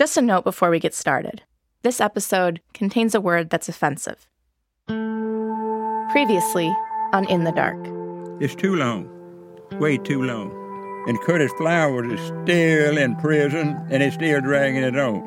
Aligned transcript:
Just 0.00 0.16
a 0.16 0.22
note 0.22 0.44
before 0.44 0.70
we 0.70 0.80
get 0.80 0.94
started 0.94 1.42
this 1.82 2.00
episode 2.00 2.62
contains 2.72 3.14
a 3.14 3.20
word 3.20 3.50
that's 3.50 3.68
offensive. 3.68 4.26
Previously 6.10 6.74
on 7.12 7.28
In 7.28 7.44
the 7.44 7.52
Dark. 7.52 7.76
It's 8.40 8.54
too 8.54 8.76
long, 8.76 9.10
way 9.72 9.98
too 9.98 10.22
long. 10.22 10.50
And 11.06 11.20
Curtis 11.20 11.52
Flowers 11.58 12.18
is 12.18 12.26
still 12.28 12.96
in 12.96 13.14
prison 13.16 13.78
and 13.90 14.02
it's 14.02 14.14
still 14.14 14.40
dragging 14.40 14.82
it 14.82 14.98
on. 14.98 15.20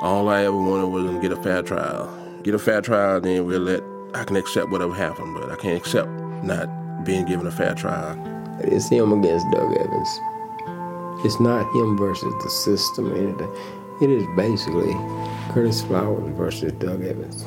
All 0.00 0.30
I 0.30 0.44
ever 0.44 0.56
wanted 0.56 0.86
was 0.86 1.14
to 1.14 1.20
get 1.20 1.32
a 1.32 1.42
fair 1.42 1.60
trial. 1.60 2.08
Get 2.42 2.54
a 2.54 2.58
fair 2.58 2.80
trial, 2.80 3.20
then 3.20 3.44
we'll 3.44 3.60
let, 3.60 3.82
I 4.14 4.24
can 4.24 4.36
accept 4.36 4.70
whatever 4.70 4.94
happened, 4.94 5.34
but 5.34 5.50
I 5.50 5.56
can't 5.56 5.76
accept 5.76 6.08
not 6.42 7.04
being 7.04 7.26
given 7.26 7.46
a 7.46 7.50
fair 7.50 7.74
trial. 7.74 8.16
It's 8.60 8.88
him 8.88 9.12
against 9.12 9.44
Doug 9.52 9.76
Evans. 9.76 10.20
It's 11.24 11.38
not 11.38 11.70
him 11.74 11.98
versus 11.98 12.32
the 12.42 12.50
system. 12.50 13.12
It 13.98 14.10
is 14.10 14.26
basically 14.36 14.92
Curtis 15.52 15.82
Flowers 15.82 16.36
versus 16.36 16.72
Doug 16.74 17.02
Evans. 17.02 17.46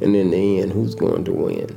And 0.00 0.16
in 0.16 0.30
the 0.30 0.60
end, 0.60 0.72
who's 0.72 0.96
going 0.96 1.24
to 1.24 1.32
win? 1.32 1.68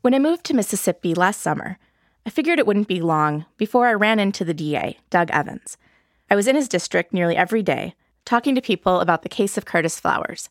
When 0.00 0.12
I 0.12 0.18
moved 0.18 0.44
to 0.46 0.54
Mississippi 0.54 1.14
last 1.14 1.40
summer, 1.40 1.78
I 2.26 2.30
figured 2.30 2.58
it 2.58 2.66
wouldn't 2.66 2.88
be 2.88 3.00
long 3.00 3.46
before 3.56 3.86
I 3.86 3.94
ran 3.94 4.18
into 4.18 4.44
the 4.44 4.52
DA, 4.52 4.98
Doug 5.08 5.30
Evans. 5.30 5.76
I 6.28 6.34
was 6.34 6.48
in 6.48 6.56
his 6.56 6.68
district 6.68 7.12
nearly 7.12 7.36
every 7.36 7.62
day, 7.62 7.94
talking 8.24 8.56
to 8.56 8.60
people 8.60 8.98
about 8.98 9.22
the 9.22 9.28
case 9.28 9.56
of 9.56 9.66
Curtis 9.66 10.00
Flowers. 10.00 10.48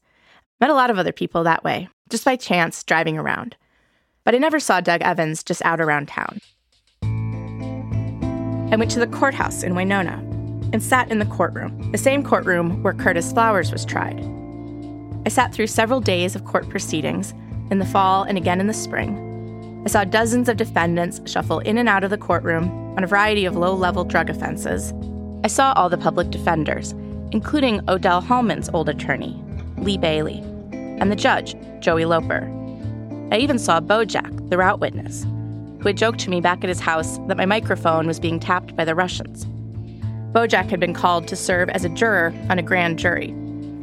Met 0.61 0.69
a 0.69 0.75
lot 0.75 0.91
of 0.91 0.97
other 0.97 1.11
people 1.11 1.43
that 1.43 1.65
way, 1.65 1.89
just 2.09 2.23
by 2.23 2.37
chance 2.37 2.85
driving 2.85 3.17
around. 3.17 3.57
But 4.23 4.33
I 4.33 4.37
never 4.37 4.61
saw 4.61 4.79
Doug 4.79 5.01
Evans 5.01 5.43
just 5.43 5.61
out 5.65 5.81
around 5.81 6.07
town. 6.07 6.39
I 8.73 8.75
went 8.75 8.89
to 8.89 8.99
the 8.99 9.05
courthouse 9.05 9.61
in 9.61 9.75
Winona 9.75 10.13
and 10.73 10.81
sat 10.81 11.11
in 11.11 11.19
the 11.19 11.27
courtroom, 11.27 11.91
the 11.91 11.97
same 11.99 12.23
courtroom 12.23 12.81
where 12.81 12.95
Curtis 12.95 13.31
Flowers 13.31 13.71
was 13.71 13.85
tried. 13.85 14.19
I 15.27 15.29
sat 15.29 15.53
through 15.53 15.67
several 15.67 16.01
days 16.01 16.35
of 16.35 16.43
court 16.45 16.67
proceedings 16.69 17.35
in 17.69 17.77
the 17.77 17.85
fall 17.85 18.23
and 18.23 18.35
again 18.35 18.59
in 18.59 18.65
the 18.65 18.73
spring 18.73 19.83
I 19.85 19.89
saw 19.89 20.03
dozens 20.05 20.49
of 20.49 20.57
defendants 20.57 21.21
shuffle 21.29 21.59
in 21.59 21.77
and 21.77 21.87
out 21.87 22.03
of 22.03 22.09
the 22.09 22.17
courtroom 22.17 22.95
on 22.97 23.03
a 23.03 23.07
variety 23.07 23.45
of 23.45 23.55
low 23.55 23.75
level 23.75 24.05
drug 24.05 24.31
offenses. 24.31 24.91
I 25.43 25.49
saw 25.49 25.73
all 25.73 25.87
the 25.89 25.97
public 25.97 26.31
defenders, 26.31 26.93
including 27.31 27.87
Odell 27.87 28.21
Hallman's 28.21 28.69
old 28.73 28.89
attorney, 28.89 29.39
Lee 29.77 29.99
Bailey, 29.99 30.39
and 30.71 31.11
the 31.11 31.15
judge, 31.15 31.55
Joey 31.79 32.05
Loper. 32.05 32.49
I 33.31 33.37
even 33.37 33.59
saw 33.59 33.79
Bojack, 33.79 34.49
the 34.49 34.57
route 34.57 34.79
witness, 34.79 35.27
who 35.83 35.89
had 35.89 35.97
joked 35.97 36.19
to 36.21 36.29
me 36.29 36.39
back 36.39 36.63
at 36.63 36.69
his 36.69 36.79
house 36.79 37.17
that 37.27 37.35
my 37.35 37.45
microphone 37.45 38.07
was 38.07 38.17
being 38.17 38.39
tapped 38.39 38.73
by 38.77 38.85
the 38.85 38.95
Russians. 38.95 39.45
Bojack 40.31 40.69
had 40.69 40.79
been 40.79 40.93
called 40.93 41.27
to 41.27 41.35
serve 41.35 41.67
as 41.69 41.83
a 41.83 41.89
juror 41.89 42.33
on 42.49 42.57
a 42.57 42.63
grand 42.63 42.97
jury. 42.97 43.35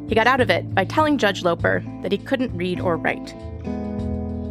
He 0.09 0.15
got 0.15 0.27
out 0.27 0.41
of 0.41 0.49
it 0.49 0.75
by 0.75 0.87
telling 0.87 1.19
Judge 1.19 1.43
Loper 1.43 1.85
that 2.03 2.11
he 2.11 2.17
couldn't 2.17 2.57
read 2.57 2.81
or 2.81 2.97
write. 2.97 3.35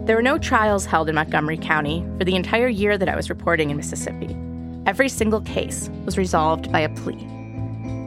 There 0.06 0.16
were 0.16 0.22
no 0.22 0.38
trials 0.38 0.86
held 0.86 1.09
in 1.09 1.16
Montgomery 1.16 1.58
County 1.58 2.06
for 2.19 2.23
the 2.23 2.36
entire 2.36 2.67
year 2.67 3.00
that 3.00 3.09
I 3.09 3.16
was 3.16 3.31
reporting 3.31 3.72
in 3.72 3.78
Mississippi. 3.78 4.38
Every 4.86 5.09
single 5.09 5.41
case 5.41 5.89
was 6.06 6.19
resolved 6.19 6.72
by 6.72 6.81
a 6.81 6.95
plea. 6.97 7.17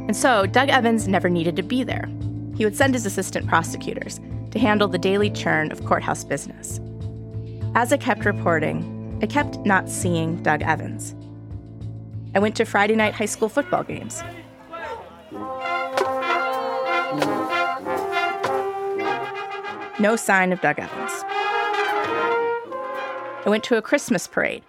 And 0.07 0.17
so, 0.17 0.47
Doug 0.47 0.69
Evans 0.69 1.09
never 1.09 1.29
needed 1.29 1.57
to 1.57 1.63
be 1.65 1.83
there. 1.83 2.09
He 2.57 2.65
would 2.65 2.77
send 2.77 2.95
his 2.95 3.07
assistant 3.07 3.49
prosecutors 3.49 4.21
to 4.53 4.61
handle 4.61 4.87
the 4.87 4.99
daily 4.99 5.31
churn 5.31 5.73
of 5.73 5.85
courthouse 5.85 6.23
business. 6.23 6.81
As 7.75 7.93
I 7.93 7.97
kept 7.97 8.25
reporting, 8.25 9.02
I 9.23 9.27
kept 9.27 9.59
not 9.59 9.89
seeing 9.89 10.43
Doug 10.43 10.63
Evans. 10.63 11.15
I 12.35 12.41
went 12.41 12.57
to 12.57 12.65
Friday 12.65 12.97
night 12.97 13.15
high 13.15 13.27
school 13.27 13.49
football 13.49 13.85
games. 13.85 14.21
No 20.01 20.17
sign 20.17 20.53
of 20.53 20.61
Doug 20.61 20.81
Evans. 20.81 21.13
I 23.45 23.45
went 23.47 23.63
to 23.65 23.77
a 23.77 23.83
Christmas 23.83 24.27
parade 24.27 24.65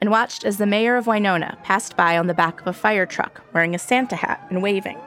and 0.00 0.10
watched 0.10 0.42
as 0.42 0.56
the 0.56 0.64
mayor 0.64 0.96
of 0.96 1.06
Winona 1.06 1.58
passed 1.62 1.94
by 1.94 2.16
on 2.16 2.28
the 2.28 2.34
back 2.34 2.62
of 2.62 2.66
a 2.66 2.72
fire 2.72 3.04
truck 3.04 3.42
wearing 3.52 3.74
a 3.74 3.78
Santa 3.78 4.16
hat 4.16 4.46
and 4.48 4.62
waving, 4.62 4.98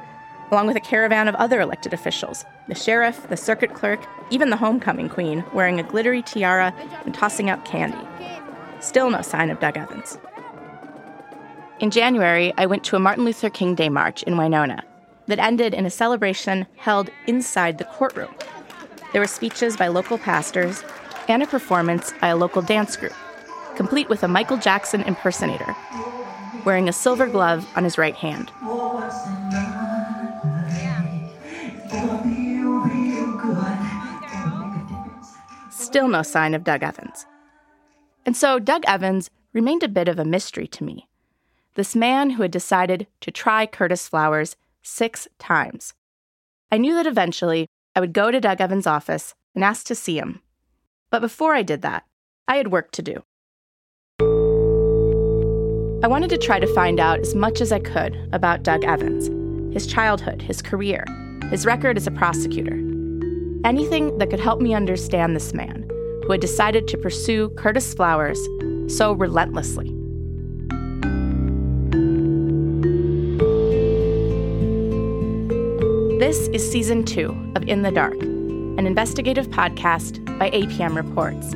along 0.51 0.67
with 0.67 0.77
a 0.77 0.81
caravan 0.81 1.27
of 1.27 1.33
other 1.35 1.59
elected 1.59 1.93
officials 1.93 2.45
the 2.67 2.75
sheriff, 2.75 3.27
the 3.29 3.37
circuit 3.37 3.73
clerk, 3.73 4.05
even 4.29 4.51
the 4.51 4.57
homecoming 4.57 5.09
queen 5.09 5.43
wearing 5.53 5.79
a 5.79 5.83
glittery 5.83 6.21
tiara 6.21 6.71
and 7.03 7.15
tossing 7.15 7.49
out 7.49 7.65
candy. 7.65 7.97
Still 8.81 9.11
no 9.11 9.21
sign 9.21 9.51
of 9.51 9.59
Doug 9.59 9.77
Evans. 9.77 10.17
In 11.79 11.91
January, 11.91 12.51
I 12.57 12.65
went 12.65 12.83
to 12.85 12.95
a 12.95 12.99
Martin 12.99 13.25
Luther 13.25 13.49
King 13.49 13.75
Day 13.75 13.89
march 13.89 14.23
in 14.23 14.37
Winona 14.37 14.83
that 15.27 15.39
ended 15.39 15.73
in 15.73 15.85
a 15.85 15.89
celebration 15.89 16.65
held 16.77 17.09
inside 17.27 17.77
the 17.77 17.85
courtroom. 17.85 18.33
There 19.11 19.21
were 19.21 19.27
speeches 19.27 19.77
by 19.77 19.87
local 19.87 20.17
pastors 20.17 20.83
and 21.27 21.43
a 21.43 21.47
performance 21.47 22.13
by 22.19 22.29
a 22.29 22.35
local 22.35 22.61
dance 22.61 22.97
group, 22.97 23.13
complete 23.75 24.09
with 24.09 24.23
a 24.23 24.27
Michael 24.27 24.57
Jackson 24.57 25.03
impersonator, 25.03 25.75
wearing 26.65 26.89
a 26.89 26.93
silver 26.93 27.27
glove 27.27 27.67
on 27.75 27.83
his 27.83 27.97
right 27.97 28.15
hand. 28.15 28.51
Still 35.69 36.07
no 36.07 36.21
sign 36.23 36.53
of 36.53 36.63
Doug 36.63 36.83
Evans. 36.83 37.25
And 38.25 38.35
so 38.37 38.59
Doug 38.59 38.83
Evans 38.87 39.29
remained 39.53 39.83
a 39.83 39.87
bit 39.87 40.07
of 40.07 40.19
a 40.19 40.25
mystery 40.25 40.67
to 40.67 40.83
me. 40.83 41.07
This 41.75 41.95
man 41.95 42.31
who 42.31 42.41
had 42.41 42.51
decided 42.51 43.07
to 43.21 43.31
try 43.31 43.65
Curtis 43.65 44.07
Flowers 44.07 44.55
six 44.81 45.27
times. 45.39 45.93
I 46.71 46.77
knew 46.77 46.93
that 46.95 47.07
eventually 47.07 47.67
I 47.95 47.99
would 47.99 48.13
go 48.13 48.31
to 48.31 48.41
Doug 48.41 48.61
Evans' 48.61 48.87
office 48.87 49.33
and 49.55 49.63
ask 49.63 49.85
to 49.87 49.95
see 49.95 50.17
him 50.17 50.41
but 51.11 51.19
before 51.19 51.53
I 51.53 51.61
did 51.61 51.81
that, 51.83 52.05
I 52.47 52.55
had 52.55 52.71
work 52.71 52.91
to 52.91 53.01
do. 53.03 53.23
I 56.03 56.07
wanted 56.07 56.29
to 56.31 56.37
try 56.37 56.59
to 56.59 56.73
find 56.73 56.99
out 56.99 57.19
as 57.19 57.35
much 57.35 57.61
as 57.61 57.71
I 57.71 57.79
could 57.79 58.17
about 58.31 58.63
Doug 58.63 58.83
Evans, 58.85 59.29
his 59.73 59.85
childhood, 59.85 60.41
his 60.41 60.61
career, 60.61 61.05
his 61.51 61.65
record 61.65 61.97
as 61.97 62.07
a 62.07 62.11
prosecutor. 62.11 62.77
Anything 63.63 64.17
that 64.17 64.29
could 64.31 64.39
help 64.39 64.61
me 64.61 64.73
understand 64.73 65.35
this 65.35 65.53
man 65.53 65.85
who 66.31 66.35
had 66.35 66.39
decided 66.39 66.87
to 66.87 66.97
pursue 66.97 67.49
Curtis 67.57 67.93
Flowers 67.93 68.39
so 68.87 69.11
relentlessly. 69.11 69.89
This 76.19 76.47
is 76.53 76.71
season 76.71 77.03
two 77.03 77.35
of 77.57 77.67
In 77.67 77.81
the 77.81 77.91
Dark 77.91 78.15
an 78.21 78.87
investigative 78.87 79.49
podcast 79.49 80.23
by 80.39 80.49
APM 80.51 80.95
Reports. 80.95 81.53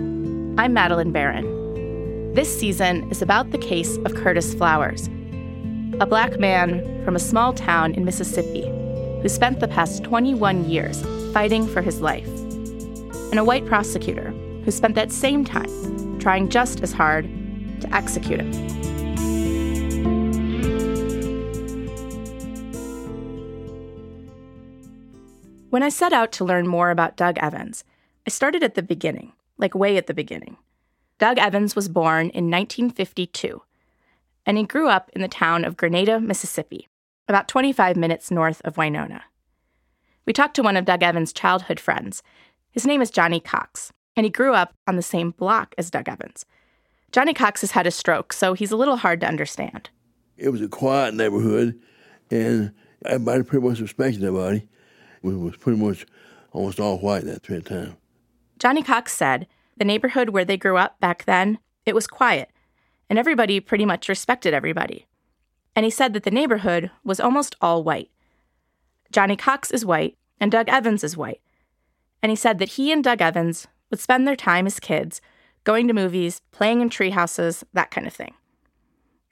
I'm 0.59 0.73
Madeleine 0.73 1.13
Baran. 1.13 2.33
This 2.33 2.59
season 2.59 3.09
is 3.09 3.21
about 3.21 3.51
the 3.51 3.57
case 3.57 3.95
of 3.99 4.13
Curtis 4.15 4.53
Flowers, 4.53 5.07
a 6.01 6.05
black 6.05 6.37
man 6.37 7.05
from 7.05 7.15
a 7.15 7.19
small 7.19 7.53
town 7.53 7.93
in 7.93 8.03
Mississippi 8.03 8.63
who 9.21 9.29
spent 9.29 9.61
the 9.61 9.69
past 9.69 10.03
21 10.03 10.69
years 10.69 11.01
fighting 11.31 11.65
for 11.65 11.81
his 11.81 12.01
life, 12.01 12.27
and 12.27 13.39
a 13.39 13.45
white 13.45 13.65
prosecutor 13.65 14.33
who 14.65 14.71
spent 14.71 14.95
that 14.95 15.11
same 15.11 15.45
time 15.45 16.19
trying 16.19 16.49
just 16.49 16.81
as 16.81 16.91
hard 16.91 17.29
to 17.81 17.95
execute 17.95 18.41
him. 18.41 18.51
When 25.69 25.83
I 25.83 25.89
set 25.89 26.13
out 26.13 26.31
to 26.33 26.45
learn 26.45 26.67
more 26.67 26.89
about 26.89 27.17
Doug 27.17 27.37
Evans, 27.37 27.83
I 28.25 28.29
started 28.31 28.63
at 28.63 28.75
the 28.75 28.81
beginning, 28.81 29.33
like 29.57 29.75
way 29.75 29.97
at 29.97 30.07
the 30.07 30.13
beginning. 30.13 30.57
Doug 31.19 31.37
Evans 31.37 31.75
was 31.75 31.89
born 31.89 32.29
in 32.29 32.49
1952, 32.49 33.61
and 34.45 34.57
he 34.57 34.63
grew 34.63 34.89
up 34.89 35.11
in 35.13 35.21
the 35.21 35.27
town 35.27 35.63
of 35.63 35.77
Grenada, 35.77 36.19
Mississippi, 36.19 36.87
about 37.27 37.47
25 37.47 37.97
minutes 37.97 38.31
north 38.31 38.61
of 38.63 38.77
Winona. 38.77 39.23
We 40.25 40.33
talked 40.33 40.55
to 40.55 40.63
one 40.63 40.77
of 40.77 40.85
Doug 40.85 41.03
Evans' 41.03 41.33
childhood 41.33 41.79
friends. 41.79 42.23
His 42.71 42.85
name 42.85 43.01
is 43.01 43.11
Johnny 43.11 43.39
Cox, 43.39 43.91
and 44.15 44.25
he 44.25 44.29
grew 44.29 44.53
up 44.53 44.73
on 44.87 44.95
the 44.95 45.01
same 45.01 45.31
block 45.31 45.75
as 45.77 45.89
Doug 45.89 46.07
Evans. 46.07 46.45
Johnny 47.11 47.33
Cox 47.33 47.61
has 47.61 47.71
had 47.71 47.87
a 47.87 47.91
stroke, 47.91 48.33
so 48.33 48.53
he's 48.53 48.71
a 48.71 48.77
little 48.77 48.97
hard 48.97 49.21
to 49.21 49.27
understand. 49.27 49.89
It 50.37 50.49
was 50.49 50.61
a 50.61 50.67
quiet 50.67 51.13
neighborhood, 51.13 51.79
and 52.29 52.73
everybody 53.05 53.43
pretty 53.43 53.65
much 53.65 53.79
respected 53.79 54.23
everybody. 54.23 54.67
It 55.23 55.27
was 55.27 55.55
pretty 55.57 55.79
much 55.79 56.05
almost 56.51 56.79
all 56.79 56.99
white 56.99 57.25
at 57.25 57.43
that 57.43 57.65
time. 57.65 57.97
Johnny 58.59 58.83
Cox 58.83 59.13
said 59.13 59.47
the 59.77 59.85
neighborhood 59.85 60.29
where 60.29 60.45
they 60.45 60.57
grew 60.57 60.77
up 60.77 60.99
back 60.99 61.25
then, 61.25 61.59
it 61.85 61.95
was 61.95 62.07
quiet, 62.07 62.49
and 63.09 63.19
everybody 63.19 63.59
pretty 63.59 63.85
much 63.85 64.09
respected 64.09 64.53
everybody. 64.53 65.05
And 65.75 65.83
he 65.83 65.91
said 65.91 66.13
that 66.13 66.23
the 66.23 66.31
neighborhood 66.31 66.91
was 67.03 67.19
almost 67.19 67.55
all 67.59 67.83
white. 67.83 68.09
Johnny 69.11 69.35
Cox 69.35 69.71
is 69.71 69.85
white, 69.85 70.17
and 70.39 70.51
Doug 70.51 70.69
Evans 70.69 71.03
is 71.03 71.17
white. 71.17 71.41
And 72.23 72.29
he 72.29 72.35
said 72.35 72.59
that 72.59 72.71
he 72.71 72.91
and 72.91 73.03
Doug 73.03 73.21
Evans 73.21 73.67
would 73.89 73.99
spend 73.99 74.27
their 74.27 74.35
time 74.35 74.67
as 74.67 74.79
kids 74.79 75.21
going 75.65 75.87
to 75.87 75.93
movies, 75.93 76.41
playing 76.51 76.79
in 76.79 76.89
tree 76.89 77.09
houses, 77.09 77.63
that 77.73 77.91
kind 77.91 78.07
of 78.07 78.13
thing. 78.13 78.33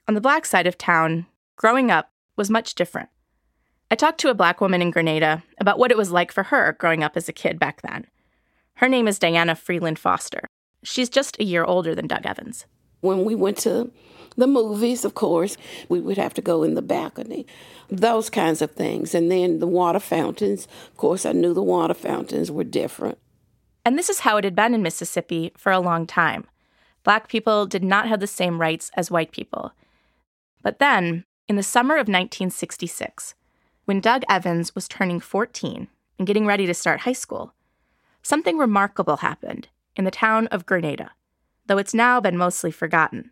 On 0.06 0.14
the 0.14 0.20
black 0.20 0.44
side 0.44 0.66
of 0.66 0.76
town, 0.76 1.26
growing 1.56 1.90
up, 1.90 2.10
was 2.36 2.50
much 2.50 2.74
different. 2.74 3.08
I 3.90 3.94
talked 3.94 4.18
to 4.20 4.30
a 4.30 4.34
black 4.34 4.60
woman 4.60 4.82
in 4.82 4.90
Grenada 4.90 5.44
about 5.60 5.78
what 5.78 5.92
it 5.92 5.96
was 5.96 6.10
like 6.10 6.32
for 6.32 6.44
her 6.44 6.76
growing 6.78 7.04
up 7.04 7.16
as 7.16 7.28
a 7.28 7.32
kid 7.32 7.58
back 7.58 7.82
then. 7.82 8.06
Her 8.74 8.88
name 8.88 9.06
is 9.06 9.20
Diana 9.20 9.54
Freeland 9.54 9.98
Foster. 9.98 10.46
She's 10.82 11.08
just 11.08 11.38
a 11.38 11.44
year 11.44 11.64
older 11.64 11.94
than 11.94 12.08
Doug 12.08 12.26
Evans. 12.26 12.66
When 13.00 13.24
we 13.24 13.36
went 13.36 13.58
to 13.58 13.92
the 14.36 14.46
movies, 14.48 15.04
of 15.04 15.14
course, 15.14 15.56
we 15.88 16.00
would 16.00 16.16
have 16.16 16.34
to 16.34 16.42
go 16.42 16.64
in 16.64 16.74
the 16.74 16.82
balcony, 16.82 17.46
those 17.88 18.28
kinds 18.28 18.60
of 18.60 18.72
things. 18.72 19.14
And 19.14 19.30
then 19.30 19.60
the 19.60 19.66
water 19.68 20.00
fountains, 20.00 20.66
of 20.88 20.96
course, 20.96 21.24
I 21.24 21.32
knew 21.32 21.54
the 21.54 21.62
water 21.62 21.94
fountains 21.94 22.50
were 22.50 22.64
different. 22.64 23.18
And 23.84 23.98
this 23.98 24.08
is 24.08 24.20
how 24.20 24.36
it 24.36 24.44
had 24.44 24.54
been 24.54 24.74
in 24.74 24.82
Mississippi 24.82 25.52
for 25.56 25.70
a 25.70 25.80
long 25.80 26.06
time. 26.06 26.46
Black 27.02 27.28
people 27.28 27.66
did 27.66 27.84
not 27.84 28.08
have 28.08 28.20
the 28.20 28.26
same 28.26 28.60
rights 28.60 28.90
as 28.94 29.10
white 29.10 29.30
people. 29.30 29.72
But 30.62 30.78
then, 30.78 31.24
in 31.46 31.56
the 31.56 31.62
summer 31.62 31.94
of 31.94 32.08
1966, 32.08 33.34
when 33.84 34.00
Doug 34.00 34.22
Evans 34.28 34.74
was 34.74 34.88
turning 34.88 35.20
14 35.20 35.88
and 36.18 36.26
getting 36.26 36.46
ready 36.46 36.66
to 36.66 36.72
start 36.72 37.00
high 37.00 37.12
school, 37.12 37.52
something 38.22 38.56
remarkable 38.56 39.18
happened 39.18 39.68
in 39.94 40.04
the 40.04 40.10
town 40.10 40.46
of 40.46 40.64
Grenada, 40.64 41.10
though 41.66 41.76
it's 41.76 41.92
now 41.92 42.20
been 42.20 42.38
mostly 42.38 42.70
forgotten. 42.70 43.30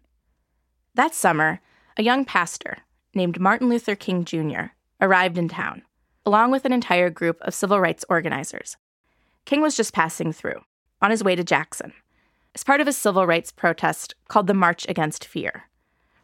That 0.94 1.14
summer, 1.14 1.60
a 1.96 2.02
young 2.02 2.26
pastor 2.26 2.78
named 3.14 3.40
Martin 3.40 3.70
Luther 3.70 3.94
King 3.94 4.26
Jr. 4.26 4.72
arrived 5.00 5.38
in 5.38 5.48
town, 5.48 5.82
along 6.26 6.50
with 6.50 6.66
an 6.66 6.72
entire 6.72 7.08
group 7.08 7.40
of 7.40 7.54
civil 7.54 7.80
rights 7.80 8.04
organizers. 8.10 8.76
King 9.44 9.60
was 9.60 9.76
just 9.76 9.92
passing 9.92 10.32
through, 10.32 10.62
on 11.00 11.10
his 11.10 11.24
way 11.24 11.34
to 11.34 11.42
Jackson, 11.42 11.92
as 12.54 12.62
part 12.62 12.80
of 12.80 12.86
a 12.86 12.92
civil 12.92 13.26
rights 13.26 13.50
protest 13.50 14.14
called 14.28 14.46
the 14.46 14.54
March 14.54 14.86
Against 14.88 15.24
Fear. 15.24 15.64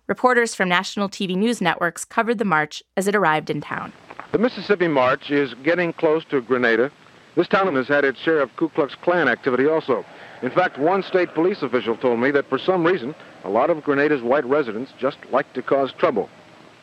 Reporters 0.06 0.54
from 0.54 0.68
national 0.68 1.08
TV 1.08 1.36
news 1.36 1.60
networks 1.60 2.04
covered 2.04 2.38
the 2.38 2.44
march 2.44 2.82
as 2.96 3.08
it 3.08 3.16
arrived 3.16 3.50
in 3.50 3.60
town. 3.60 3.92
The 4.32 4.38
Mississippi 4.38 4.88
March 4.88 5.30
is 5.30 5.52
getting 5.64 5.92
close 5.92 6.24
to 6.26 6.40
Grenada. 6.40 6.90
This 7.34 7.48
town 7.48 7.74
has 7.74 7.88
had 7.88 8.04
its 8.04 8.18
share 8.20 8.40
of 8.40 8.54
Ku 8.56 8.68
Klux 8.70 8.94
Klan 8.94 9.28
activity 9.28 9.66
also. 9.66 10.04
In 10.42 10.50
fact, 10.50 10.78
one 10.78 11.02
state 11.02 11.34
police 11.34 11.62
official 11.62 11.96
told 11.96 12.20
me 12.20 12.30
that 12.30 12.48
for 12.48 12.58
some 12.58 12.84
reason, 12.84 13.14
a 13.44 13.50
lot 13.50 13.68
of 13.68 13.82
Grenada's 13.82 14.22
white 14.22 14.46
residents 14.46 14.92
just 14.98 15.18
like 15.30 15.52
to 15.54 15.62
cause 15.62 15.92
trouble. 15.98 16.30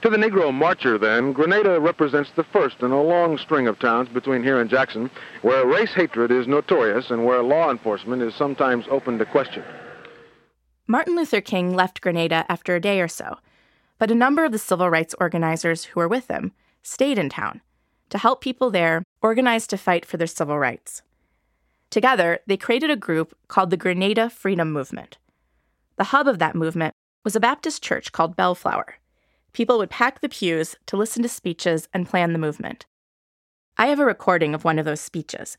To 0.06 0.12
the 0.12 0.18
Negro 0.18 0.54
marcher, 0.54 1.00
then, 1.00 1.34
Grenada 1.34 1.80
represents 1.80 2.30
the 2.36 2.44
first 2.44 2.82
in 2.82 2.92
a 2.92 3.02
long 3.02 3.40
string 3.40 3.66
of 3.66 3.80
towns 3.80 4.08
between 4.08 4.44
here 4.44 4.62
and 4.62 4.70
Jackson 4.70 5.10
where 5.42 5.66
race 5.66 5.96
hatred 5.96 6.30
is 6.32 6.46
notorious 6.48 7.10
and 7.10 7.26
where 7.26 7.42
law 7.42 7.72
enforcement 7.72 8.22
is 8.22 8.36
sometimes 8.36 8.86
open 8.92 9.18
to 9.18 9.26
question. 9.26 9.64
Martin 10.86 11.16
Luther 11.16 11.42
King 11.42 11.74
left 11.74 12.02
Grenada 12.02 12.46
after 12.50 12.76
a 12.76 12.80
day 12.80 13.02
or 13.02 13.08
so, 13.08 13.38
but 13.98 14.12
a 14.12 14.14
number 14.14 14.46
of 14.46 14.52
the 14.52 14.60
civil 14.60 14.92
rights 14.92 15.16
organizers 15.20 15.86
who 15.86 16.00
were 16.00 16.08
with 16.08 16.28
him 16.28 16.52
stayed 16.84 17.18
in 17.18 17.28
town 17.28 17.62
to 18.12 18.20
help 18.20 18.42
people 18.42 18.70
there 18.70 19.02
organize 19.24 19.66
to 19.66 19.76
fight 19.76 20.06
for 20.06 20.18
their 20.18 20.28
civil 20.28 20.60
rights. 20.60 21.02
Together, 21.90 22.42
they 22.46 22.58
created 22.58 22.92
a 22.92 22.96
group 22.96 23.36
called 23.48 23.72
the 23.72 23.76
Grenada 23.76 24.30
Freedom 24.30 24.72
Movement. 24.72 25.18
The 25.96 26.12
hub 26.14 26.28
of 26.28 26.38
that 26.38 26.54
movement 26.54 26.94
was 27.24 27.36
a 27.36 27.40
Baptist 27.40 27.82
church 27.82 28.12
called 28.12 28.36
Belle 28.36 28.54
Flower. 28.54 29.00
People 29.56 29.78
would 29.78 29.90
pack 29.90 30.20
the 30.20 30.28
pews 30.28 30.76
to 30.86 30.98
listen 30.98 31.24
to 31.24 31.30
speeches 31.30 31.88
and 31.94 32.06
plan 32.06 32.34
the 32.34 32.40
movement. 32.40 32.86
I 33.78 33.86
have 33.86 34.02
a 34.02 34.06
recording 34.06 34.54
of 34.54 34.66
one 34.66 34.78
of 34.78 34.84
those 34.84 35.00
speeches. 35.00 35.58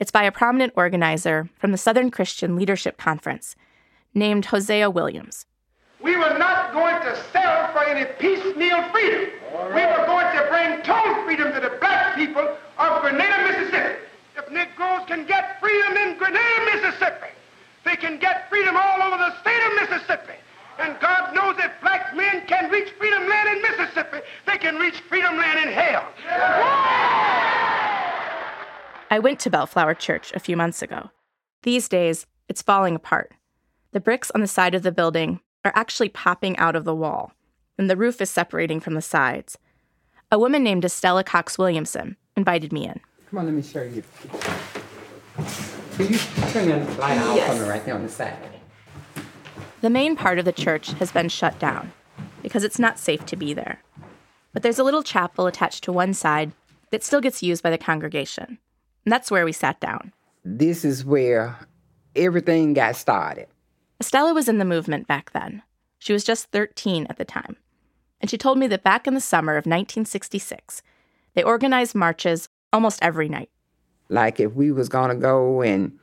It's 0.00 0.10
by 0.10 0.22
a 0.22 0.32
prominent 0.32 0.72
organizer 0.76 1.50
from 1.58 1.70
the 1.70 1.76
Southern 1.76 2.10
Christian 2.10 2.56
Leadership 2.56 2.96
Conference 2.96 3.54
named 4.14 4.46
Hosea 4.46 4.88
Williams. 4.88 5.44
We 6.00 6.16
were 6.16 6.38
not 6.38 6.72
going 6.72 7.02
to 7.02 7.14
settle 7.30 7.70
for 7.74 7.84
any 7.84 8.06
piecemeal 8.18 8.82
freedom. 8.92 9.28
Right. 9.52 9.74
We 9.74 9.82
were 9.84 10.06
going 10.06 10.34
to 10.34 10.46
bring 10.48 10.82
total 10.82 11.22
freedom 11.24 11.52
to 11.52 11.60
the 11.60 11.76
black 11.80 12.16
people 12.16 12.56
of 12.78 13.02
Grenada, 13.02 13.44
Mississippi. 13.44 14.04
If 14.38 14.50
Negroes 14.50 15.02
can 15.06 15.26
get 15.26 15.60
freedom 15.60 15.98
in 15.98 16.16
Grenada, 16.16 16.64
Mississippi, 16.72 17.34
they 17.84 17.96
can 17.96 18.18
get 18.18 18.48
freedom 18.48 18.74
all 18.74 19.02
over 19.02 19.18
the 19.18 19.38
state 19.42 19.60
of 19.66 19.74
Mississippi. 19.74 20.40
And 20.78 20.98
God 21.00 21.34
knows 21.34 21.56
if 21.58 21.72
black 21.80 22.14
men 22.14 22.46
can 22.46 22.70
reach 22.70 22.90
freedom 22.90 23.28
land 23.28 23.48
in 23.48 23.62
Mississippi, 23.62 24.18
they 24.46 24.58
can 24.58 24.76
reach 24.76 25.00
freedom 25.00 25.36
land 25.36 25.68
in 25.68 25.74
hell. 25.74 26.06
I 29.10 29.18
went 29.18 29.40
to 29.40 29.50
Belle 29.50 29.66
Flower 29.66 29.94
Church 29.94 30.32
a 30.34 30.40
few 30.40 30.56
months 30.56 30.82
ago. 30.82 31.10
These 31.62 31.88
days, 31.88 32.26
it's 32.48 32.62
falling 32.62 32.94
apart. 32.94 33.32
The 33.92 34.00
bricks 34.00 34.30
on 34.30 34.40
the 34.40 34.46
side 34.46 34.74
of 34.74 34.82
the 34.82 34.92
building 34.92 35.40
are 35.64 35.72
actually 35.74 36.10
popping 36.10 36.56
out 36.58 36.76
of 36.76 36.84
the 36.84 36.94
wall, 36.94 37.32
and 37.76 37.90
the 37.90 37.96
roof 37.96 38.20
is 38.20 38.30
separating 38.30 38.80
from 38.80 38.94
the 38.94 39.02
sides. 39.02 39.58
A 40.30 40.38
woman 40.38 40.62
named 40.62 40.84
Estella 40.84 41.24
Cox 41.24 41.58
Williamson 41.58 42.16
invited 42.36 42.72
me 42.72 42.86
in. 42.86 43.00
Come 43.30 43.40
on, 43.40 43.46
let 43.46 43.54
me 43.54 43.62
show 43.62 43.82
you. 43.82 44.04
Will 45.98 46.06
you 46.06 46.18
turn 46.52 46.68
the 46.68 46.78
light 46.98 47.18
off 47.18 47.36
yes. 47.36 47.56
for 47.56 47.64
me 47.64 47.68
right 47.68 47.84
there 47.84 47.94
on 47.94 48.02
the 48.02 48.08
side? 48.08 48.57
The 49.80 49.90
main 49.90 50.16
part 50.16 50.38
of 50.38 50.44
the 50.44 50.52
church 50.52 50.92
has 50.94 51.12
been 51.12 51.28
shut 51.28 51.58
down 51.58 51.92
because 52.42 52.64
it's 52.64 52.78
not 52.78 52.98
safe 52.98 53.24
to 53.26 53.36
be 53.36 53.54
there. 53.54 53.82
But 54.52 54.62
there's 54.62 54.78
a 54.78 54.84
little 54.84 55.02
chapel 55.02 55.46
attached 55.46 55.84
to 55.84 55.92
one 55.92 56.14
side 56.14 56.52
that 56.90 57.04
still 57.04 57.20
gets 57.20 57.42
used 57.42 57.62
by 57.62 57.70
the 57.70 57.78
congregation. 57.78 58.58
And 59.04 59.12
that's 59.12 59.30
where 59.30 59.44
we 59.44 59.52
sat 59.52 59.78
down. 59.78 60.12
This 60.44 60.84
is 60.84 61.04
where 61.04 61.56
everything 62.16 62.74
got 62.74 62.96
started. 62.96 63.46
Estella 64.00 64.34
was 64.34 64.48
in 64.48 64.58
the 64.58 64.64
movement 64.64 65.06
back 65.06 65.32
then. 65.32 65.62
She 65.98 66.12
was 66.12 66.24
just 66.24 66.50
13 66.50 67.06
at 67.08 67.16
the 67.16 67.24
time. 67.24 67.56
And 68.20 68.30
she 68.30 68.38
told 68.38 68.58
me 68.58 68.66
that 68.68 68.82
back 68.82 69.06
in 69.06 69.14
the 69.14 69.20
summer 69.20 69.52
of 69.52 69.66
1966, 69.66 70.82
they 71.34 71.42
organized 71.42 71.94
marches 71.94 72.48
almost 72.72 72.98
every 73.02 73.28
night. 73.28 73.50
Like 74.08 74.40
if 74.40 74.54
we 74.54 74.72
was 74.72 74.88
going 74.88 75.10
to 75.10 75.14
go 75.14 75.62
and 75.62 75.98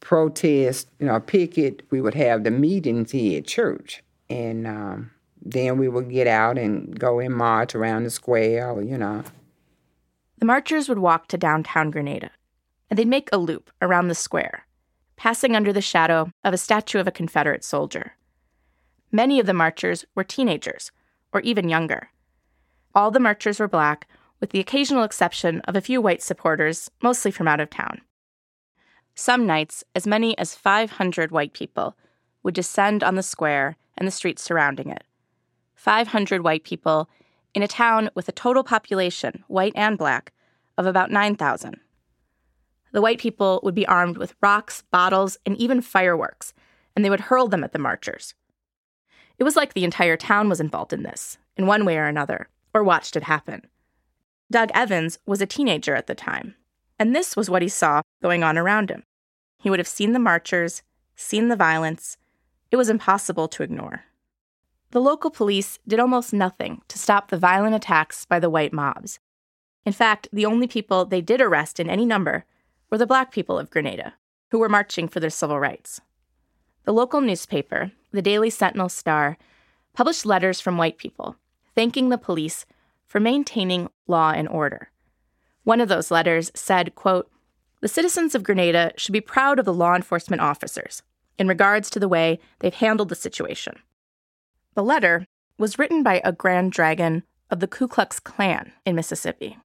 protest, 0.00 0.88
you 0.98 1.06
know, 1.06 1.20
picket, 1.20 1.82
we 1.90 2.00
would 2.00 2.14
have 2.14 2.44
the 2.44 2.50
meetings 2.50 3.12
here 3.12 3.38
at 3.38 3.46
church. 3.46 4.02
And 4.28 4.66
um, 4.66 5.10
then 5.42 5.78
we 5.78 5.88
would 5.88 6.10
get 6.10 6.26
out 6.26 6.58
and 6.58 6.98
go 6.98 7.18
and 7.18 7.34
march 7.34 7.74
around 7.74 8.04
the 8.04 8.10
square, 8.10 8.80
you 8.82 8.98
know. 8.98 9.22
The 10.38 10.46
marchers 10.46 10.88
would 10.88 10.98
walk 10.98 11.28
to 11.28 11.38
downtown 11.38 11.90
Grenada, 11.90 12.30
and 12.88 12.98
they'd 12.98 13.06
make 13.06 13.28
a 13.32 13.38
loop 13.38 13.70
around 13.82 14.08
the 14.08 14.14
square, 14.14 14.66
passing 15.16 15.54
under 15.54 15.72
the 15.72 15.82
shadow 15.82 16.32
of 16.44 16.54
a 16.54 16.58
statue 16.58 16.98
of 16.98 17.06
a 17.06 17.12
Confederate 17.12 17.64
soldier. 17.64 18.16
Many 19.12 19.40
of 19.40 19.46
the 19.46 19.52
marchers 19.52 20.06
were 20.14 20.24
teenagers, 20.24 20.92
or 21.32 21.40
even 21.40 21.68
younger. 21.68 22.10
All 22.94 23.10
the 23.10 23.20
marchers 23.20 23.60
were 23.60 23.68
black, 23.68 24.08
with 24.40 24.50
the 24.50 24.60
occasional 24.60 25.04
exception 25.04 25.60
of 25.62 25.76
a 25.76 25.80
few 25.80 26.00
white 26.00 26.22
supporters, 26.22 26.90
mostly 27.02 27.30
from 27.30 27.46
out 27.46 27.60
of 27.60 27.68
town. 27.68 28.00
Some 29.20 29.46
nights, 29.46 29.84
as 29.94 30.06
many 30.06 30.36
as 30.38 30.54
500 30.54 31.30
white 31.30 31.52
people 31.52 31.94
would 32.42 32.54
descend 32.54 33.04
on 33.04 33.16
the 33.16 33.22
square 33.22 33.76
and 33.98 34.08
the 34.08 34.12
streets 34.12 34.40
surrounding 34.40 34.88
it. 34.88 35.04
500 35.74 36.42
white 36.42 36.64
people 36.64 37.10
in 37.52 37.62
a 37.62 37.68
town 37.68 38.08
with 38.14 38.30
a 38.30 38.32
total 38.32 38.64
population, 38.64 39.44
white 39.46 39.74
and 39.76 39.98
black, 39.98 40.32
of 40.78 40.86
about 40.86 41.10
9,000. 41.10 41.78
The 42.92 43.02
white 43.02 43.18
people 43.18 43.60
would 43.62 43.74
be 43.74 43.84
armed 43.84 44.16
with 44.16 44.34
rocks, 44.40 44.84
bottles, 44.90 45.36
and 45.44 45.54
even 45.58 45.82
fireworks, 45.82 46.54
and 46.96 47.04
they 47.04 47.10
would 47.10 47.20
hurl 47.28 47.46
them 47.46 47.62
at 47.62 47.72
the 47.72 47.78
marchers. 47.78 48.32
It 49.38 49.44
was 49.44 49.54
like 49.54 49.74
the 49.74 49.84
entire 49.84 50.16
town 50.16 50.48
was 50.48 50.60
involved 50.60 50.94
in 50.94 51.02
this, 51.02 51.36
in 51.58 51.66
one 51.66 51.84
way 51.84 51.98
or 51.98 52.06
another, 52.06 52.48
or 52.72 52.82
watched 52.82 53.16
it 53.16 53.24
happen. 53.24 53.66
Doug 54.50 54.70
Evans 54.72 55.18
was 55.26 55.42
a 55.42 55.46
teenager 55.46 55.94
at 55.94 56.06
the 56.06 56.14
time, 56.14 56.54
and 56.98 57.14
this 57.14 57.36
was 57.36 57.50
what 57.50 57.60
he 57.60 57.68
saw 57.68 58.00
going 58.22 58.42
on 58.42 58.56
around 58.56 58.88
him. 58.88 59.02
He 59.60 59.70
would 59.70 59.78
have 59.78 59.88
seen 59.88 60.12
the 60.12 60.18
marchers, 60.18 60.82
seen 61.14 61.48
the 61.48 61.56
violence. 61.56 62.16
It 62.70 62.76
was 62.76 62.88
impossible 62.88 63.46
to 63.48 63.62
ignore. 63.62 64.04
The 64.90 65.00
local 65.00 65.30
police 65.30 65.78
did 65.86 66.00
almost 66.00 66.32
nothing 66.32 66.82
to 66.88 66.98
stop 66.98 67.28
the 67.30 67.36
violent 67.36 67.74
attacks 67.74 68.24
by 68.24 68.40
the 68.40 68.50
white 68.50 68.72
mobs. 68.72 69.20
In 69.84 69.92
fact, 69.92 70.28
the 70.32 70.46
only 70.46 70.66
people 70.66 71.04
they 71.04 71.20
did 71.20 71.40
arrest 71.40 71.78
in 71.78 71.88
any 71.88 72.04
number 72.04 72.44
were 72.90 72.98
the 72.98 73.06
black 73.06 73.30
people 73.30 73.58
of 73.58 73.70
Grenada, 73.70 74.14
who 74.50 74.58
were 74.58 74.68
marching 74.68 75.06
for 75.06 75.20
their 75.20 75.30
civil 75.30 75.60
rights. 75.60 76.00
The 76.84 76.92
local 76.92 77.20
newspaper, 77.20 77.92
the 78.10 78.22
Daily 78.22 78.50
Sentinel 78.50 78.88
Star, 78.88 79.38
published 79.92 80.26
letters 80.26 80.60
from 80.60 80.76
white 80.76 80.98
people 80.98 81.36
thanking 81.74 82.08
the 82.08 82.18
police 82.18 82.66
for 83.06 83.20
maintaining 83.20 83.88
law 84.06 84.32
and 84.32 84.48
order. 84.48 84.90
One 85.64 85.80
of 85.80 85.88
those 85.88 86.10
letters 86.10 86.50
said, 86.54 86.94
quote, 86.94 87.30
the 87.80 87.88
citizens 87.88 88.34
of 88.34 88.42
Grenada 88.42 88.92
should 88.96 89.12
be 89.12 89.20
proud 89.20 89.58
of 89.58 89.64
the 89.64 89.72
law 89.72 89.94
enforcement 89.94 90.42
officers 90.42 91.02
in 91.38 91.48
regards 91.48 91.88
to 91.90 91.98
the 91.98 92.08
way 92.08 92.38
they've 92.58 92.74
handled 92.74 93.08
the 93.08 93.14
situation. 93.14 93.78
The 94.74 94.82
letter 94.82 95.24
was 95.58 95.78
written 95.78 96.02
by 96.02 96.20
a 96.22 96.32
grand 96.32 96.72
dragon 96.72 97.22
of 97.50 97.60
the 97.60 97.66
Ku 97.66 97.88
Klux 97.88 98.20
Klan 98.20 98.72
in 98.84 98.94
Mississippi. 98.94 99.56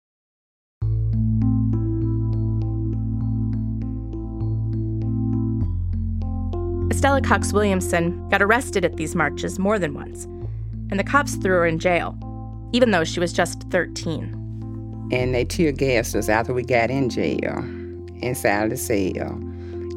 Estella 6.89 7.21
Cox 7.21 7.51
Williamson 7.51 8.27
got 8.29 8.41
arrested 8.41 8.85
at 8.85 8.95
these 8.95 9.15
marches 9.15 9.59
more 9.59 9.77
than 9.77 9.93
once, 9.93 10.23
and 10.89 10.97
the 10.97 11.03
cops 11.03 11.35
threw 11.35 11.51
her 11.51 11.65
in 11.65 11.79
jail, 11.79 12.17
even 12.71 12.91
though 12.91 13.03
she 13.03 13.19
was 13.19 13.33
just 13.33 13.63
13. 13.69 15.09
And 15.11 15.35
they 15.35 15.43
tear 15.43 15.73
gassed 15.73 16.15
us 16.15 16.29
after 16.29 16.53
we 16.53 16.63
got 16.63 16.89
in 16.89 17.09
jail, 17.09 17.63
inside 18.21 18.69
the 18.71 18.77
cell. 18.77 19.31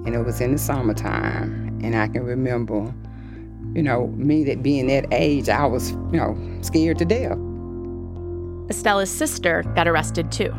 And 0.04 0.14
it 0.14 0.25
was 0.25 0.40
in 0.40 0.52
the 0.52 0.58
summertime. 0.58 1.78
And 1.82 1.96
I 1.96 2.08
can 2.08 2.25
remember, 2.25 2.92
you 3.75 3.82
know, 3.82 4.08
me 4.08 4.44
that 4.44 4.62
being 4.62 4.87
that 4.88 5.06
age, 5.12 5.48
I 5.48 5.66
was, 5.66 5.92
you 5.92 6.18
know, 6.18 6.37
scared 6.62 6.98
to 6.98 7.04
death. 7.04 7.38
Estella's 8.70 9.10
sister 9.10 9.62
got 9.75 9.88
arrested 9.88 10.30
too. 10.30 10.52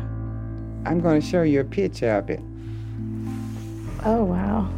I'm 0.86 1.00
going 1.00 1.20
to 1.20 1.26
show 1.26 1.42
you 1.42 1.60
a 1.60 1.64
picture 1.64 2.10
of 2.10 2.30
it. 2.30 2.40
Oh, 4.04 4.24
wow. 4.24 4.68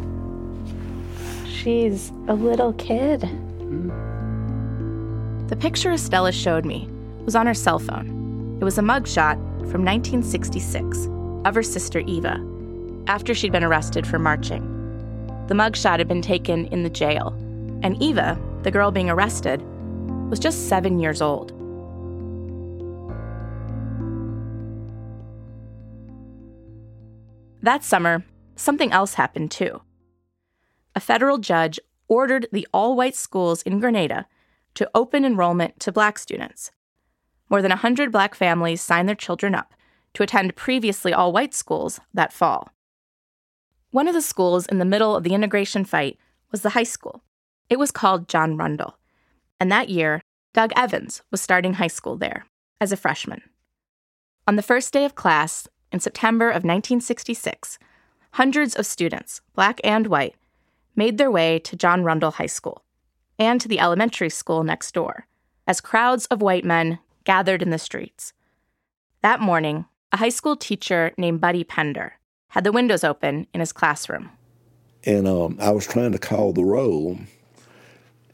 She's 1.47 2.11
a 2.29 2.35
little 2.35 2.73
kid. 2.75 3.21
Mm-hmm. 3.21 4.11
The 5.47 5.57
picture 5.57 5.93
Estella 5.93 6.33
showed 6.33 6.65
me 6.65 6.89
was 7.25 7.37
on 7.37 7.47
her 7.47 7.55
cell 7.55 7.79
phone. 7.79 8.59
It 8.61 8.65
was 8.65 8.79
a 8.79 8.83
mugshot 8.83 9.37
from 9.71 9.85
1966 9.85 11.07
of 11.45 11.55
her 11.55 11.63
sister 11.63 12.01
Eva 12.01 12.45
after 13.07 13.35
she'd 13.35 13.53
been 13.53 13.65
arrested 13.65 14.07
for 14.07 14.19
marching. 14.19 14.69
The 15.49 15.55
mugshot 15.55 15.99
had 15.99 16.09
been 16.09 16.23
taken 16.23 16.67
in 16.67 16.83
the 16.83 16.91
jail, 16.91 17.29
and 17.83 18.01
Eva, 18.03 18.39
the 18.63 18.71
girl 18.71 18.91
being 18.91 19.11
arrested, 19.11 19.63
was 20.31 20.39
just 20.39 20.69
seven 20.69 20.99
years 20.99 21.21
old. 21.21 21.51
That 27.63 27.85
summer, 27.85 28.25
something 28.57 28.91
else 28.93 29.15
happened 29.15 29.51
too. 29.51 29.83
A 30.95 31.01
federal 31.01 31.39
judge 31.39 31.79
ordered 32.09 32.49
the 32.53 32.67
all 32.73 32.97
white 32.97 33.15
schools 33.15 33.63
in 33.63 33.79
Grenada 33.79 34.27
to 34.75 34.91
open 34.95 35.25
enrollment 35.25 35.79
to 35.81 35.93
black 35.93 36.19
students. 36.19 36.71
More 37.49 37.63
than 37.63 37.71
100 37.71 38.11
black 38.11 38.35
families 38.35 38.81
signed 38.81 39.09
their 39.09 39.15
children 39.15 39.55
up 39.55 39.75
to 40.15 40.23
attend 40.23 40.57
previously 40.57 41.13
all 41.13 41.33
white 41.33 41.55
schools 41.55 42.01
that 42.15 42.33
fall. 42.33 42.71
One 43.93 44.09
of 44.09 44.15
the 44.15 44.23
schools 44.23 44.65
in 44.67 44.79
the 44.79 44.87
middle 44.87 45.15
of 45.15 45.23
the 45.23 45.35
integration 45.35 45.85
fight 45.85 46.19
was 46.51 46.63
the 46.63 46.71
high 46.71 46.83
school. 46.83 47.23
It 47.69 47.79
was 47.79 47.91
called 47.91 48.27
John 48.27 48.57
Rundle. 48.57 48.97
And 49.61 49.71
that 49.71 49.91
year, 49.91 50.23
Doug 50.55 50.73
Evans 50.75 51.23
was 51.31 51.43
starting 51.43 51.75
high 51.75 51.89
school 51.89 52.17
there 52.17 52.47
as 52.81 52.91
a 52.91 52.97
freshman. 52.97 53.43
On 54.49 54.57
the 54.57 54.63
first 54.63 54.95
day 54.95 55.05
of 55.05 55.15
class, 55.15 55.69
in 55.93 56.01
September 56.01 56.49
of 56.49 56.65
1966, 56.65 57.79
hundreds 58.33 58.75
of 58.75 58.87
students, 58.87 59.43
black 59.55 59.79
and 59.85 60.07
white, 60.07 60.37
made 60.97 61.19
their 61.19 61.31
way 61.31 61.59
to 61.59 61.77
John 61.77 62.03
Rundle 62.03 62.33
High 62.33 62.47
School 62.47 62.83
and 63.39 63.61
to 63.61 63.69
the 63.69 63.79
elementary 63.79 64.31
school 64.31 64.65
next 64.65 64.93
door 64.93 65.27
as 65.67 65.83
crowds 65.83 66.25
of 66.27 66.41
white 66.41 66.65
men 66.65 66.99
gathered 67.25 67.61
in 67.61 67.69
the 67.69 67.79
streets. 67.79 68.33
That 69.21 69.41
morning, 69.41 69.85
a 70.13 70.17
high 70.17 70.31
school 70.31 70.57
teacher 70.57 71.13
named 71.19 71.43
Buddy 71.43 71.63
Pender 71.63 72.19
had 72.53 72.65
the 72.65 72.73
windows 72.73 73.03
open 73.03 73.47
in 73.55 73.61
his 73.61 73.73
classroom. 73.73 74.29
And 75.05 75.27
um, 75.27 75.57
I 75.59 75.71
was 75.71 75.87
trying 75.87 76.13
to 76.13 76.19
call 76.19 76.53
the 76.53 76.65
roll, 76.65 77.19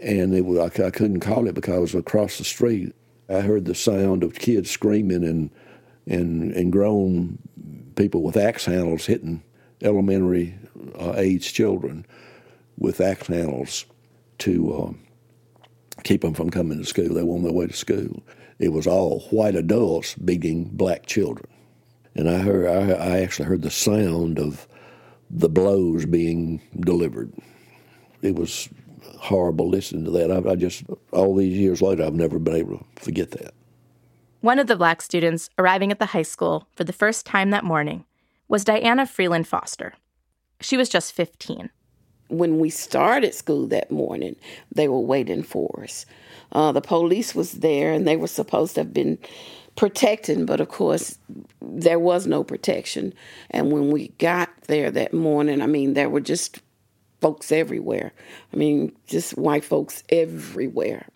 and 0.00 0.34
it 0.34 0.44
I, 0.44 0.86
I 0.86 0.90
couldn't 0.90 1.20
call 1.20 1.46
it 1.46 1.54
because 1.54 1.94
across 1.94 2.38
the 2.38 2.44
street. 2.44 2.94
I 3.30 3.40
heard 3.40 3.64
the 3.64 3.74
sound 3.74 4.24
of 4.24 4.34
kids 4.34 4.70
screaming 4.70 5.22
and 5.22 5.50
and 6.06 6.52
and 6.52 6.72
grown 6.72 7.38
people 7.94 8.22
with 8.22 8.36
axe 8.36 8.64
handles 8.64 9.06
hitting 9.06 9.42
elementary 9.82 10.54
uh, 10.98 11.14
age 11.16 11.52
children 11.52 12.04
with 12.76 13.00
axe 13.00 13.28
handles 13.28 13.86
to 14.38 14.74
uh, 14.74 14.92
keep 16.02 16.22
them 16.22 16.34
from 16.34 16.50
coming 16.50 16.78
to 16.78 16.84
school. 16.84 17.14
They 17.14 17.22
were 17.22 17.34
on 17.34 17.44
their 17.44 17.52
way 17.52 17.68
to 17.68 17.72
school. 17.72 18.22
It 18.58 18.72
was 18.72 18.86
all 18.88 19.20
white 19.30 19.54
adults 19.54 20.16
beating 20.16 20.64
black 20.64 21.06
children, 21.06 21.48
and 22.18 22.28
I 22.28 22.38
heard 22.38 22.66
I, 22.66 22.94
I 22.94 23.20
actually 23.20 23.46
heard 23.46 23.62
the 23.62 23.70
sound 23.70 24.38
of 24.38 24.66
the 25.30 25.48
blows 25.48 26.04
being 26.04 26.60
delivered. 26.80 27.32
It 28.22 28.34
was 28.34 28.68
horrible 29.20 29.68
listening 29.68 30.04
to 30.04 30.10
that. 30.10 30.32
I, 30.32 30.50
I 30.50 30.56
just 30.56 30.82
all 31.12 31.36
these 31.36 31.56
years 31.56 31.80
later, 31.80 32.02
I've 32.02 32.14
never 32.14 32.40
been 32.40 32.56
able 32.56 32.78
to 32.78 32.84
forget 33.02 33.30
that. 33.32 33.54
One 34.40 34.58
of 34.58 34.66
the 34.66 34.76
black 34.76 35.00
students 35.00 35.48
arriving 35.58 35.92
at 35.92 36.00
the 36.00 36.06
high 36.06 36.22
school 36.22 36.66
for 36.74 36.82
the 36.84 36.92
first 36.92 37.24
time 37.24 37.50
that 37.50 37.64
morning 37.64 38.04
was 38.48 38.64
Diana 38.64 39.06
Freeland 39.06 39.46
Foster. 39.46 39.94
She 40.60 40.76
was 40.76 40.88
just 40.88 41.12
15. 41.12 41.70
When 42.28 42.58
we 42.58 42.68
started 42.68 43.32
school 43.32 43.66
that 43.68 43.90
morning, 43.90 44.36
they 44.74 44.88
were 44.88 45.00
waiting 45.00 45.42
for 45.44 45.82
us. 45.84 46.04
Uh, 46.50 46.72
the 46.72 46.80
police 46.80 47.34
was 47.34 47.52
there 47.52 47.92
and 47.92 48.06
they 48.06 48.16
were 48.16 48.26
supposed 48.26 48.74
to 48.74 48.80
have 48.80 48.92
been 48.92 49.18
protecting, 49.78 50.44
but 50.44 50.60
of 50.60 50.68
course, 50.68 51.20
there 51.62 52.00
was 52.00 52.26
no 52.26 52.42
protection. 52.42 53.14
And 53.50 53.70
when 53.70 53.92
we 53.92 54.08
got 54.18 54.50
there 54.66 54.90
that 54.90 55.14
morning, 55.14 55.62
I 55.62 55.66
mean, 55.66 55.94
there 55.94 56.10
were 56.10 56.20
just 56.20 56.60
folks 57.20 57.52
everywhere. 57.52 58.12
I 58.52 58.56
mean, 58.56 58.90
just 59.06 59.38
white 59.38 59.64
folks 59.64 60.02
everywhere. 60.08 61.06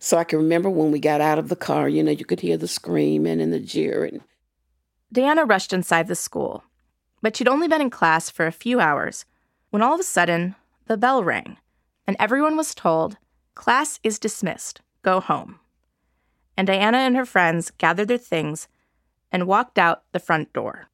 So 0.00 0.18
I 0.18 0.24
can 0.24 0.38
remember 0.38 0.68
when 0.68 0.92
we 0.92 1.00
got 1.00 1.22
out 1.22 1.38
of 1.38 1.48
the 1.48 1.56
car, 1.56 1.88
you 1.88 2.02
know, 2.02 2.10
you 2.10 2.26
could 2.26 2.40
hear 2.40 2.58
the 2.58 2.68
screaming 2.68 3.40
and 3.40 3.54
the 3.54 3.58
jeering. 3.58 4.20
Diana 5.10 5.46
rushed 5.46 5.72
inside 5.72 6.06
the 6.06 6.14
school, 6.14 6.62
but 7.22 7.34
she'd 7.34 7.48
only 7.48 7.68
been 7.68 7.80
in 7.80 7.88
class 7.88 8.28
for 8.28 8.46
a 8.46 8.52
few 8.52 8.80
hours 8.80 9.24
when 9.70 9.80
all 9.80 9.94
of 9.94 10.00
a 10.00 10.04
sudden 10.04 10.56
the 10.88 10.98
bell 10.98 11.24
rang 11.24 11.56
and 12.06 12.18
everyone 12.20 12.58
was 12.58 12.74
told, 12.74 13.16
Class 13.54 13.98
is 14.02 14.18
dismissed, 14.18 14.82
go 15.02 15.20
home. 15.20 15.58
And 16.60 16.66
Diana 16.66 16.98
and 16.98 17.16
her 17.16 17.24
friends 17.24 17.70
gathered 17.78 18.08
their 18.08 18.18
things 18.18 18.68
and 19.32 19.46
walked 19.46 19.78
out 19.78 20.02
the 20.12 20.18
front 20.18 20.52
door. 20.52 20.90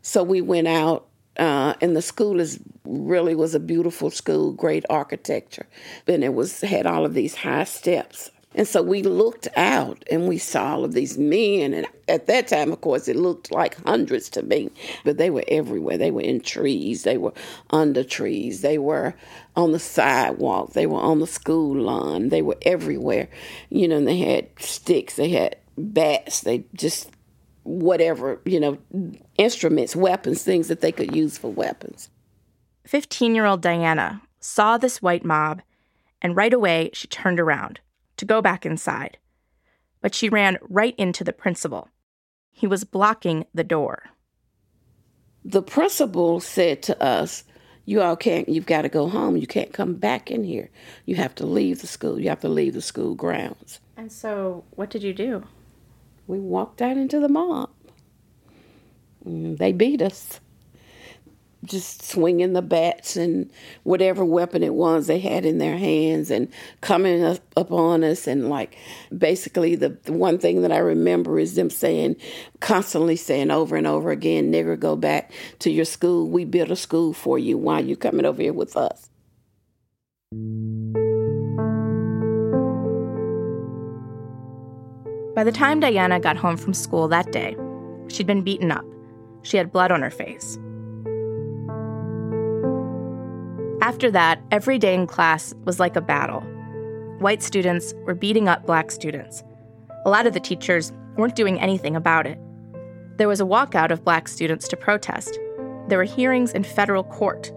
So 0.00 0.22
we 0.22 0.40
went 0.40 0.68
out 0.68 1.06
uh, 1.36 1.74
and 1.82 1.94
the 1.94 2.00
school 2.00 2.40
is 2.40 2.58
really 2.86 3.34
was 3.34 3.54
a 3.54 3.60
beautiful 3.60 4.08
school, 4.08 4.52
great 4.52 4.86
architecture, 4.88 5.66
and 6.06 6.24
it 6.24 6.32
was 6.32 6.62
had 6.62 6.86
all 6.86 7.04
of 7.04 7.12
these 7.12 7.34
high 7.34 7.64
steps. 7.64 8.30
And 8.54 8.66
so 8.66 8.82
we 8.82 9.02
looked 9.02 9.46
out 9.56 10.04
and 10.10 10.26
we 10.26 10.36
saw 10.38 10.72
all 10.72 10.84
of 10.84 10.92
these 10.92 11.16
men. 11.16 11.72
And 11.72 11.86
at 12.08 12.26
that 12.26 12.48
time, 12.48 12.72
of 12.72 12.80
course, 12.80 13.06
it 13.06 13.14
looked 13.14 13.52
like 13.52 13.82
hundreds 13.84 14.28
to 14.30 14.42
me, 14.42 14.70
but 15.04 15.18
they 15.18 15.30
were 15.30 15.44
everywhere. 15.46 15.96
They 15.96 16.10
were 16.10 16.20
in 16.20 16.40
trees, 16.40 17.04
they 17.04 17.16
were 17.16 17.32
under 17.70 18.02
trees, 18.02 18.62
they 18.62 18.78
were 18.78 19.14
on 19.54 19.70
the 19.70 19.78
sidewalk, 19.78 20.72
they 20.72 20.86
were 20.86 21.00
on 21.00 21.20
the 21.20 21.28
school 21.28 21.76
lawn, 21.76 22.30
they 22.30 22.42
were 22.42 22.58
everywhere. 22.62 23.28
You 23.68 23.86
know, 23.86 23.98
and 23.98 24.08
they 24.08 24.18
had 24.18 24.48
sticks, 24.58 25.14
they 25.14 25.30
had 25.30 25.56
bats, 25.78 26.40
they 26.40 26.64
just 26.74 27.10
whatever, 27.62 28.40
you 28.44 28.58
know, 28.58 28.78
instruments, 29.36 29.94
weapons, 29.94 30.42
things 30.42 30.66
that 30.68 30.80
they 30.80 30.90
could 30.90 31.14
use 31.14 31.38
for 31.38 31.52
weapons. 31.52 32.10
15 32.86 33.34
year 33.34 33.44
old 33.44 33.60
Diana 33.60 34.22
saw 34.40 34.76
this 34.76 35.00
white 35.00 35.24
mob, 35.24 35.62
and 36.20 36.34
right 36.34 36.52
away 36.52 36.90
she 36.94 37.06
turned 37.06 37.38
around 37.38 37.78
to 38.20 38.24
go 38.24 38.40
back 38.40 38.64
inside. 38.64 39.18
But 40.00 40.14
she 40.14 40.28
ran 40.28 40.58
right 40.68 40.94
into 40.96 41.24
the 41.24 41.32
principal. 41.32 41.88
He 42.50 42.66
was 42.66 42.84
blocking 42.84 43.46
the 43.52 43.64
door. 43.64 44.04
The 45.44 45.62
principal 45.62 46.40
said 46.40 46.82
to 46.84 47.02
us, 47.02 47.44
You 47.84 48.00
all 48.00 48.16
can't, 48.16 48.48
you've 48.48 48.66
got 48.66 48.82
to 48.82 48.88
go 48.88 49.08
home. 49.08 49.36
You 49.36 49.46
can't 49.46 49.72
come 49.72 49.94
back 49.94 50.30
in 50.30 50.44
here. 50.44 50.70
You 51.04 51.16
have 51.16 51.34
to 51.36 51.46
leave 51.46 51.80
the 51.80 51.86
school. 51.86 52.20
You 52.20 52.28
have 52.28 52.40
to 52.40 52.48
leave 52.48 52.74
the 52.74 52.82
school 52.82 53.14
grounds. 53.14 53.80
And 53.96 54.12
so, 54.12 54.64
what 54.70 54.90
did 54.90 55.02
you 55.02 55.12
do? 55.12 55.44
we 56.30 56.38
walked 56.38 56.80
out 56.80 56.96
into 56.96 57.18
the 57.18 57.28
mob. 57.28 57.70
Mm, 59.26 59.58
they 59.58 59.72
beat 59.72 60.00
us. 60.00 60.38
Just 61.62 62.02
swinging 62.02 62.54
the 62.54 62.62
bats 62.62 63.16
and 63.16 63.50
whatever 63.82 64.24
weapon 64.24 64.62
it 64.62 64.72
was 64.72 65.06
they 65.06 65.18
had 65.18 65.44
in 65.44 65.58
their 65.58 65.76
hands 65.76 66.30
and 66.30 66.48
coming 66.80 67.22
up, 67.22 67.38
up 67.56 67.70
on 67.70 68.02
us. 68.02 68.26
And, 68.26 68.48
like, 68.48 68.78
basically, 69.16 69.76
the, 69.76 69.90
the 70.04 70.12
one 70.14 70.38
thing 70.38 70.62
that 70.62 70.72
I 70.72 70.78
remember 70.78 71.38
is 71.38 71.56
them 71.56 71.68
saying, 71.68 72.16
constantly 72.60 73.16
saying 73.16 73.50
over 73.50 73.76
and 73.76 73.86
over 73.86 74.10
again, 74.10 74.50
nigger, 74.50 74.78
go 74.78 74.96
back 74.96 75.32
to 75.58 75.70
your 75.70 75.84
school. 75.84 76.28
We 76.28 76.46
built 76.46 76.70
a 76.70 76.76
school 76.76 77.12
for 77.12 77.38
you. 77.38 77.58
Why 77.58 77.74
are 77.74 77.84
you 77.84 77.96
coming 77.96 78.24
over 78.24 78.40
here 78.40 78.54
with 78.54 78.76
us? 78.76 79.10
By 85.34 85.44
the 85.44 85.52
time 85.52 85.80
Diana 85.80 86.20
got 86.20 86.36
home 86.36 86.56
from 86.56 86.74
school 86.74 87.06
that 87.08 87.32
day, 87.32 87.56
she'd 88.08 88.26
been 88.26 88.42
beaten 88.42 88.72
up. 88.72 88.84
She 89.42 89.56
had 89.56 89.72
blood 89.72 89.90
on 89.90 90.02
her 90.02 90.10
face. 90.10 90.58
After 93.90 94.08
that, 94.12 94.40
every 94.52 94.78
day 94.78 94.94
in 94.94 95.08
class 95.08 95.52
was 95.64 95.80
like 95.80 95.96
a 95.96 96.00
battle. 96.00 96.42
White 97.18 97.42
students 97.42 97.92
were 98.06 98.14
beating 98.14 98.46
up 98.46 98.64
black 98.64 98.92
students. 98.92 99.42
A 100.06 100.10
lot 100.10 100.28
of 100.28 100.32
the 100.32 100.38
teachers 100.38 100.92
weren't 101.16 101.34
doing 101.34 101.60
anything 101.60 101.96
about 101.96 102.24
it. 102.24 102.38
There 103.16 103.26
was 103.26 103.40
a 103.40 103.44
walkout 103.44 103.90
of 103.90 104.04
black 104.04 104.28
students 104.28 104.68
to 104.68 104.76
protest. 104.76 105.40
There 105.88 105.98
were 105.98 106.04
hearings 106.04 106.52
in 106.52 106.62
federal 106.62 107.02
court. 107.02 107.50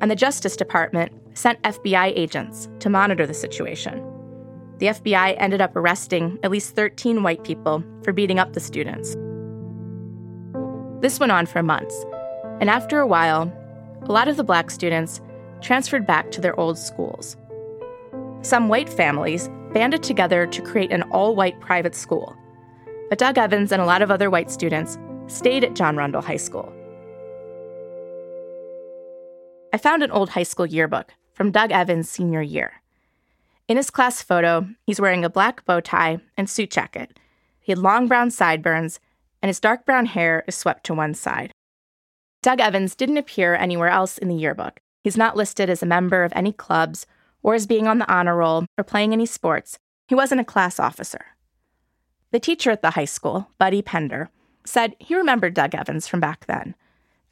And 0.00 0.10
the 0.10 0.16
Justice 0.16 0.56
Department 0.56 1.12
sent 1.34 1.60
FBI 1.60 2.14
agents 2.16 2.70
to 2.78 2.88
monitor 2.88 3.26
the 3.26 3.34
situation. 3.34 4.02
the 4.78 4.86
FBI 4.86 5.34
ended 5.36 5.60
up 5.60 5.76
arresting 5.76 6.38
at 6.42 6.50
least 6.50 6.74
13 6.74 7.22
white 7.22 7.44
people 7.44 7.84
for 8.02 8.14
beating 8.14 8.38
up 8.38 8.54
the 8.54 8.60
students. 8.60 9.14
This 11.02 11.20
went 11.20 11.32
on 11.32 11.44
for 11.44 11.62
months, 11.62 12.06
and 12.60 12.70
after 12.70 12.98
a 12.98 13.06
while, 13.06 13.52
a 14.08 14.12
lot 14.12 14.26
of 14.26 14.38
the 14.38 14.44
black 14.44 14.70
students 14.70 15.20
transferred 15.60 16.06
back 16.06 16.30
to 16.30 16.40
their 16.40 16.58
old 16.58 16.78
schools. 16.78 17.36
Some 18.42 18.68
white 18.68 18.88
families 18.88 19.48
banded 19.72 20.02
together 20.02 20.46
to 20.46 20.62
create 20.62 20.92
an 20.92 21.02
all 21.04 21.36
white 21.36 21.60
private 21.60 21.94
school, 21.94 22.36
but 23.08 23.18
Doug 23.18 23.38
Evans 23.38 23.72
and 23.72 23.82
a 23.82 23.86
lot 23.86 24.02
of 24.02 24.10
other 24.10 24.30
white 24.30 24.50
students 24.50 24.98
stayed 25.26 25.64
at 25.64 25.74
John 25.74 25.96
Rundle 25.96 26.22
High 26.22 26.36
School. 26.36 26.72
I 29.72 29.78
found 29.78 30.02
an 30.02 30.10
old 30.10 30.30
high 30.30 30.42
school 30.42 30.66
yearbook 30.66 31.14
from 31.32 31.52
Doug 31.52 31.70
Evans' 31.70 32.10
senior 32.10 32.42
year. 32.42 32.82
In 33.68 33.76
his 33.76 33.90
class 33.90 34.20
photo, 34.20 34.66
he's 34.84 35.00
wearing 35.00 35.24
a 35.24 35.30
black 35.30 35.64
bow 35.64 35.80
tie 35.80 36.18
and 36.36 36.50
suit 36.50 36.70
jacket. 36.70 37.18
He 37.60 37.70
had 37.70 37.78
long 37.78 38.08
brown 38.08 38.32
sideburns, 38.32 38.98
and 39.40 39.48
his 39.48 39.60
dark 39.60 39.86
brown 39.86 40.06
hair 40.06 40.42
is 40.48 40.56
swept 40.56 40.84
to 40.84 40.94
one 40.94 41.14
side. 41.14 41.52
Doug 42.42 42.60
Evans 42.60 42.96
didn't 42.96 43.18
appear 43.18 43.54
anywhere 43.54 43.88
else 43.88 44.18
in 44.18 44.28
the 44.28 44.34
yearbook. 44.34 44.80
He's 45.02 45.16
not 45.16 45.36
listed 45.36 45.70
as 45.70 45.82
a 45.82 45.86
member 45.86 46.24
of 46.24 46.32
any 46.34 46.52
clubs 46.52 47.06
or 47.42 47.54
as 47.54 47.66
being 47.66 47.86
on 47.86 47.98
the 47.98 48.12
honor 48.12 48.36
roll 48.36 48.66
or 48.76 48.84
playing 48.84 49.12
any 49.12 49.26
sports. 49.26 49.78
He 50.06 50.14
wasn't 50.14 50.40
a 50.40 50.44
class 50.44 50.78
officer. 50.78 51.26
The 52.32 52.40
teacher 52.40 52.70
at 52.70 52.82
the 52.82 52.90
high 52.90 53.06
school, 53.06 53.48
Buddy 53.58 53.82
Pender, 53.82 54.30
said 54.64 54.94
he 54.98 55.16
remembered 55.16 55.54
Doug 55.54 55.74
Evans 55.74 56.06
from 56.06 56.20
back 56.20 56.46
then. 56.46 56.74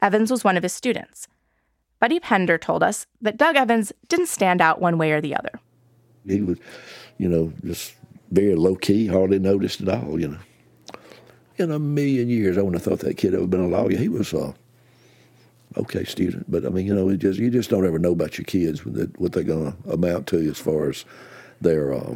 Evans 0.01 0.31
was 0.31 0.43
one 0.43 0.57
of 0.57 0.63
his 0.63 0.73
students. 0.73 1.27
Buddy 1.99 2.19
Pender 2.19 2.57
told 2.57 2.81
us 2.81 3.05
that 3.21 3.37
Doug 3.37 3.55
Evans 3.55 3.91
didn't 4.07 4.27
stand 4.27 4.61
out 4.61 4.81
one 4.81 4.97
way 4.97 5.11
or 5.11 5.21
the 5.21 5.35
other. 5.35 5.59
He 6.25 6.41
was, 6.41 6.57
you 7.17 7.27
know, 7.27 7.53
just 7.63 7.95
very 8.31 8.55
low 8.55 8.75
key, 8.75 9.07
hardly 9.07 9.39
noticed 9.39 9.81
at 9.81 9.89
all, 9.89 10.19
you 10.19 10.29
know. 10.29 10.39
In 11.57 11.71
a 11.71 11.79
million 11.79 12.29
years, 12.29 12.57
I 12.57 12.61
wouldn't 12.61 12.81
have 12.81 12.89
thought 12.89 13.05
that 13.05 13.17
kid 13.17 13.33
ever 13.33 13.47
been 13.47 13.59
a 13.59 13.67
lawyer. 13.67 13.97
He 13.97 14.07
was 14.07 14.31
a 14.33 14.55
okay 15.79 16.03
student, 16.03 16.49
but 16.49 16.65
I 16.65 16.69
mean, 16.69 16.85
you 16.85 16.93
know, 16.93 17.09
it 17.09 17.17
just 17.17 17.39
you 17.39 17.49
just 17.49 17.69
don't 17.69 17.85
ever 17.85 17.99
know 17.99 18.11
about 18.11 18.37
your 18.37 18.45
kids 18.45 18.85
what 18.85 19.33
they're 19.33 19.43
going 19.43 19.71
to 19.71 19.91
amount 19.91 20.27
to 20.27 20.37
as 20.49 20.57
far 20.57 20.89
as 20.89 21.05
their, 21.61 21.93
uh, 21.93 22.15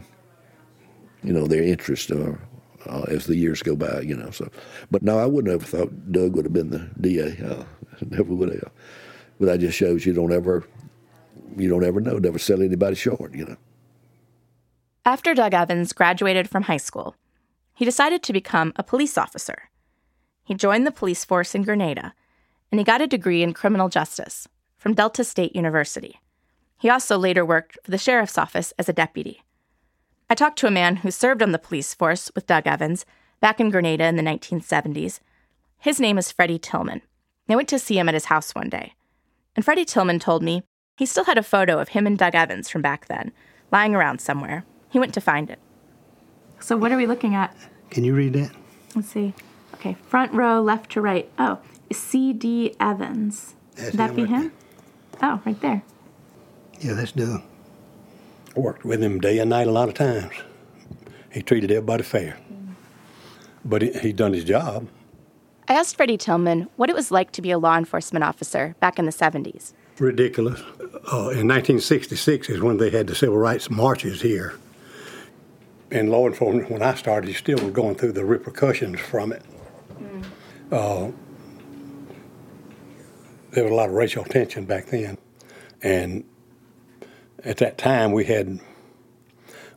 you 1.24 1.34
know, 1.34 1.48
their 1.48 1.64
interest 1.64 2.12
or 2.12 2.40
uh, 2.86 3.04
as 3.04 3.26
the 3.26 3.36
years 3.36 3.64
go 3.64 3.76
by, 3.76 4.02
you 4.02 4.16
know. 4.16 4.32
So, 4.32 4.50
but 4.92 5.04
no, 5.04 5.18
I 5.18 5.26
wouldn't 5.26 5.52
have 5.52 5.68
thought 5.68 6.12
Doug 6.12 6.36
would 6.36 6.46
have 6.46 6.54
been 6.54 6.70
the 6.70 6.90
DA. 7.00 7.38
Uh, 7.44 7.64
never 8.10 8.34
would 8.34 8.50
have. 8.50 8.72
But 9.40 9.48
that 9.48 9.60
just 9.60 9.78
shows 9.78 10.06
you 10.06 10.14
don't 10.14 10.34
ever, 10.34 10.68
you 11.58 11.70
don't 11.70 11.84
ever 11.84 12.00
know, 12.00 12.18
never 12.18 12.40
sell 12.40 12.62
anybody 12.62 12.96
short, 12.96 13.34
you 13.34 13.46
know. 13.46 13.58
After 15.06 15.34
Doug 15.34 15.54
Evans 15.54 15.92
graduated 15.92 16.50
from 16.50 16.64
high 16.64 16.78
school, 16.78 17.16
he 17.74 17.84
decided 17.84 18.24
to 18.24 18.34
become 18.34 18.72
a 18.76 18.84
police 18.84 19.18
officer. 19.18 19.70
He 20.44 20.54
joined 20.54 20.86
the 20.86 20.92
police 20.92 21.26
force 21.26 21.56
in 21.56 21.64
Grenada, 21.64 22.14
and 22.74 22.80
he 22.80 22.84
got 22.84 23.04
a 23.04 23.08
degree 23.08 23.44
in 23.44 23.54
criminal 23.54 23.88
justice 23.88 24.48
from 24.80 24.96
Delta 24.96 25.24
State 25.24 25.56
University. 25.56 26.20
He 26.80 26.90
also 26.90 27.20
later 27.20 27.46
worked 27.46 27.78
for 27.84 27.92
the 27.92 28.00
sheriff's 28.00 28.36
office 28.36 28.74
as 28.80 28.90
a 28.90 28.94
deputy. 28.94 29.44
I 30.28 30.34
talked 30.34 30.58
to 30.58 30.66
a 30.66 30.72
man 30.72 30.96
who 30.96 31.12
served 31.12 31.44
on 31.44 31.52
the 31.52 31.60
police 31.60 31.94
force 31.94 32.32
with 32.34 32.48
Doug 32.48 32.66
Evans 32.66 33.06
back 33.40 33.60
in 33.60 33.70
Grenada 33.70 34.06
in 34.06 34.16
the 34.16 34.24
1970s. 34.24 35.20
His 35.78 36.00
name 36.00 36.18
is 36.18 36.32
Freddie 36.32 36.58
Tillman. 36.58 37.04
I 37.48 37.56
went 37.56 37.70
to 37.70 37.78
see 37.78 38.00
him 38.00 38.10
at 38.10 38.16
his 38.16 38.26
house 38.26 38.56
one 38.56 38.70
day. 38.70 38.94
And 39.56 39.64
Freddie 39.64 39.86
Tillman 39.86 40.18
told 40.18 40.42
me 40.42 40.64
he 40.98 41.06
still 41.06 41.26
had 41.26 41.38
a 41.38 41.44
photo 41.44 41.78
of 41.78 41.90
him 41.90 42.08
and 42.08 42.18
Doug 42.18 42.34
Evans 42.34 42.72
from 42.72 42.82
back 42.82 43.06
then, 43.06 43.34
lying 43.72 43.94
around 43.94 44.20
somewhere. 44.20 44.66
He 44.90 44.98
went 44.98 45.14
to 45.14 45.22
find 45.22 45.52
it. 45.52 45.60
So, 46.60 46.76
what 46.76 46.92
are 46.92 46.98
we 46.98 47.06
looking 47.06 47.36
at? 47.36 47.56
Can 47.92 48.04
you 48.04 48.16
read 48.16 48.34
that? 48.34 48.52
Let's 48.96 49.10
see. 49.10 49.36
Okay, 49.76 49.96
front 50.08 50.34
row, 50.34 50.60
left 50.60 50.94
to 50.94 51.02
right. 51.02 51.30
Oh, 51.38 51.60
C.D. 51.94 52.76
Evans. 52.80 53.56
That's 53.76 53.92
Would 53.92 54.00
that 54.00 54.16
be 54.16 54.26
him? 54.26 54.52
Oh, 55.22 55.42
right 55.46 55.60
there. 55.62 55.84
Yeah, 56.80 56.94
that's 56.94 57.12
Doug. 57.12 57.42
I 58.56 58.60
worked 58.60 58.86
with 58.86 59.02
him 59.02 59.20
day 59.20 59.40
and 59.40 59.50
night 59.50 59.68
a 59.68 59.72
lot 59.72 59.90
of 59.90 59.96
times. 59.96 60.34
He 61.32 61.42
treated 61.42 61.72
everybody 61.72 62.04
fair. 62.04 62.38
But 63.66 63.82
he, 63.82 63.94
he 63.94 64.14
done 64.14 64.34
his 64.34 64.44
job. 64.44 64.88
I 65.68 65.74
asked 65.74 65.96
Freddie 65.96 66.18
Tillman 66.18 66.68
what 66.76 66.90
it 66.90 66.96
was 66.96 67.10
like 67.10 67.32
to 67.32 67.42
be 67.42 67.52
a 67.52 67.58
law 67.58 67.78
enforcement 67.78 68.24
officer 68.24 68.76
back 68.80 69.00
in 69.00 69.06
the 69.06 69.12
70s. 69.12 69.74
Ridiculous. 69.98 70.60
Uh, 70.62 71.32
in 71.32 71.48
1966 71.48 72.50
is 72.50 72.62
when 72.62 72.78
they 72.78 72.90
had 72.90 73.08
the 73.08 73.16
civil 73.16 73.38
rights 73.38 73.70
marches 73.70 74.22
here. 74.22 74.56
And 75.90 76.10
law 76.10 76.28
enforcement, 76.28 76.70
when 76.70 76.82
I 76.82 76.96
started, 76.96 77.28
you 77.28 77.34
still 77.34 77.64
were 77.64 77.72
going 77.72 77.96
through 77.96 78.14
the 78.14 78.26
repercussions 78.26 79.00
from 79.00 79.32
it. 79.32 79.44
Mm. 80.00 80.26
Uh, 80.72 81.12
there 83.54 83.64
was 83.64 83.72
a 83.72 83.76
lot 83.76 83.90
of 83.90 83.96
racial 83.96 84.24
tension 84.24 84.66
back 84.66 84.88
then. 84.88 85.18
And 85.82 86.24
at 87.44 87.58
that 87.58 87.78
time, 87.78 88.12
we 88.12 88.26
had 88.26 88.60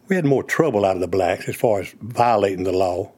we 0.08 0.16
had 0.16 0.24
more 0.24 0.42
trouble 0.42 0.84
out 0.84 0.96
of 0.96 1.00
the 1.00 1.08
blacks 1.08 1.48
as 1.48 1.56
far 1.56 1.80
as 1.80 1.94
violating 2.00 2.64
the 2.64 2.72
law. 2.72 3.12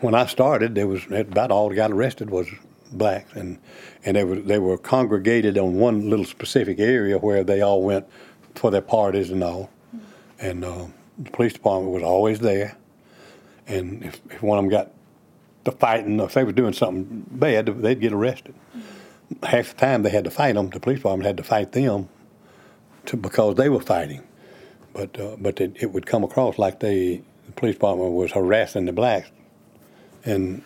When 0.00 0.14
I 0.14 0.26
started, 0.26 0.74
there 0.74 0.86
was 0.86 1.02
about 1.10 1.50
all 1.50 1.70
that 1.70 1.74
got 1.74 1.90
arrested 1.90 2.30
was 2.30 2.48
blacks, 2.92 3.32
and 3.34 3.58
and 4.04 4.16
they 4.16 4.24
were 4.24 4.36
they 4.36 4.58
were 4.58 4.78
congregated 4.78 5.58
on 5.58 5.74
one 5.74 6.08
little 6.10 6.26
specific 6.26 6.78
area 6.78 7.18
where 7.18 7.42
they 7.42 7.60
all 7.60 7.82
went 7.82 8.06
for 8.54 8.70
their 8.70 8.82
parties 8.82 9.30
and 9.30 9.42
all, 9.42 9.70
and 10.38 10.64
uh, 10.64 10.86
the 11.18 11.30
police 11.30 11.54
department 11.54 11.92
was 11.92 12.02
always 12.02 12.40
there, 12.40 12.76
and 13.66 14.04
if, 14.04 14.20
if 14.30 14.42
one 14.42 14.58
of 14.58 14.64
them 14.64 14.70
got 14.70 14.92
to 15.64 15.72
fighting, 15.72 16.20
if 16.20 16.34
they 16.34 16.44
were 16.44 16.52
doing 16.52 16.72
something 16.72 17.24
bad, 17.30 17.66
they'd 17.66 18.00
get 18.00 18.12
arrested. 18.12 18.54
Half 19.42 19.70
the 19.70 19.80
time 19.80 20.02
they 20.02 20.10
had 20.10 20.24
to 20.24 20.30
fight 20.30 20.54
them. 20.54 20.70
The 20.70 20.80
police 20.80 20.98
department 20.98 21.26
had 21.26 21.36
to 21.38 21.42
fight 21.42 21.72
them 21.72 22.08
to, 23.06 23.16
because 23.16 23.56
they 23.56 23.68
were 23.68 23.80
fighting, 23.80 24.22
but 24.92 25.18
uh, 25.18 25.36
but 25.38 25.60
it, 25.60 25.76
it 25.80 25.92
would 25.92 26.06
come 26.06 26.24
across 26.24 26.58
like 26.58 26.80
they 26.80 27.22
the 27.46 27.52
police 27.52 27.74
department 27.74 28.12
was 28.12 28.32
harassing 28.32 28.84
the 28.86 28.92
blacks 28.92 29.30
and 30.24 30.62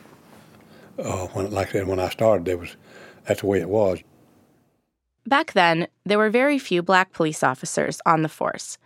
uh, 0.99 1.27
when, 1.29 1.51
like 1.51 1.69
I 1.69 1.73
said, 1.73 1.87
when 1.89 2.01
I 2.01 2.09
started, 2.09 2.45
there 2.45 2.59
was 2.59 2.77
that's 3.25 3.41
the 3.41 3.47
way 3.47 3.61
it 3.61 3.69
was. 3.69 4.01
Back 5.27 5.53
then, 5.53 5.89
there 6.05 6.19
were 6.19 6.31
very 6.31 6.59
few 6.59 6.83
black 6.83 7.13
police 7.13 7.43
officers 7.43 8.01
on 8.07 8.23
the 8.23 8.29
force. 8.29 8.79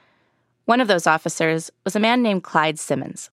One 0.64 0.80
of 0.80 0.88
those 0.88 1.06
officers 1.06 1.70
was 1.84 1.94
a 1.94 2.00
man 2.00 2.22
named 2.22 2.42
Clyde 2.42 2.78
Simmons. 2.78 3.30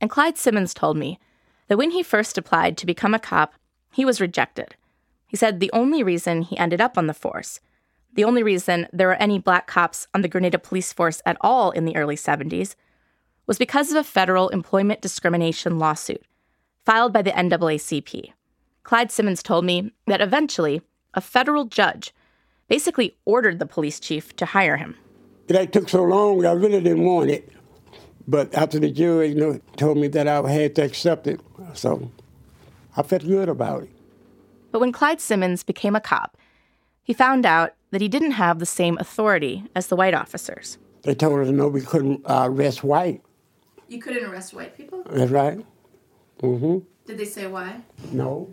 And 0.00 0.10
Clyde 0.10 0.38
Simmons 0.38 0.74
told 0.74 0.96
me 0.96 1.18
that 1.68 1.78
when 1.78 1.92
he 1.92 2.02
first 2.02 2.36
applied 2.36 2.76
to 2.76 2.86
become 2.86 3.14
a 3.14 3.18
cop, 3.18 3.54
he 3.92 4.04
was 4.04 4.20
rejected. 4.20 4.74
He 5.26 5.36
said 5.36 5.60
the 5.60 5.70
only 5.72 6.02
reason 6.02 6.42
he 6.42 6.58
ended 6.58 6.80
up 6.80 6.98
on 6.98 7.06
the 7.06 7.14
force, 7.14 7.60
the 8.14 8.24
only 8.24 8.42
reason 8.42 8.88
there 8.92 9.08
were 9.08 9.14
any 9.14 9.38
black 9.38 9.66
cops 9.66 10.06
on 10.14 10.22
the 10.22 10.28
Grenada 10.28 10.58
police 10.58 10.92
force 10.92 11.22
at 11.24 11.36
all 11.40 11.70
in 11.70 11.84
the 11.84 11.96
early 11.96 12.16
70s, 12.16 12.74
was 13.46 13.58
because 13.58 13.90
of 13.90 13.96
a 13.96 14.04
federal 14.04 14.48
employment 14.48 15.00
discrimination 15.00 15.78
lawsuit 15.78 16.22
filed 16.84 17.12
by 17.12 17.22
the 17.22 17.30
NAACP. 17.32 18.32
Clyde 18.82 19.12
Simmons 19.12 19.42
told 19.42 19.64
me 19.64 19.92
that 20.06 20.22
eventually 20.22 20.80
a 21.12 21.20
federal 21.20 21.66
judge 21.66 22.14
basically 22.68 23.16
ordered 23.24 23.58
the 23.58 23.66
police 23.66 24.00
chief 24.00 24.34
to 24.36 24.46
hire 24.46 24.78
him. 24.78 24.96
That 25.48 25.72
took 25.72 25.88
so 25.88 26.02
long, 26.04 26.44
I 26.46 26.52
really 26.52 26.80
didn't 26.80 27.04
want 27.04 27.30
it. 27.30 27.50
But 28.28 28.54
after 28.54 28.78
the 28.78 28.90
jury, 28.90 29.28
you 29.28 29.34
know, 29.34 29.60
told 29.76 29.96
me 29.96 30.06
that 30.08 30.28
I 30.28 30.46
had 30.50 30.74
to 30.76 30.82
accept 30.82 31.26
it, 31.26 31.40
so 31.72 32.12
I 32.94 33.02
felt 33.02 33.26
good 33.26 33.48
about 33.48 33.84
it. 33.84 33.90
But 34.70 34.80
when 34.80 34.92
Clyde 34.92 35.22
Simmons 35.22 35.62
became 35.62 35.96
a 35.96 36.00
cop, 36.00 36.36
he 37.02 37.14
found 37.14 37.46
out 37.46 37.72
that 37.90 38.02
he 38.02 38.08
didn't 38.08 38.32
have 38.32 38.58
the 38.58 38.66
same 38.66 38.98
authority 38.98 39.64
as 39.74 39.86
the 39.86 39.96
white 39.96 40.12
officers. 40.12 40.76
They 41.02 41.14
told 41.14 41.40
us 41.40 41.48
no, 41.48 41.68
we 41.68 41.80
couldn't 41.80 42.20
uh, 42.26 42.48
arrest 42.50 42.84
white. 42.84 43.22
You 43.88 43.98
couldn't 43.98 44.24
arrest 44.24 44.52
white 44.52 44.76
people? 44.76 45.02
That's 45.08 45.30
right. 45.30 45.64
Mm-hmm. 46.42 46.78
Did 47.06 47.16
they 47.16 47.24
say 47.24 47.46
why? 47.46 47.80
No. 48.12 48.52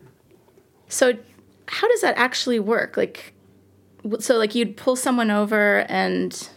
So, 0.88 1.18
how 1.68 1.90
does 1.90 2.00
that 2.00 2.16
actually 2.18 2.62
work? 2.62 2.96
Like, 2.96 3.34
so 4.20 4.38
like 4.38 4.56
you'd 4.56 4.78
pull 4.78 4.96
someone 4.96 5.32
over, 5.32 5.80
and 5.90 6.50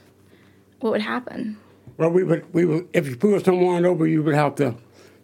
what 0.79 0.93
would 0.93 1.03
happen? 1.03 1.57
Well, 1.99 2.11
we 2.11 2.25
would 2.25 2.55
we 2.55 2.65
would 2.65 2.89
if 2.95 3.07
you 3.07 3.17
pull 3.17 3.39
someone 3.41 3.85
over, 3.85 4.07
you 4.07 4.23
would 4.23 4.35
have 4.35 4.55
to 4.57 4.75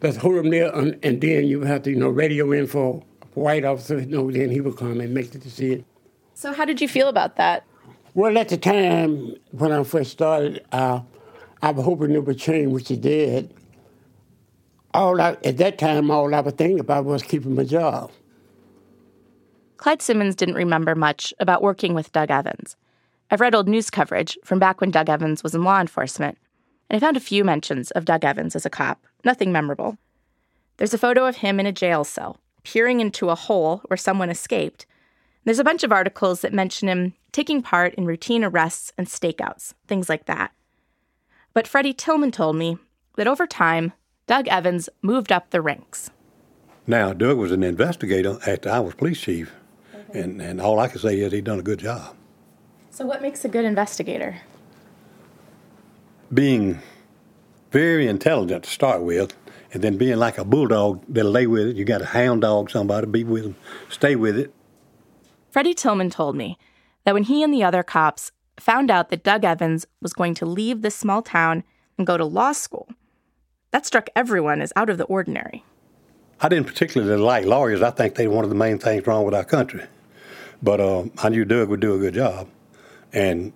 just 0.02 0.18
hold 0.18 0.37
them 0.37 0.50
there, 0.50 0.70
and, 0.74 0.98
and 1.02 1.20
then 1.20 1.46
you 1.46 1.60
would 1.60 1.68
have 1.68 1.82
to 1.84 1.90
you 1.90 1.96
know 1.96 2.10
radio 2.10 2.52
in 2.52 2.66
for 2.66 3.02
a 3.22 3.40
white 3.40 3.64
officer. 3.64 4.00
You 4.00 4.06
know, 4.06 4.30
then 4.30 4.50
he 4.50 4.60
would 4.60 4.76
come 4.76 5.00
and 5.00 5.14
make 5.14 5.30
the 5.30 5.38
decision. 5.38 5.87
So, 6.34 6.52
how 6.52 6.66
did 6.66 6.82
you 6.82 6.88
feel 6.88 7.08
about 7.08 7.37
that? 7.37 7.64
Well, 8.12 8.37
at 8.37 8.50
the 8.50 8.58
time 8.58 9.34
when 9.52 9.72
I 9.72 9.82
first 9.84 10.10
started, 10.10 10.64
uh, 10.70 11.00
I 11.62 11.70
was 11.70 11.84
hoping 11.84 12.12
it 12.12 12.24
would 12.24 12.38
change, 12.38 12.70
which 12.70 12.90
it 12.90 13.00
did 13.00 13.54
all 14.94 15.20
I, 15.20 15.37
at 15.44 15.58
that 15.58 15.76
time, 15.76 16.10
all 16.10 16.32
I 16.34 16.40
was 16.40 16.54
thinking 16.54 16.80
about 16.80 17.04
was 17.04 17.22
keeping 17.22 17.54
my 17.54 17.64
job. 17.64 18.12
Clyde 19.76 20.00
Simmons 20.00 20.37
didn't 20.37 20.54
remember 20.54 20.94
much 20.94 21.34
about 21.40 21.62
working 21.62 21.94
with 21.94 22.12
Doug 22.12 22.30
Evans. 22.30 22.76
I've 23.30 23.40
read 23.40 23.54
old 23.54 23.68
news 23.68 23.90
coverage 23.90 24.38
from 24.44 24.58
back 24.58 24.80
when 24.80 24.92
Doug 24.92 25.10
Evans 25.10 25.42
was 25.42 25.54
in 25.54 25.64
law 25.64 25.80
enforcement, 25.80 26.38
and 26.94 27.02
I 27.02 27.04
found 27.04 27.16
a 27.16 27.20
few 27.20 27.42
mentions 27.42 27.90
of 27.90 28.04
Doug 28.04 28.24
Evans 28.24 28.54
as 28.54 28.64
a 28.64 28.70
cop, 28.70 29.04
nothing 29.24 29.50
memorable. 29.50 29.98
There's 30.76 30.94
a 30.94 30.98
photo 30.98 31.26
of 31.26 31.38
him 31.38 31.59
in 31.59 31.66
a 31.66 31.72
jail 31.72 32.04
cell, 32.04 32.38
peering 32.62 33.00
into 33.00 33.30
a 33.30 33.35
hole 33.35 33.78
where 33.88 33.96
someone 33.96 34.30
escaped. 34.30 34.87
There's 35.42 35.59
a 35.59 35.64
bunch 35.64 35.83
of 35.83 35.90
articles 35.90 36.42
that 36.42 36.52
mention 36.52 36.88
him 36.88 37.14
taking 37.33 37.62
part 37.62 37.94
in 37.94 38.07
routine 38.07 38.44
arrests 38.44 38.92
and 38.96 39.09
stakeouts, 39.09 39.74
things 39.88 40.09
like 40.09 40.26
that. 40.26 40.52
But 41.52 41.66
Freddie 41.66 41.94
Tillman 41.94 42.30
told 42.30 42.54
me 42.54 42.78
that 43.16 43.26
over 43.26 43.48
time, 43.48 43.92
Doug 44.28 44.46
Evans 44.46 44.88
moved 45.02 45.33
up 45.33 45.50
the 45.50 45.61
ranks. 45.61 46.11
Now, 46.87 47.12
Doug 47.12 47.38
was 47.38 47.50
an 47.50 47.64
investigator 47.64 48.38
after 48.46 48.70
I 48.70 48.78
was 48.78 48.94
police 48.94 49.20
chief, 49.20 49.52
okay. 49.92 50.20
and, 50.20 50.40
and 50.40 50.61
all 50.61 50.78
I 50.78 50.87
can 50.87 51.00
say 51.00 51.18
is 51.18 51.33
he 51.33 51.40
done 51.40 51.59
a 51.59 51.62
good 51.64 51.80
job. 51.80 52.14
So, 52.92 53.04
what 53.04 53.20
makes 53.20 53.44
a 53.44 53.48
good 53.48 53.64
investigator? 53.64 54.42
Being 56.34 56.82
very 57.70 58.08
intelligent 58.08 58.64
to 58.64 58.70
start 58.70 59.02
with, 59.02 59.32
and 59.72 59.82
then 59.82 59.96
being 59.96 60.16
like 60.16 60.36
a 60.36 60.44
bulldog 60.44 61.04
that'll 61.08 61.30
lay 61.30 61.46
with 61.46 61.68
it. 61.68 61.76
You 61.76 61.84
got 61.84 61.98
to 61.98 62.06
hound 62.06 62.42
dog 62.42 62.70
somebody, 62.70 63.06
be 63.06 63.24
with 63.24 63.44
them, 63.44 63.56
stay 63.88 64.16
with 64.16 64.36
it. 64.36 64.52
Freddie 65.50 65.74
Tillman 65.74 66.10
told 66.10 66.34
me 66.34 66.58
that 67.04 67.14
when 67.14 67.22
he 67.22 67.42
and 67.42 67.54
the 67.54 67.62
other 67.62 67.82
cops 67.82 68.32
found 68.58 68.90
out 68.90 69.10
that 69.10 69.22
Doug 69.22 69.44
Evans 69.44 69.86
was 70.00 70.12
going 70.12 70.34
to 70.34 70.46
leave 70.46 70.82
this 70.82 70.96
small 70.96 71.22
town 71.22 71.62
and 71.96 72.06
go 72.06 72.16
to 72.16 72.24
law 72.24 72.52
school, 72.52 72.88
that 73.70 73.86
struck 73.86 74.08
everyone 74.16 74.60
as 74.60 74.72
out 74.74 74.90
of 74.90 74.98
the 74.98 75.04
ordinary. 75.04 75.64
I 76.40 76.48
didn't 76.48 76.66
particularly 76.66 77.20
like 77.20 77.44
lawyers. 77.44 77.82
I 77.82 77.90
think 77.90 78.14
they're 78.14 78.30
one 78.30 78.44
of 78.44 78.50
the 78.50 78.56
main 78.56 78.78
things 78.78 79.06
wrong 79.06 79.24
with 79.24 79.34
our 79.34 79.44
country. 79.44 79.84
But 80.62 80.80
uh, 80.80 81.04
I 81.18 81.28
knew 81.28 81.44
Doug 81.44 81.68
would 81.68 81.80
do 81.80 81.94
a 81.94 81.98
good 81.98 82.14
job, 82.14 82.48
and 83.12 83.52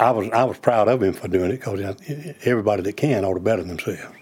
I 0.00 0.10
was 0.12 0.30
I 0.30 0.44
was 0.44 0.58
proud 0.58 0.88
of 0.88 1.02
him 1.02 1.12
for 1.12 1.28
doing 1.28 1.50
it 1.50 1.58
because 1.58 1.80
everybody 2.44 2.82
that 2.82 2.96
can 2.96 3.24
ought 3.24 3.34
to 3.34 3.40
better 3.40 3.62
themselves. 3.62 4.16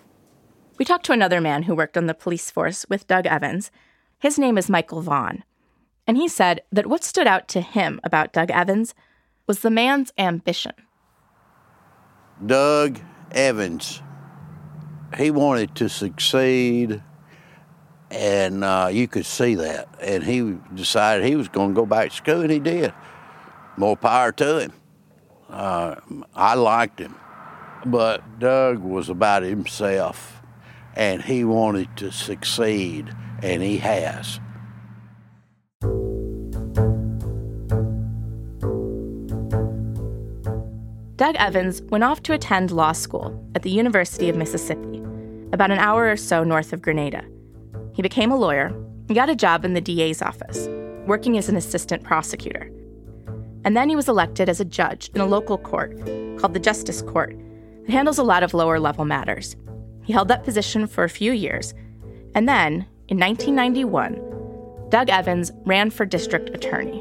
We 0.76 0.84
talked 0.84 1.06
to 1.06 1.12
another 1.12 1.40
man 1.40 1.62
who 1.64 1.74
worked 1.74 1.96
on 1.96 2.06
the 2.06 2.14
police 2.14 2.50
force 2.50 2.84
with 2.88 3.06
Doug 3.06 3.26
Evans. 3.26 3.70
His 4.18 4.38
name 4.38 4.58
is 4.58 4.68
Michael 4.68 5.02
Vaughn, 5.02 5.44
and 6.06 6.16
he 6.16 6.26
said 6.26 6.62
that 6.72 6.88
what 6.88 7.04
stood 7.04 7.28
out 7.28 7.46
to 7.48 7.60
him 7.60 8.00
about 8.02 8.32
Doug 8.32 8.50
Evans 8.50 8.94
was 9.46 9.60
the 9.60 9.70
man's 9.70 10.12
ambition. 10.18 10.72
Doug 12.44 13.00
Evans 13.30 14.02
he 15.16 15.30
wanted 15.30 15.74
to 15.76 15.88
succeed, 15.88 17.02
and 18.10 18.64
uh, 18.64 18.88
you 18.92 19.08
could 19.08 19.26
see 19.26 19.54
that. 19.54 19.88
And 20.00 20.22
he 20.22 20.56
decided 20.74 21.24
he 21.24 21.36
was 21.36 21.48
going 21.48 21.70
to 21.70 21.74
go 21.74 21.86
back 21.86 22.10
to 22.10 22.16
school, 22.16 22.42
and 22.42 22.50
he 22.50 22.58
did. 22.58 22.92
More 23.76 23.96
power 23.96 24.32
to 24.32 24.60
him. 24.60 24.72
Uh, 25.48 25.96
I 26.34 26.54
liked 26.54 26.98
him, 26.98 27.14
but 27.87 28.38
Doug 28.38 28.78
was 28.80 29.08
about 29.08 29.42
himself, 29.42 30.42
and 30.94 31.22
he 31.22 31.44
wanted 31.44 31.96
to 31.96 32.12
succeed, 32.12 33.14
and 33.42 33.62
he 33.62 33.78
has. 33.78 34.40
Doug 41.16 41.34
Evans 41.34 41.82
went 41.90 42.04
off 42.04 42.22
to 42.22 42.32
attend 42.32 42.70
law 42.70 42.92
school 42.92 43.44
at 43.56 43.62
the 43.62 43.70
University 43.70 44.28
of 44.28 44.37
Mississippi, 44.37 45.02
about 45.52 45.72
an 45.72 45.78
hour 45.78 46.08
or 46.08 46.16
so 46.16 46.44
north 46.44 46.72
of 46.72 46.80
Grenada. 46.80 47.24
He 47.92 48.02
became 48.02 48.30
a 48.30 48.37
lawyer 48.37 48.66
and 48.66 49.14
got 49.16 49.28
a 49.28 49.34
job 49.34 49.64
in 49.64 49.74
the 49.74 49.80
DA's 49.80 50.22
office, 50.22 50.68
working 51.06 51.37
as 51.37 51.48
an 51.48 51.56
assistant 51.56 52.04
prosecutor. 52.04 52.70
And 53.68 53.76
then 53.76 53.90
he 53.90 53.96
was 53.96 54.09
elected 54.09 54.48
as 54.48 54.61
a 54.61 54.64
judge 54.64 55.11
in 55.14 55.20
a 55.20 55.26
local 55.26 55.59
court 55.59 55.94
called 56.38 56.54
the 56.54 56.59
Justice 56.59 57.02
Court 57.02 57.38
that 57.85 57.92
handles 57.92 58.16
a 58.16 58.22
lot 58.22 58.42
of 58.42 58.54
lower 58.54 58.81
level 58.81 59.04
matters. 59.04 59.57
He 60.04 60.14
held 60.14 60.28
that 60.28 60.42
position 60.42 60.87
for 60.87 61.04
a 61.04 61.11
few 61.11 61.33
years, 61.33 61.74
and 62.35 62.48
then, 62.48 62.87
in 63.09 63.18
1991, 63.18 64.88
Doug 64.88 65.11
Evans 65.11 65.52
ran 65.66 65.90
for 65.90 66.07
district 66.07 66.48
attorney. 66.48 67.00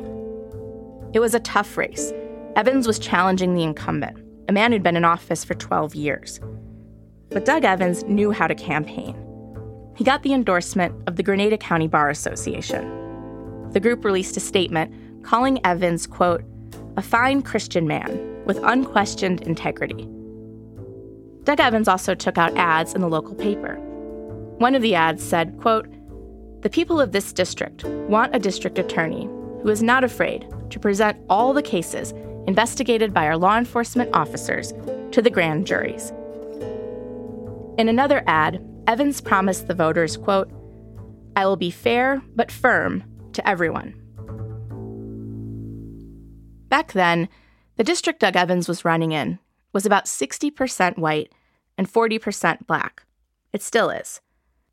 It 1.13 1.21
was 1.21 1.34
a 1.34 1.39
tough 1.39 1.77
race 1.77 2.12
Evans 2.58 2.86
was 2.86 2.99
challenging 2.99 3.53
the 3.53 3.63
incumbent, 3.63 4.17
a 4.49 4.51
man 4.51 4.73
who'd 4.73 4.84
been 4.84 4.97
in 4.97 5.06
office 5.06 5.45
for 5.45 5.53
12 5.53 5.95
years. 5.95 6.41
But 7.30 7.45
Doug 7.45 7.63
Evans 7.63 8.03
knew 8.03 8.32
how 8.32 8.47
to 8.47 8.56
campaign. 8.56 9.15
He 9.95 10.03
got 10.03 10.23
the 10.23 10.34
endorsement 10.34 10.93
of 11.08 11.15
the 11.15 11.23
Grenada 11.23 11.58
County 11.58 11.88
Bar 11.88 12.10
Association. 12.10 13.71
The 13.71 13.80
group 13.80 14.03
released 14.03 14.36
a 14.36 14.41
statement 14.41 15.23
calling 15.23 15.65
Evans, 15.65 16.06
quote, 16.06 16.43
a 16.97 17.01
fine 17.01 17.43
Christian 17.43 17.88
man 17.88 18.43
with 18.45 18.57
unquestioned 18.63 19.41
integrity. 19.41 20.10
Doug 21.43 21.60
Evans 21.60 21.88
also 21.88 22.15
took 22.15 22.39
out 22.39 22.57
ads 22.57 22.95
in 22.95 23.01
the 23.01 23.07
local 23.07 23.36
paper. 23.36 23.75
One 24.57 24.73
of 24.73 24.81
the 24.81 24.95
ads 24.95 25.23
said, 25.23 25.60
quote, 25.62 25.88
The 26.63 26.71
people 26.71 26.99
of 26.99 27.12
this 27.12 27.31
district 27.31 27.83
want 27.86 28.36
a 28.36 28.39
district 28.39 28.79
attorney 28.79 29.25
who 29.62 29.69
is 29.69 29.83
not 29.83 30.03
afraid 30.03 30.47
to 30.71 30.79
present 30.79 31.23
all 31.29 31.53
the 31.53 31.62
cases 31.62 32.13
investigated 32.47 33.13
by 33.13 33.27
our 33.27 33.38
law 33.38 33.57
enforcement 33.57 34.10
officers 34.13 34.73
to 35.12 35.21
the 35.21 35.29
grand 35.29 35.67
juries. 35.67 36.12
In 37.77 37.89
another 37.89 38.23
ad, 38.25 38.60
Evans 38.88 39.21
promised 39.21 39.67
the 39.67 39.75
voters, 39.75 40.17
quote, 40.17 40.49
I 41.36 41.45
will 41.45 41.57
be 41.57 41.69
fair 41.69 42.23
but 42.36 42.51
firm 42.51 43.03
to 43.33 43.47
everyone. 43.47 44.06
Back 46.69 46.93
then, 46.93 47.30
the 47.77 47.84
district 47.84 48.19
Doug 48.19 48.36
Evans 48.36 48.67
was 48.67 48.86
running 48.86 49.12
in 49.12 49.39
was 49.73 49.86
about 49.86 50.06
60% 50.06 50.97
white 50.97 51.32
and 51.77 51.91
40% 51.91 52.65
black. 52.65 53.03
It 53.53 53.62
still 53.62 53.89
is. 53.89 54.21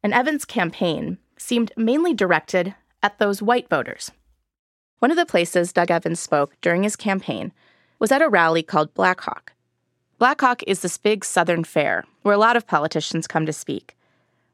And 0.02 0.12
Evans' 0.12 0.44
campaign 0.44 1.18
seemed 1.37 1.72
mainly 1.76 2.14
directed 2.14 2.74
at 3.02 3.18
those 3.18 3.42
white 3.42 3.68
voters. 3.68 4.11
One 4.98 5.11
of 5.11 5.16
the 5.16 5.26
places 5.26 5.72
Doug 5.72 5.90
Evans 5.90 6.20
spoke 6.20 6.54
during 6.62 6.83
his 6.83 6.96
campaign 6.96 7.52
was 7.98 8.11
at 8.11 8.22
a 8.22 8.28
rally 8.28 8.62
called 8.62 8.94
Blackhawk. 8.94 9.52
Blackhawk 10.18 10.62
is 10.66 10.80
this 10.80 10.96
big 10.96 11.24
southern 11.24 11.64
fair 11.64 12.04
where 12.22 12.35
a 12.35 12.38
lot 12.38 12.57
of 12.57 12.66
politicians 12.66 13.26
come 13.26 13.44
to 13.44 13.52
speak. 13.52 13.96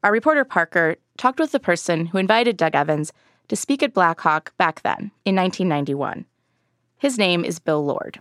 Our 0.03 0.11
reporter 0.11 0.43
Parker 0.43 0.97
talked 1.17 1.39
with 1.39 1.51
the 1.51 1.59
person 1.59 2.07
who 2.07 2.17
invited 2.17 2.57
Doug 2.57 2.75
Evans 2.75 3.13
to 3.47 3.55
speak 3.55 3.83
at 3.83 3.93
Blackhawk 3.93 4.55
back 4.57 4.81
then, 4.81 5.11
in 5.23 5.35
1991. 5.35 6.25
His 7.01 7.17
name 7.17 7.43
is 7.43 7.57
Bill 7.57 7.83
Lord. 7.83 8.19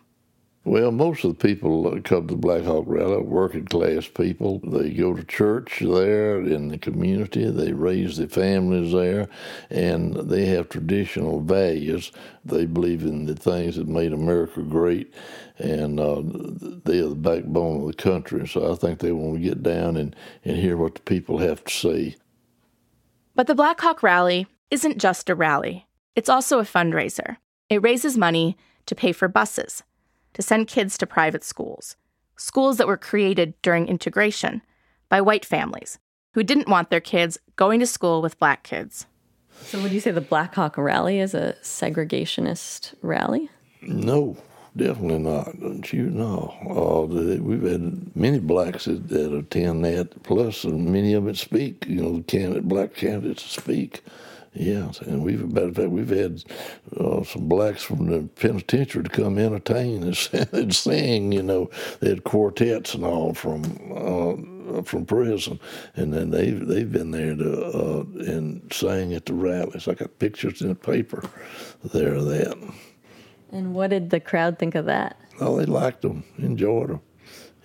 Well, 0.65 0.91
most 0.91 1.23
of 1.23 1.37
the 1.37 1.49
people 1.49 1.83
that 1.91 2.05
come 2.05 2.27
to 2.27 2.35
the 2.35 2.41
Black 2.41 2.63
Hawk 2.63 2.85
Rally 2.87 3.17
are 3.17 3.23
working 3.23 3.67
class 3.67 4.09
people. 4.09 4.59
They 4.65 4.89
go 4.89 5.13
to 5.13 5.23
church 5.23 5.81
there 5.81 6.41
in 6.41 6.69
the 6.69 6.79
community, 6.79 7.51
they 7.51 7.75
raise 7.75 8.17
their 8.17 8.27
families 8.27 8.95
there, 8.95 9.29
and 9.69 10.15
they 10.15 10.47
have 10.47 10.71
traditional 10.71 11.43
values. 11.43 12.11
They 12.43 12.65
believe 12.65 13.03
in 13.03 13.27
the 13.27 13.35
things 13.35 13.77
that 13.77 13.87
made 13.87 14.15
America 14.15 14.63
great, 14.63 15.13
and 15.59 16.01
uh, 16.01 16.23
they 16.25 17.01
are 17.01 17.11
the 17.11 17.17
backbone 17.17 17.83
of 17.83 17.87
the 17.89 18.03
country. 18.03 18.49
So 18.49 18.73
I 18.73 18.77
think 18.77 19.01
they 19.01 19.13
want 19.13 19.43
to 19.43 19.47
get 19.47 19.63
down 19.63 19.99
and, 19.99 20.17
and 20.43 20.57
hear 20.57 20.79
what 20.79 20.95
the 20.95 21.03
people 21.03 21.37
have 21.37 21.63
to 21.65 21.71
say. 21.71 22.17
But 23.35 23.47
the 23.47 23.55
Black 23.55 23.79
Hawk 23.83 24.03
Rally 24.03 24.47
isn't 24.71 24.97
just 24.97 25.29
a 25.29 25.35
rally, 25.35 25.87
it's 26.17 26.31
also 26.31 26.61
a 26.61 26.65
fundraiser. 26.65 27.37
It 27.69 27.83
raises 27.83 28.17
money 28.17 28.57
to 28.91 28.95
pay 28.97 29.13
for 29.13 29.29
buses 29.29 29.85
to 30.35 30.43
send 30.43 30.67
kids 30.67 30.99
to 30.99 31.07
private 31.07 31.45
schools, 31.45 31.95
schools 32.37 32.77
that 32.77 32.89
were 32.89 32.97
created 32.97 33.55
during 33.63 33.87
integration 33.87 34.63
by 35.09 35.21
white 35.21 35.45
families 35.45 36.01
who 36.35 36.43
didn't 36.43 36.69
want 36.69 36.91
their 36.91 37.01
kids 37.01 37.39
going 37.55 37.79
to 37.79 37.87
school 37.87 38.21
with 38.21 38.39
black 38.41 38.65
kids. 38.65 39.07
So, 39.63 39.81
would 39.81 39.93
you 39.93 40.01
say 40.01 40.11
the 40.11 40.21
Black 40.21 40.57
Hawk 40.57 40.77
Rally 40.77 41.21
is 41.21 41.35
a 41.35 41.55
segregationist 41.63 42.95
rally? 43.01 43.49
No, 43.83 44.37
definitely 44.77 45.19
not. 45.21 45.61
Don't 45.61 45.93
you 45.93 46.11
know? 46.11 46.53
Uh, 46.69 47.41
we've 47.41 47.63
had 47.63 48.17
many 48.17 48.41
blacks 48.41 48.87
that, 48.87 49.09
that, 49.09 49.33
attend 49.33 49.85
that, 49.85 50.21
plus 50.25 50.65
many 50.65 51.15
of 51.15 51.25
them 51.25 51.35
speak. 51.37 51.87
You 51.87 52.03
know, 52.03 52.25
candidate, 52.27 52.69
black 52.69 52.95
candidates 52.95 53.45
speak. 53.45 54.03
Yes, 54.53 55.01
and 55.01 55.23
we've 55.23 55.49
matter 55.53 55.69
of 55.69 55.77
fact 55.77 55.91
we've 55.91 56.09
had 56.09 56.43
uh, 56.97 57.23
some 57.23 57.49
blacks 57.49 57.85
from 57.85 58.07
the 58.07 58.29
penitentiary 58.35 59.05
to 59.05 59.09
come 59.09 59.39
entertain 59.39 60.03
and, 60.53 60.75
sing. 60.75 61.31
You 61.31 61.43
know, 61.43 61.71
they 62.01 62.09
had 62.09 62.25
quartets 62.25 62.95
and 62.95 63.05
all 63.05 63.33
from 63.33 63.63
uh, 63.95 64.83
from 64.83 65.07
prison, 65.07 65.61
and 65.95 66.13
then 66.13 66.31
they've 66.31 66.67
they've 66.67 66.91
been 66.91 67.13
there 67.13 67.37
to 67.37 67.65
uh, 67.65 68.05
and 68.27 68.73
sang 68.73 69.15
at 69.15 69.27
the 69.27 69.35
rallies. 69.35 69.87
I 69.87 69.95
got 69.95 70.19
pictures 70.19 70.61
in 70.63 70.69
the 70.69 70.75
paper 70.75 71.23
there 71.85 72.15
of 72.15 72.27
that. 72.27 72.57
And 73.53 73.73
what 73.73 73.91
did 73.91 74.11
the 74.11 74.21
crowd 74.21 74.59
think 74.59 74.75
of 74.75 74.87
that? 74.87 75.17
Oh, 75.41 75.57
they 75.57 75.67
liked 75.67 76.03
them, 76.03 76.25
enjoyed 76.39 76.89
them. 76.89 77.01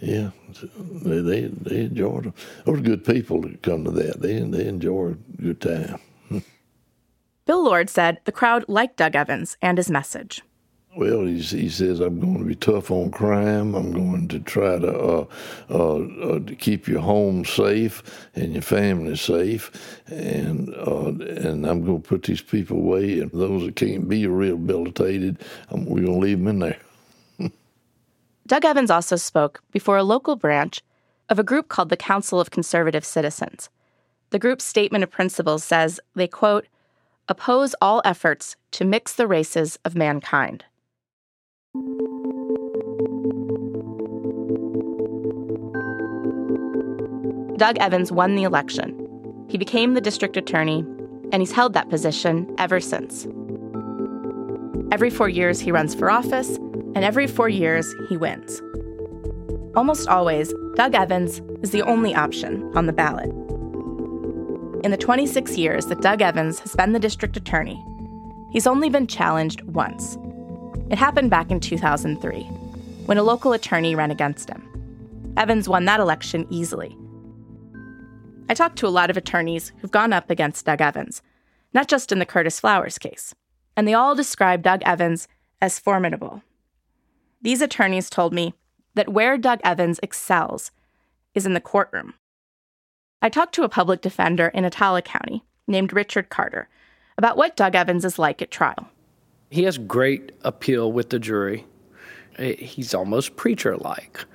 Yeah, 0.02 0.32
they 0.78 1.19
they, 1.21 1.41
they 1.48 1.82
enjoyed 1.82 2.26
them. 2.26 2.34
Those 2.65 2.82
good 2.82 3.04
people 3.04 3.41
that 3.41 3.63
come 3.63 3.86
to 3.86 3.91
that. 3.91 4.21
They 4.21 4.39
they 4.39 4.67
enjoy 4.67 5.13
a 5.13 5.41
good 5.41 5.62
time. 5.62 6.00
Bill 7.45 7.63
Lord 7.63 7.91
said 7.91 8.19
the 8.25 8.31
crowd 8.31 8.65
liked 8.67 8.97
Doug 8.97 9.15
Evans 9.15 9.55
and 9.62 9.77
his 9.77 9.89
message. 9.89 10.41
Well, 10.97 11.25
he, 11.25 11.39
he 11.39 11.69
says, 11.69 11.99
I'm 11.99 12.19
going 12.19 12.39
to 12.39 12.45
be 12.45 12.55
tough 12.55 12.89
on 12.89 13.12
crime. 13.12 13.75
I'm 13.75 13.91
going 13.91 14.29
to 14.29 14.39
try 14.39 14.79
to, 14.79 14.97
uh, 14.97 15.25
uh, 15.69 15.95
uh, 15.97 16.39
to 16.39 16.55
keep 16.55 16.88
your 16.88 17.01
home 17.01 17.43
safe 17.43 18.01
and 18.34 18.53
your 18.53 18.62
family 18.62 19.17
safe. 19.17 20.01
And, 20.08 20.73
uh, 20.73 21.10
and 21.10 21.67
I'm 21.67 21.84
going 21.86 22.01
to 22.01 22.08
put 22.08 22.23
these 22.23 22.41
people 22.41 22.77
away. 22.77 23.19
And 23.19 23.29
those 23.31 23.65
that 23.65 23.75
can't 23.75 24.08
be 24.08 24.25
rehabilitated, 24.25 25.38
um, 25.69 25.86
we're 25.86 26.05
going 26.05 26.13
to 26.13 26.25
leave 26.25 26.39
them 26.39 26.47
in 26.47 26.60
there. 26.60 26.79
Doug 28.47 28.63
Evans 28.63 28.89
also 28.89 29.17
spoke 29.17 29.62
before 29.71 29.97
a 29.97 30.03
local 30.03 30.38
branch 30.38 30.81
of 31.29 31.39
a 31.39 31.43
group 31.43 31.67
called 31.67 31.89
the 31.89 31.97
Council 31.97 32.39
of 32.39 32.51
Conservative 32.51 33.03
Citizens. 33.03 33.69
The 34.29 34.39
group's 34.39 34.63
statement 34.63 35.03
of 35.03 35.12
principles 35.12 35.63
says 35.65 35.99
they, 36.15 36.27
quote, 36.27 36.67
oppose 37.28 37.76
all 37.82 38.02
efforts 38.06 38.56
to 38.72 38.86
mix 38.86 39.14
the 39.14 39.28
races 39.28 39.78
of 39.86 39.96
mankind. 39.96 40.66
Doug 47.58 47.78
Evans 47.78 48.12
won 48.12 48.36
the 48.36 48.44
election. 48.44 49.02
He 49.50 49.58
became 49.58 49.94
the 49.94 50.02
district 50.02 50.36
attorney, 50.36 50.80
and 51.32 51.42
he's 51.42 51.52
held 51.52 51.74
that 51.74 51.90
position 51.90 52.54
ever 52.58 52.80
since. 52.80 53.28
Every 54.92 55.10
four 55.10 55.30
years, 55.30 55.60
he 55.60 55.72
runs 55.72 55.96
for 55.96 56.12
office, 56.12 56.58
and 56.96 57.04
every 57.04 57.28
four 57.28 57.50
years, 57.50 57.94
he 58.10 58.18
wins. 58.18 58.62
Almost 59.76 60.08
always, 60.08 60.54
Doug 60.76 60.96
Evans 60.96 61.42
is 61.62 61.72
the 61.72 61.82
only 61.82 62.14
option 62.14 62.72
on 62.76 62.86
the 62.86 62.94
ballot. 62.94 63.30
In 64.86 64.91
the 64.91 64.98
26 64.98 65.58
years 65.58 65.88
that 65.88 66.02
Doug 66.02 66.21
Evans 66.21 66.60
has 66.60 66.76
been 66.76 66.91
the 66.91 67.00
district 67.00 67.36
attorney, 67.36 67.84
he's 68.52 68.67
only 68.67 68.88
been 68.88 69.08
challenged 69.08 69.63
once. 69.63 70.15
It 70.91 71.00
happened 71.00 71.32
back 71.32 71.50
in 71.50 71.60
2003, 71.60 72.43
when 73.08 73.17
a 73.17 73.24
local 73.24 73.54
attorney 73.54 73.95
ran 73.95 74.12
against 74.12 74.48
him. 74.48 75.34
Evans 75.38 75.67
won 75.67 75.86
that 75.86 76.00
election 76.00 76.45
easily. 76.52 76.95
I 78.48 78.54
talked 78.54 78.78
to 78.78 78.88
a 78.88 78.89
lot 78.89 79.10
of 79.10 79.17
attorneys 79.17 79.71
who've 79.80 79.89
gone 79.89 80.13
up 80.13 80.30
against 80.30 80.67
Doug 80.67 80.82
Evans, 80.82 81.24
not 81.74 81.88
just 81.88 82.12
in 82.12 82.19
the 82.19 82.24
Curtis 82.24 82.60
Flowers 82.60 83.00
case, 83.00 83.34
and 83.76 83.88
they 83.88 83.95
all 83.95 84.13
describe 84.13 84.62
Doug 84.62 84.84
Evans 84.84 85.28
as 85.63 85.80
formidable. 85.80 86.43
These 87.41 87.63
attorneys 87.63 88.08
told 88.08 88.36
me 88.36 88.54
that 88.93 89.10
where 89.10 89.39
Doug 89.39 89.62
Evans 89.63 90.00
excels 90.04 90.69
is 91.34 91.48
in 91.48 91.56
the 91.56 91.60
courtroom. 91.60 92.13
I 93.21 93.30
talked 93.30 93.56
to 93.56 93.63
a 93.63 93.69
public 93.69 94.01
defender 94.01 94.47
in 94.49 94.63
Attala 94.63 95.04
County 95.04 95.43
named 95.67 95.93
Richard 95.93 96.30
Carter 96.30 96.69
about 97.17 97.38
what 97.38 97.56
Doug 97.56 97.75
Evans 97.75 98.06
is 98.06 98.19
like 98.19 98.41
at 98.41 98.51
trial. 98.51 98.89
He 99.49 99.63
has 99.63 99.78
great 99.78 100.32
appeal 100.43 100.91
with 100.91 101.10
the 101.10 101.19
jury. 101.19 101.65
He's 102.38 102.93
almost 102.93 103.36
preacher 103.36 103.78
like. 103.78 104.25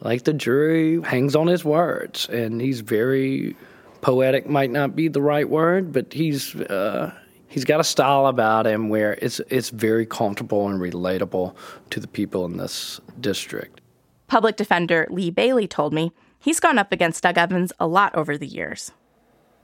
Like 0.00 0.24
the 0.24 0.32
jury 0.32 1.00
hangs 1.02 1.34
on 1.34 1.46
his 1.46 1.64
words, 1.64 2.28
and 2.28 2.60
he's 2.60 2.80
very 2.80 3.56
poetic, 4.00 4.48
might 4.48 4.70
not 4.70 4.96
be 4.96 5.08
the 5.08 5.22
right 5.22 5.48
word, 5.48 5.92
but 5.92 6.12
he's. 6.12 6.54
Uh, 6.54 7.12
he's 7.52 7.64
got 7.64 7.80
a 7.80 7.84
style 7.84 8.26
about 8.26 8.66
him 8.66 8.88
where 8.88 9.12
it's 9.20 9.40
it's 9.48 9.70
very 9.70 10.06
comfortable 10.06 10.68
and 10.68 10.80
relatable 10.80 11.54
to 11.90 12.00
the 12.00 12.08
people 12.08 12.44
in 12.46 12.56
this 12.56 13.00
district. 13.20 13.80
Public 14.26 14.56
defender 14.56 15.06
Lee 15.10 15.30
Bailey 15.30 15.68
told 15.68 15.92
me 15.92 16.12
he's 16.42 16.60
gone 16.60 16.78
up 16.78 16.92
against 16.92 17.22
Doug 17.22 17.38
Evans 17.38 17.72
a 17.80 17.86
lot 17.86 18.14
over 18.14 18.36
the 18.36 18.46
years. 18.46 18.92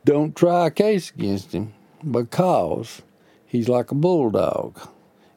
Don't 0.05 0.35
try 0.35 0.69
a 0.69 0.71
case 0.71 1.11
against 1.11 1.53
him 1.53 1.75
because 2.09 3.03
he's 3.47 3.69
like 3.69 3.91
a 3.91 3.95
bulldog. 3.95 4.81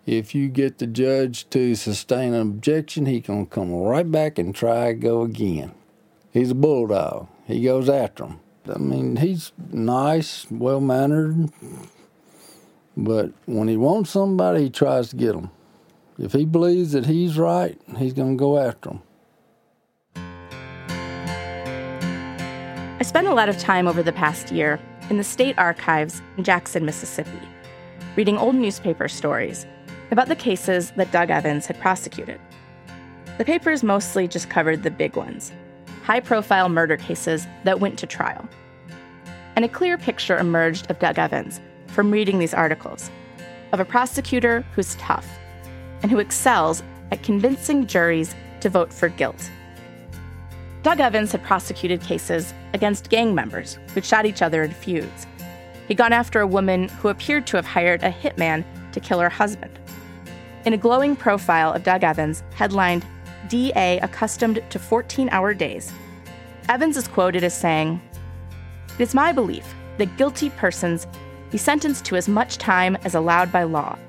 If 0.06 0.34
you 0.34 0.48
get 0.48 0.78
the 0.78 0.88
judge 0.88 1.50
to 1.50 1.76
sustain 1.76 2.34
an 2.34 2.42
objection, 2.42 3.06
he 3.06 3.22
can 3.22 3.46
come 3.46 3.74
right 3.74 4.10
back 4.10 4.40
and 4.40 4.56
try 4.56 4.94
go 4.94 5.24
again. 5.24 5.74
He's 6.32 6.52
a 6.52 6.56
bulldog. 6.56 7.28
He 7.46 7.64
goes 7.64 7.90
after 7.90 8.26
them. 8.26 8.40
I 8.74 8.78
mean, 8.78 9.18
he's 9.18 9.52
nice, 9.72 10.46
well 10.50 10.80
mannered, 10.80 11.50
but 12.96 13.32
when 13.46 13.68
he 13.68 13.76
wants 13.76 14.12
somebody, 14.12 14.66
he 14.66 14.70
tries 14.70 15.10
to 15.10 15.16
get 15.16 15.34
them. 15.34 15.50
If 16.20 16.34
he 16.34 16.46
believes 16.46 16.92
that 16.92 17.08
he's 17.08 17.38
right, 17.38 17.80
he's 17.98 18.14
going 18.14 18.38
to 18.38 18.40
go 18.40 18.60
after 18.60 18.90
them. 18.90 19.02
Spent 23.12 23.28
a 23.28 23.34
lot 23.34 23.50
of 23.50 23.58
time 23.58 23.90
over 23.90 24.02
the 24.02 24.14
past 24.14 24.54
year 24.54 24.80
in 25.10 25.18
the 25.18 25.24
state 25.26 25.60
archives 25.60 26.22
in 26.38 26.46
Jackson, 26.46 26.86
Mississippi, 26.86 27.42
reading 28.16 28.38
old 28.38 28.56
newspaper 28.56 29.10
stories 29.10 29.66
about 30.12 30.30
the 30.30 30.36
cases 30.38 30.92
that 30.92 31.12
Doug 31.12 31.30
Evans 31.30 31.66
had 31.66 31.78
prosecuted. 31.82 32.40
The 33.38 33.44
papers 33.44 33.84
mostly 33.84 34.30
just 34.30 34.50
covered 34.50 34.84
the 34.84 34.92
big 34.92 35.18
ones 35.18 35.52
high 36.04 36.22
profile 36.22 36.70
murder 36.70 36.96
cases 36.96 37.48
that 37.66 37.82
went 37.82 38.00
to 38.00 38.08
trial. 38.08 38.48
And 39.58 39.66
a 39.66 39.68
clear 39.68 39.98
picture 39.98 40.38
emerged 40.38 40.90
of 40.90 40.98
Doug 41.00 41.20
Evans 41.20 41.60
from 41.88 42.12
reading 42.12 42.40
these 42.40 42.54
articles 42.54 43.12
of 43.74 43.82
a 43.82 43.86
prosecutor 43.86 44.66
who's 44.74 44.96
tough 44.96 45.28
and 46.02 46.10
who 46.10 46.20
excels 46.20 46.82
at 47.12 47.24
convincing 47.24 47.88
juries 47.88 48.34
to 48.62 48.70
vote 48.70 48.94
for 48.94 49.10
guilt. 49.10 49.52
Doug 50.84 51.00
Evans 51.00 51.32
had 51.32 51.44
prosecuted 51.44 52.02
cases 52.02 52.56
against 52.74 53.10
gang 53.10 53.36
members 53.36 53.78
who'd 53.94 54.06
shot 54.06 54.26
each 54.26 54.42
other 54.42 54.64
in 54.64 54.72
feuds. 54.72 55.28
He'd 55.88 55.98
gone 55.98 56.14
after 56.14 56.40
a 56.40 56.48
woman 56.48 56.90
who 56.90 57.10
appeared 57.10 57.46
to 57.48 57.58
have 57.58 57.68
hired 57.68 58.02
a 58.02 58.12
hitman 58.12 58.64
to 58.94 59.00
kill 59.00 59.20
her 59.20 59.30
husband. 59.30 59.78
In 60.66 60.74
a 60.74 60.78
glowing 60.78 61.16
profile 61.16 61.72
of 61.72 61.84
Doug 61.84 62.04
Evans, 62.04 62.44
headlined 62.56 63.06
DA 63.48 64.00
Accustomed 64.00 64.64
to 64.72 64.80
14 64.80 65.30
Hour 65.30 65.54
Days, 65.54 65.92
Evans 66.68 66.98
is 66.98 67.08
quoted 67.08 67.44
as 67.44 67.56
saying, 67.56 68.02
It 68.98 69.04
is 69.04 69.14
my 69.14 69.32
belief 69.32 69.76
that 69.98 70.18
guilty 70.18 70.50
persons 70.52 71.06
be 71.52 71.58
sentenced 71.60 72.06
to 72.06 72.16
as 72.16 72.28
much 72.28 72.58
time 72.58 72.98
as 73.04 73.14
allowed 73.14 73.52
by 73.52 73.64
law. 73.64 74.00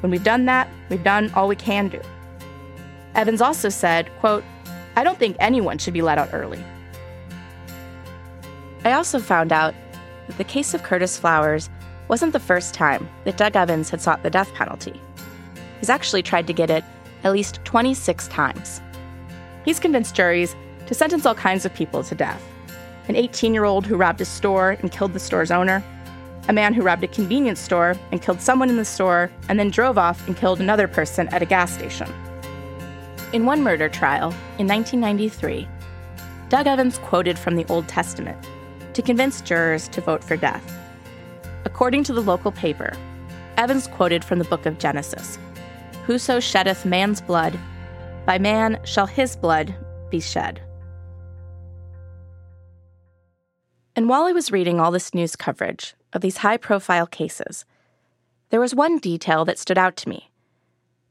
When 0.00 0.10
we've 0.10 0.24
done 0.24 0.46
that, 0.46 0.68
we've 0.88 1.04
done 1.04 1.30
all 1.34 1.48
we 1.48 1.56
can 1.56 1.88
do. 1.88 2.00
Evans 3.14 3.42
also 3.42 3.68
said, 3.68 4.10
quote, 4.20 4.44
I 4.98 5.04
don't 5.04 5.16
think 5.16 5.36
anyone 5.38 5.78
should 5.78 5.94
be 5.94 6.02
let 6.02 6.18
out 6.18 6.30
early. 6.32 6.58
I 8.84 8.94
also 8.94 9.20
found 9.20 9.52
out 9.52 9.72
that 10.26 10.38
the 10.38 10.42
case 10.42 10.74
of 10.74 10.82
Curtis 10.82 11.16
Flowers 11.16 11.70
wasn't 12.08 12.32
the 12.32 12.40
first 12.40 12.74
time 12.74 13.08
that 13.22 13.36
Doug 13.36 13.54
Evans 13.54 13.90
had 13.90 14.00
sought 14.00 14.24
the 14.24 14.30
death 14.30 14.52
penalty. 14.54 15.00
He's 15.78 15.88
actually 15.88 16.24
tried 16.24 16.48
to 16.48 16.52
get 16.52 16.68
it 16.68 16.82
at 17.22 17.30
least 17.30 17.60
26 17.62 18.26
times. 18.26 18.80
He's 19.64 19.78
convinced 19.78 20.16
juries 20.16 20.56
to 20.86 20.94
sentence 20.94 21.24
all 21.24 21.36
kinds 21.36 21.64
of 21.64 21.72
people 21.72 22.02
to 22.02 22.16
death 22.16 22.42
an 23.06 23.14
18 23.14 23.54
year 23.54 23.64
old 23.64 23.86
who 23.86 23.96
robbed 23.96 24.20
a 24.20 24.24
store 24.24 24.70
and 24.80 24.90
killed 24.90 25.12
the 25.12 25.20
store's 25.20 25.52
owner, 25.52 25.80
a 26.48 26.52
man 26.52 26.74
who 26.74 26.82
robbed 26.82 27.04
a 27.04 27.08
convenience 27.08 27.60
store 27.60 27.94
and 28.10 28.20
killed 28.20 28.40
someone 28.40 28.68
in 28.68 28.76
the 28.76 28.84
store 28.84 29.30
and 29.48 29.60
then 29.60 29.70
drove 29.70 29.96
off 29.96 30.26
and 30.26 30.36
killed 30.36 30.60
another 30.60 30.88
person 30.88 31.28
at 31.28 31.40
a 31.40 31.46
gas 31.46 31.72
station. 31.72 32.12
In 33.30 33.44
one 33.44 33.62
murder 33.62 33.90
trial 33.90 34.30
in 34.58 34.66
1993, 34.66 35.68
Doug 36.48 36.66
Evans 36.66 36.96
quoted 36.96 37.38
from 37.38 37.56
the 37.56 37.66
Old 37.66 37.86
Testament 37.86 38.38
to 38.94 39.02
convince 39.02 39.42
jurors 39.42 39.86
to 39.88 40.00
vote 40.00 40.24
for 40.24 40.34
death. 40.34 40.74
According 41.66 42.04
to 42.04 42.14
the 42.14 42.22
local 42.22 42.50
paper, 42.50 42.96
Evans 43.58 43.86
quoted 43.86 44.24
from 44.24 44.38
the 44.38 44.46
book 44.46 44.64
of 44.64 44.78
Genesis 44.78 45.38
Whoso 46.06 46.40
sheddeth 46.40 46.86
man's 46.86 47.20
blood, 47.20 47.58
by 48.24 48.38
man 48.38 48.80
shall 48.84 49.06
his 49.06 49.36
blood 49.36 49.74
be 50.08 50.20
shed. 50.20 50.62
And 53.94 54.08
while 54.08 54.22
I 54.22 54.32
was 54.32 54.50
reading 54.50 54.80
all 54.80 54.90
this 54.90 55.12
news 55.12 55.36
coverage 55.36 55.94
of 56.14 56.22
these 56.22 56.38
high 56.38 56.56
profile 56.56 57.06
cases, 57.06 57.66
there 58.48 58.60
was 58.60 58.74
one 58.74 58.96
detail 58.96 59.44
that 59.44 59.58
stood 59.58 59.76
out 59.76 59.96
to 59.96 60.08
me. 60.08 60.30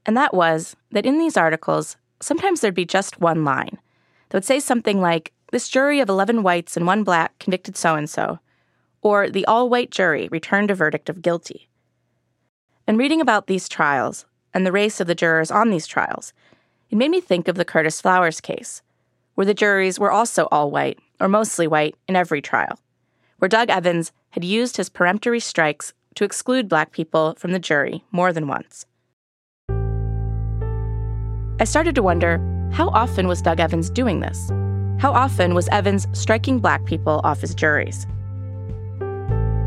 And 0.04 0.18
that 0.18 0.34
was 0.34 0.76
that 0.92 1.06
in 1.06 1.20
these 1.20 1.38
articles, 1.38 1.96
sometimes 2.20 2.62
there'd 2.62 2.74
be 2.74 2.86
just 2.86 3.20
one 3.22 3.44
line 3.44 3.78
that 4.30 4.38
would 4.38 4.46
say 4.46 4.60
something 4.60 5.00
like, 5.02 5.32
This 5.52 5.70
jury 5.70 6.00
of 6.00 6.10
11 6.10 6.44
whites 6.44 6.76
and 6.76 6.86
one 6.86 7.04
black 7.04 7.38
convicted 7.40 7.78
so 7.78 7.96
and 7.96 8.10
so, 8.10 8.40
or 9.02 9.30
the 9.30 9.46
all 9.46 9.70
white 9.70 9.92
jury 9.92 10.28
returned 10.32 10.72
a 10.72 10.76
verdict 10.76 11.10
of 11.10 11.22
guilty. 11.22 11.70
And 12.86 12.98
reading 12.98 13.22
about 13.22 13.48
these 13.48 13.70
trials 13.70 14.26
and 14.54 14.66
the 14.66 14.72
race 14.72 15.00
of 15.00 15.08
the 15.08 15.16
jurors 15.16 15.52
on 15.52 15.70
these 15.70 15.88
trials, 15.88 16.34
it 16.90 16.98
made 16.98 17.12
me 17.12 17.22
think 17.22 17.48
of 17.48 17.56
the 17.56 17.66
Curtis 17.66 18.02
Flowers 18.02 18.42
case, 18.42 18.82
where 19.36 19.46
the 19.46 19.54
juries 19.54 20.00
were 20.00 20.12
also 20.12 20.48
all 20.52 20.72
white, 20.72 21.00
or 21.20 21.28
mostly 21.28 21.68
white, 21.68 21.96
in 22.08 22.16
every 22.16 22.42
trial, 22.42 22.80
where 23.40 23.50
Doug 23.50 23.70
Evans 23.70 24.12
had 24.32 24.44
used 24.44 24.78
his 24.78 24.90
peremptory 24.90 25.40
strikes 25.40 25.94
to 26.16 26.24
exclude 26.24 26.70
black 26.70 26.92
people 26.92 27.36
from 27.38 27.52
the 27.52 27.60
jury 27.60 28.04
more 28.12 28.34
than 28.34 28.48
once. 28.48 28.86
I 31.60 31.64
started 31.64 31.96
to 31.96 32.04
wonder 32.04 32.38
how 32.72 32.90
often 32.90 33.28
was 33.28 33.42
Doug 33.42 33.60
Evans 33.60 33.90
doing 33.90 34.20
this? 34.20 34.52
How 35.00 35.12
often 35.12 35.56
was 35.56 35.68
Evans 35.70 36.06
striking 36.12 36.60
black 36.60 36.86
people 36.86 37.20
off 37.24 37.42
his 37.42 37.56
juries? 37.56 38.06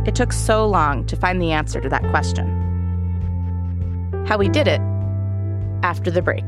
It 0.07 0.15
took 0.15 0.33
so 0.33 0.69
long 0.69 1.05
to 1.07 1.17
find 1.17 1.43
the 1.43 1.51
answer 1.51 1.81
to 1.81 1.89
that 1.89 2.09
question. 2.11 2.47
How 4.29 4.39
he 4.39 4.49
did 4.49 4.69
it 4.69 4.81
after 5.83 6.13
the 6.13 6.23
break. 6.23 6.45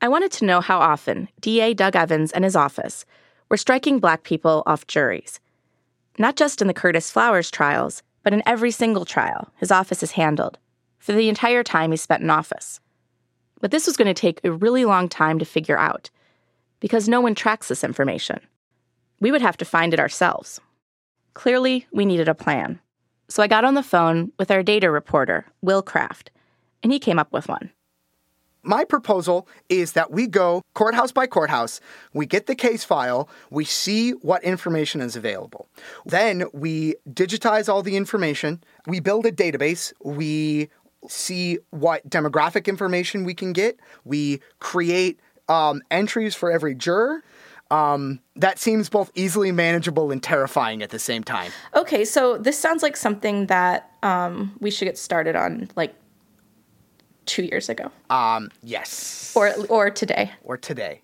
I 0.00 0.06
wanted 0.06 0.30
to 0.32 0.44
know 0.44 0.60
how 0.60 0.78
often 0.78 1.28
DA 1.40 1.74
Doug 1.74 1.96
Evans 1.96 2.30
and 2.30 2.44
his 2.44 2.54
office 2.54 3.04
were 3.48 3.56
striking 3.56 3.98
black 3.98 4.22
people 4.22 4.62
off 4.66 4.86
juries. 4.86 5.40
Not 6.18 6.36
just 6.36 6.60
in 6.60 6.68
the 6.68 6.74
Curtis 6.74 7.10
Flowers 7.10 7.50
trials, 7.50 8.02
but 8.22 8.32
in 8.32 8.42
every 8.46 8.70
single 8.70 9.04
trial 9.04 9.52
his 9.56 9.70
office 9.70 10.00
has 10.00 10.12
handled 10.12 10.58
for 10.98 11.12
the 11.12 11.28
entire 11.28 11.62
time 11.62 11.90
he 11.90 11.96
spent 11.96 12.22
in 12.22 12.30
office. 12.30 12.80
But 13.60 13.70
this 13.70 13.86
was 13.86 13.96
going 13.96 14.12
to 14.12 14.14
take 14.14 14.40
a 14.44 14.52
really 14.52 14.84
long 14.84 15.08
time 15.08 15.38
to 15.38 15.44
figure 15.44 15.78
out 15.78 16.10
because 16.80 17.08
no 17.08 17.20
one 17.20 17.34
tracks 17.34 17.68
this 17.68 17.82
information. 17.82 18.40
We 19.20 19.30
would 19.30 19.42
have 19.42 19.56
to 19.58 19.64
find 19.64 19.92
it 19.92 20.00
ourselves. 20.00 20.60
Clearly, 21.34 21.86
we 21.92 22.04
needed 22.04 22.28
a 22.28 22.34
plan. 22.34 22.80
So 23.28 23.42
I 23.42 23.46
got 23.46 23.64
on 23.64 23.74
the 23.74 23.82
phone 23.82 24.32
with 24.38 24.50
our 24.50 24.62
data 24.62 24.90
reporter, 24.90 25.46
Will 25.60 25.82
Kraft, 25.82 26.30
and 26.82 26.92
he 26.92 26.98
came 26.98 27.18
up 27.18 27.32
with 27.32 27.48
one. 27.48 27.70
My 28.68 28.84
proposal 28.84 29.48
is 29.70 29.92
that 29.92 30.10
we 30.10 30.26
go 30.26 30.62
courthouse 30.74 31.10
by 31.10 31.26
courthouse, 31.26 31.80
we 32.12 32.26
get 32.26 32.44
the 32.44 32.54
case 32.54 32.84
file, 32.84 33.26
we 33.48 33.64
see 33.64 34.10
what 34.10 34.44
information 34.44 35.00
is 35.00 35.16
available. 35.16 35.70
Then 36.04 36.44
we 36.52 36.96
digitize 37.10 37.70
all 37.70 37.82
the 37.82 37.96
information, 37.96 38.62
we 38.86 39.00
build 39.00 39.24
a 39.24 39.32
database, 39.32 39.94
we 40.04 40.68
see 41.08 41.58
what 41.70 42.06
demographic 42.10 42.66
information 42.66 43.24
we 43.24 43.32
can 43.32 43.54
get, 43.54 43.80
we 44.04 44.42
create 44.58 45.18
um, 45.48 45.80
entries 45.90 46.34
for 46.34 46.52
every 46.52 46.74
juror. 46.74 47.22
Um, 47.70 48.20
that 48.36 48.58
seems 48.58 48.90
both 48.90 49.10
easily 49.14 49.50
manageable 49.50 50.10
and 50.10 50.22
terrifying 50.22 50.82
at 50.82 50.90
the 50.90 50.98
same 50.98 51.24
time. 51.24 51.52
Okay, 51.74 52.04
so 52.04 52.36
this 52.36 52.58
sounds 52.58 52.82
like 52.82 52.98
something 52.98 53.46
that 53.46 53.90
um, 54.02 54.56
we 54.60 54.70
should 54.70 54.84
get 54.84 54.98
started 54.98 55.36
on 55.36 55.70
like 55.74 55.94
two 57.28 57.44
years 57.44 57.68
ago. 57.68 57.92
Um, 58.10 58.50
yes. 58.62 59.32
Or 59.36 59.54
or 59.68 59.90
today. 59.90 60.32
Or 60.42 60.56
today. 60.56 61.02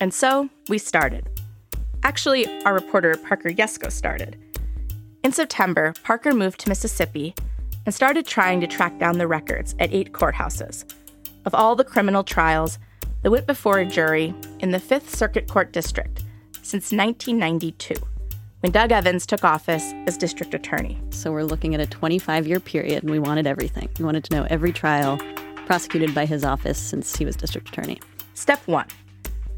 And 0.00 0.14
so 0.14 0.48
we 0.68 0.78
started. 0.78 1.28
Actually, 2.04 2.46
our 2.62 2.72
reporter 2.72 3.14
Parker 3.16 3.50
Yesko 3.50 3.90
started. 3.90 4.36
In 5.24 5.32
September, 5.32 5.92
Parker 6.04 6.32
moved 6.32 6.60
to 6.60 6.68
Mississippi 6.68 7.34
and 7.84 7.94
started 7.94 8.24
trying 8.26 8.60
to 8.60 8.66
track 8.66 8.98
down 8.98 9.18
the 9.18 9.26
records 9.26 9.74
at 9.80 9.92
eight 9.92 10.12
courthouses 10.12 10.84
of 11.44 11.54
all 11.54 11.74
the 11.74 11.84
criminal 11.84 12.22
trials 12.22 12.78
that 13.22 13.30
went 13.30 13.46
before 13.46 13.78
a 13.78 13.84
jury 13.84 14.32
in 14.60 14.70
the 14.70 14.78
Fifth 14.78 15.14
Circuit 15.14 15.48
Court 15.48 15.72
District 15.72 16.22
since 16.62 16.92
1992 16.92 17.94
when 18.60 18.72
Doug 18.72 18.90
Evans 18.90 19.24
took 19.24 19.44
office 19.44 19.92
as 20.06 20.16
district 20.16 20.52
attorney. 20.52 21.00
So 21.10 21.30
we're 21.30 21.44
looking 21.44 21.74
at 21.74 21.80
a 21.80 21.86
25 21.86 22.46
year 22.46 22.60
period, 22.60 23.02
and 23.02 23.10
we 23.10 23.18
wanted 23.18 23.46
everything. 23.46 23.88
We 23.98 24.04
wanted 24.04 24.24
to 24.24 24.36
know 24.36 24.46
every 24.50 24.72
trial 24.72 25.18
prosecuted 25.66 26.14
by 26.14 26.26
his 26.26 26.44
office 26.44 26.78
since 26.78 27.16
he 27.16 27.24
was 27.24 27.36
district 27.36 27.68
attorney. 27.68 28.00
Step 28.34 28.60
one 28.66 28.86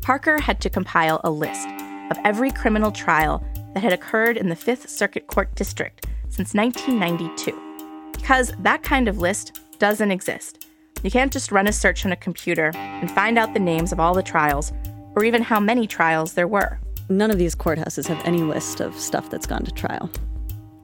Parker 0.00 0.38
had 0.38 0.60
to 0.60 0.70
compile 0.70 1.20
a 1.24 1.30
list 1.30 1.68
of 2.10 2.18
every 2.24 2.50
criminal 2.50 2.90
trial 2.90 3.44
that 3.74 3.82
had 3.82 3.92
occurred 3.92 4.36
in 4.36 4.48
the 4.48 4.56
Fifth 4.56 4.88
Circuit 4.90 5.26
Court 5.28 5.54
District 5.54 6.06
since 6.28 6.54
1992. 6.54 8.10
Because 8.12 8.52
that 8.58 8.82
kind 8.82 9.08
of 9.08 9.18
list 9.18 9.60
doesn't 9.78 10.10
exist. 10.10 10.66
You 11.02 11.10
can't 11.10 11.32
just 11.32 11.52
run 11.52 11.68
a 11.68 11.72
search 11.72 12.04
on 12.04 12.12
a 12.12 12.16
computer 12.16 12.72
and 12.74 13.10
find 13.10 13.38
out 13.38 13.54
the 13.54 13.60
names 13.60 13.92
of 13.92 14.00
all 14.00 14.12
the 14.12 14.22
trials, 14.22 14.72
or 15.14 15.24
even 15.24 15.42
how 15.42 15.58
many 15.58 15.86
trials 15.86 16.34
there 16.34 16.48
were 16.48 16.78
none 17.10 17.30
of 17.30 17.38
these 17.38 17.54
courthouses 17.54 18.06
have 18.06 18.24
any 18.24 18.42
list 18.42 18.80
of 18.80 18.98
stuff 18.98 19.28
that's 19.28 19.46
gone 19.46 19.64
to 19.64 19.72
trial. 19.72 20.10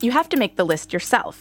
You 0.00 0.10
have 0.10 0.28
to 0.30 0.36
make 0.36 0.56
the 0.56 0.64
list 0.64 0.92
yourself. 0.92 1.40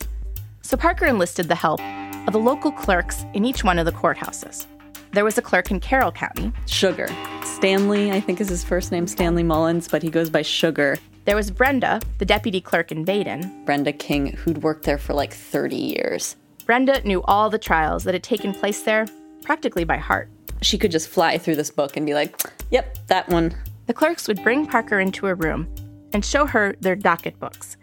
So 0.61 0.77
Parker 0.77 1.05
enlisted 1.05 1.47
the 1.47 1.55
help 1.55 1.81
of 2.27 2.33
the 2.33 2.39
local 2.39 2.71
clerks 2.71 3.25
in 3.33 3.45
each 3.45 3.63
one 3.63 3.79
of 3.79 3.85
the 3.85 3.91
courthouses. 3.91 4.67
There 5.11 5.25
was 5.25 5.37
a 5.37 5.41
clerk 5.41 5.71
in 5.71 5.79
Carroll 5.79 6.11
County. 6.11 6.51
Sugar. 6.65 7.07
Stanley, 7.43 8.11
I 8.11 8.19
think 8.19 8.41
is 8.41 8.49
his 8.49 8.63
first 8.63 8.91
name, 8.91 9.07
Stanley 9.07 9.43
Mullins, 9.43 9.87
but 9.87 10.03
he 10.03 10.09
goes 10.09 10.29
by 10.29 10.41
Sugar. 10.41 10.97
There 11.25 11.35
was 11.35 11.49
Brenda, 11.51 12.01
the 12.17 12.25
deputy 12.25 12.61
clerk 12.61 12.91
in 12.91 13.05
Vaiden. 13.05 13.65
Brenda 13.65 13.91
King, 13.91 14.33
who'd 14.33 14.61
worked 14.61 14.83
there 14.83 14.97
for 14.97 15.13
like 15.13 15.33
30 15.33 15.75
years. 15.75 16.35
Brenda 16.65 17.01
knew 17.07 17.21
all 17.23 17.49
the 17.49 17.57
trials 17.57 18.03
that 18.03 18.13
had 18.13 18.23
taken 18.23 18.53
place 18.53 18.83
there 18.83 19.05
practically 19.43 19.83
by 19.83 19.97
heart. 19.97 20.29
She 20.61 20.77
could 20.77 20.91
just 20.91 21.07
fly 21.07 21.37
through 21.37 21.55
this 21.55 21.71
book 21.71 21.95
and 21.95 22.05
be 22.05 22.13
like, 22.13 22.39
yep, 22.71 22.97
that 23.07 23.29
one. 23.29 23.55
The 23.87 23.93
clerks 23.93 24.27
would 24.27 24.43
bring 24.43 24.65
Parker 24.65 24.99
into 24.99 25.27
a 25.27 25.35
room 25.35 25.67
and 26.11 26.25
show 26.25 26.45
her 26.47 26.75
their 26.79 26.95
docket 26.95 27.39
books. 27.39 27.77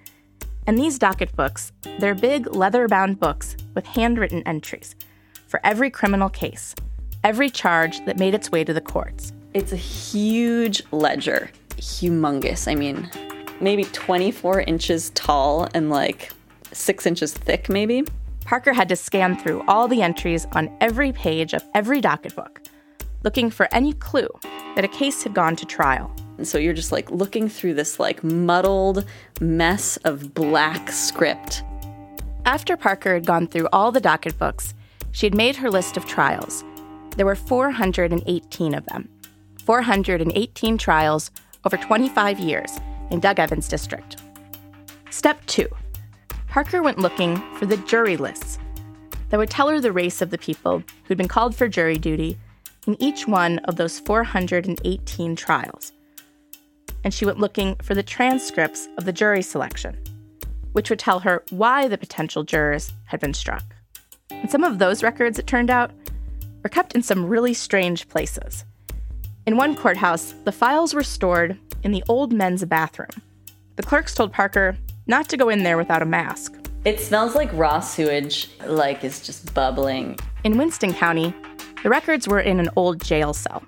And 0.66 0.76
these 0.76 0.98
docket 0.98 1.34
books, 1.36 1.72
they're 1.98 2.14
big 2.14 2.54
leather 2.54 2.88
bound 2.88 3.20
books 3.20 3.56
with 3.74 3.86
handwritten 3.86 4.42
entries 4.46 4.96
for 5.46 5.60
every 5.62 5.90
criminal 5.90 6.28
case, 6.28 6.74
every 7.22 7.50
charge 7.50 8.04
that 8.06 8.18
made 8.18 8.34
its 8.34 8.50
way 8.50 8.64
to 8.64 8.72
the 8.72 8.80
courts. 8.80 9.32
It's 9.54 9.72
a 9.72 9.76
huge 9.76 10.82
ledger, 10.92 11.50
humongous. 11.76 12.70
I 12.70 12.74
mean, 12.74 13.08
maybe 13.60 13.84
24 13.84 14.62
inches 14.62 15.10
tall 15.10 15.68
and 15.74 15.90
like 15.90 16.32
six 16.72 17.06
inches 17.06 17.32
thick, 17.32 17.68
maybe. 17.68 18.04
Parker 18.44 18.72
had 18.72 18.88
to 18.88 18.96
scan 18.96 19.36
through 19.36 19.62
all 19.68 19.86
the 19.86 20.02
entries 20.02 20.46
on 20.52 20.74
every 20.80 21.12
page 21.12 21.52
of 21.52 21.62
every 21.74 22.00
docket 22.00 22.34
book 22.34 22.61
looking 23.24 23.50
for 23.50 23.68
any 23.72 23.92
clue 23.94 24.28
that 24.74 24.84
a 24.84 24.88
case 24.88 25.22
had 25.22 25.34
gone 25.34 25.56
to 25.56 25.66
trial. 25.66 26.14
And 26.38 26.46
so 26.46 26.58
you're 26.58 26.72
just 26.72 26.92
like 26.92 27.10
looking 27.10 27.48
through 27.48 27.74
this 27.74 28.00
like 28.00 28.24
muddled 28.24 29.04
mess 29.40 29.96
of 29.98 30.34
black 30.34 30.90
script. 30.90 31.62
After 32.44 32.76
Parker 32.76 33.14
had 33.14 33.26
gone 33.26 33.46
through 33.46 33.68
all 33.72 33.92
the 33.92 34.00
docket 34.00 34.38
books, 34.38 34.74
she 35.12 35.26
had 35.26 35.34
made 35.34 35.56
her 35.56 35.70
list 35.70 35.96
of 35.96 36.06
trials. 36.06 36.64
There 37.16 37.26
were 37.26 37.36
418 37.36 38.74
of 38.74 38.86
them. 38.86 39.08
418 39.64 40.78
trials 40.78 41.30
over 41.64 41.76
25 41.76 42.40
years 42.40 42.78
in 43.10 43.20
Doug 43.20 43.38
Evans 43.38 43.68
District. 43.68 44.16
Step 45.10 45.44
2 45.46 45.68
Parker 46.48 46.82
went 46.82 46.98
looking 46.98 47.36
for 47.56 47.66
the 47.66 47.76
jury 47.78 48.16
lists 48.16 48.58
that 49.28 49.38
would 49.38 49.50
tell 49.50 49.68
her 49.68 49.80
the 49.80 49.92
race 49.92 50.20
of 50.20 50.30
the 50.30 50.38
people 50.38 50.82
who'd 51.04 51.18
been 51.18 51.28
called 51.28 51.54
for 51.54 51.68
jury 51.68 51.96
duty 51.96 52.38
in 52.86 53.00
each 53.00 53.26
one 53.26 53.58
of 53.60 53.76
those 53.76 53.98
418 54.00 55.36
trials. 55.36 55.92
And 57.04 57.12
she 57.12 57.24
went 57.24 57.38
looking 57.38 57.76
for 57.76 57.94
the 57.94 58.02
transcripts 58.02 58.88
of 58.98 59.04
the 59.04 59.12
jury 59.12 59.42
selection, 59.42 59.96
which 60.72 60.90
would 60.90 60.98
tell 60.98 61.20
her 61.20 61.42
why 61.50 61.88
the 61.88 61.98
potential 61.98 62.44
jurors 62.44 62.92
had 63.06 63.20
been 63.20 63.34
struck. 63.34 63.64
And 64.30 64.50
some 64.50 64.64
of 64.64 64.78
those 64.78 65.02
records, 65.02 65.38
it 65.38 65.46
turned 65.46 65.70
out, 65.70 65.90
were 66.62 66.70
kept 66.70 66.94
in 66.94 67.02
some 67.02 67.26
really 67.26 67.54
strange 67.54 68.08
places. 68.08 68.64
In 69.46 69.56
one 69.56 69.74
courthouse, 69.74 70.34
the 70.44 70.52
files 70.52 70.94
were 70.94 71.02
stored 71.02 71.58
in 71.82 71.90
the 71.90 72.04
old 72.08 72.32
men's 72.32 72.64
bathroom. 72.64 73.10
The 73.76 73.82
clerks 73.82 74.14
told 74.14 74.32
Parker 74.32 74.76
not 75.06 75.28
to 75.30 75.36
go 75.36 75.48
in 75.48 75.64
there 75.64 75.76
without 75.76 76.02
a 76.02 76.06
mask. 76.06 76.54
It 76.84 77.00
smells 77.00 77.34
like 77.34 77.52
raw 77.52 77.80
sewage, 77.80 78.50
like 78.66 79.02
it's 79.02 79.24
just 79.24 79.52
bubbling. 79.54 80.18
In 80.44 80.58
Winston 80.58 80.94
County, 80.94 81.34
the 81.82 81.90
records 81.90 82.28
were 82.28 82.40
in 82.40 82.60
an 82.60 82.68
old 82.76 83.02
jail 83.02 83.32
cell. 83.32 83.62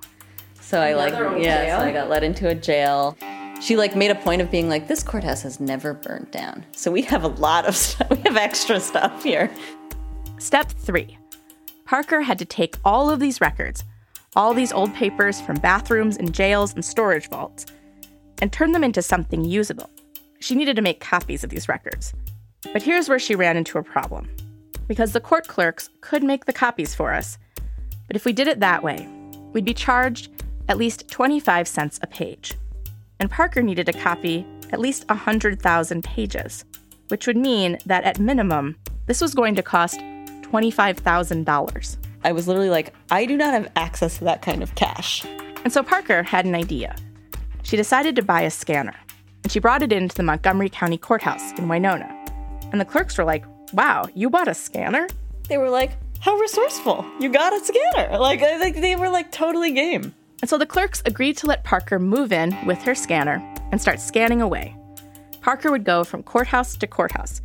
So 0.61 0.81
I 0.81 0.94
like 0.94 1.12
yeah, 1.12 1.64
jail? 1.64 1.79
so 1.81 1.85
I 1.87 1.92
got 1.92 2.09
led 2.09 2.24
into 2.24 2.48
a 2.48 2.55
jail. 2.55 3.16
She 3.61 3.77
like 3.77 3.94
made 3.94 4.11
a 4.11 4.14
point 4.14 4.42
of 4.42 4.50
being 4.50 4.68
like, 4.68 4.88
this 4.88 5.03
courthouse 5.03 5.42
has 5.42 5.61
never 5.61 5.94
burned 5.94 6.31
down. 6.31 6.64
So 6.72 6.90
we 6.90 7.03
have 7.03 7.24
a 7.24 7.29
lot 7.29 7.66
of 7.66 7.77
stuff. 7.77 8.11
We 8.11 8.18
have 8.18 8.37
extra 8.37 8.81
stuff 8.81 9.22
here. 9.22 9.50
Step 10.38 10.70
three. 10.70 11.18
Parker 11.85 12.22
had 12.22 12.38
to 12.38 12.44
take 12.44 12.77
all 12.85 13.11
of 13.11 13.20
these 13.20 13.40
records, 13.40 13.85
all 14.35 14.55
these 14.55 14.72
old 14.72 14.94
papers 14.94 15.40
from 15.40 15.56
bathrooms 15.56 16.17
and 16.17 16.35
jails 16.35 16.75
and 16.75 16.85
storage 16.85 17.29
vaults, 17.29 17.67
and 18.40 18.52
turn 18.52 18.73
them 18.73 18.85
into 18.85 19.02
something 19.02 19.44
usable. 19.44 19.90
She 20.40 20.54
needed 20.54 20.77
to 20.77 20.83
make 20.83 21.00
copies 21.00 21.44
of 21.44 21.50
these 21.50 21.69
records. 21.69 22.12
But 22.73 22.83
here's 22.83 23.08
where 23.08 23.19
she 23.19 23.35
ran 23.35 23.56
into 23.56 23.79
a 23.79 23.83
problem. 23.83 24.29
Because 24.88 25.12
the 25.12 25.21
court 25.21 25.46
clerks 25.46 25.90
could 26.00 26.23
make 26.23 26.46
the 26.46 26.52
copies 26.52 26.94
for 26.94 27.12
us, 27.12 27.38
but 28.07 28.17
if 28.17 28.25
we 28.25 28.33
did 28.33 28.48
it 28.48 28.61
that 28.61 28.83
way, 28.83 29.09
we'd 29.52 29.65
be 29.65 29.75
charged 29.75 30.31
at 30.69 30.79
least 30.79 31.09
25 31.11 31.69
cents 31.69 31.98
a 32.02 32.07
page. 32.07 32.55
And 33.21 33.31
Parker 33.31 33.63
needed 33.63 33.87
to 33.87 33.92
copy 33.92 34.46
at 34.73 34.81
least 34.81 35.09
100,000 35.09 36.05
pages, 36.05 36.65
which 37.09 37.27
would 37.27 37.37
mean 37.37 37.79
that 37.87 38.05
at 38.05 38.19
minimum, 38.19 38.77
this 39.07 39.21
was 39.21 39.35
going 39.35 39.55
to 39.55 39.63
cost 39.63 40.00
$25,000. 40.00 41.96
I 42.25 42.33
was 42.33 42.48
literally 42.48 42.71
like, 42.71 42.94
I 43.11 43.27
do 43.27 43.37
not 43.37 43.52
have 43.52 43.71
access 43.77 44.19
to 44.19 44.25
that 44.25 44.42
kind 44.42 44.63
of 44.63 44.75
cash. 44.75 45.25
And 45.63 45.73
so 45.73 45.83
Parker 45.83 46.23
had 46.23 46.46
an 46.46 46.55
idea. 46.55 46.96
She 47.63 47.77
decided 47.77 48.17
to 48.17 48.23
buy 48.23 48.42
a 48.42 48.50
scanner, 48.50 48.94
and 49.42 49.52
she 49.52 49.59
brought 49.59 49.83
it 49.83 49.92
into 49.92 50.15
the 50.15 50.23
Montgomery 50.23 50.69
County 50.69 50.98
Courthouse 50.98 51.52
in 51.59 51.69
Winona. 51.69 52.09
And 52.73 52.81
the 52.81 52.85
clerks 52.85 53.17
were 53.17 53.25
like, 53.25 53.44
Wow, 53.73 54.07
you 54.15 54.31
bought 54.31 54.48
a 54.48 54.55
scanner? 54.55 55.09
They 55.48 55.59
were 55.59 55.71
like, 55.71 55.92
how 56.25 56.35
resourceful. 56.37 57.04
You 57.20 57.29
got 57.29 57.52
a 57.52 57.62
scanner. 57.62 58.18
Like, 58.18 58.42
I 58.42 58.58
think 58.58 58.77
they 58.77 58.96
were 58.96 59.10
like 59.10 59.31
totally 59.31 59.72
game. 59.72 60.14
And 60.40 60.48
so 60.48 60.56
the 60.56 60.64
clerks 60.64 61.02
agreed 61.04 61.37
to 61.38 61.46
let 61.46 61.64
Parker 61.64 61.98
move 61.98 62.33
in 62.33 62.56
with 62.64 62.81
her 62.85 62.94
scanner 62.94 63.42
and 63.70 63.81
start 63.81 64.00
scanning 64.00 64.40
away. 64.40 64.75
Parker 65.42 65.70
would 65.70 65.85
go 65.85 66.02
from 66.02 66.22
courthouse 66.22 66.77
to 66.79 66.87
courthouse. 66.87 67.42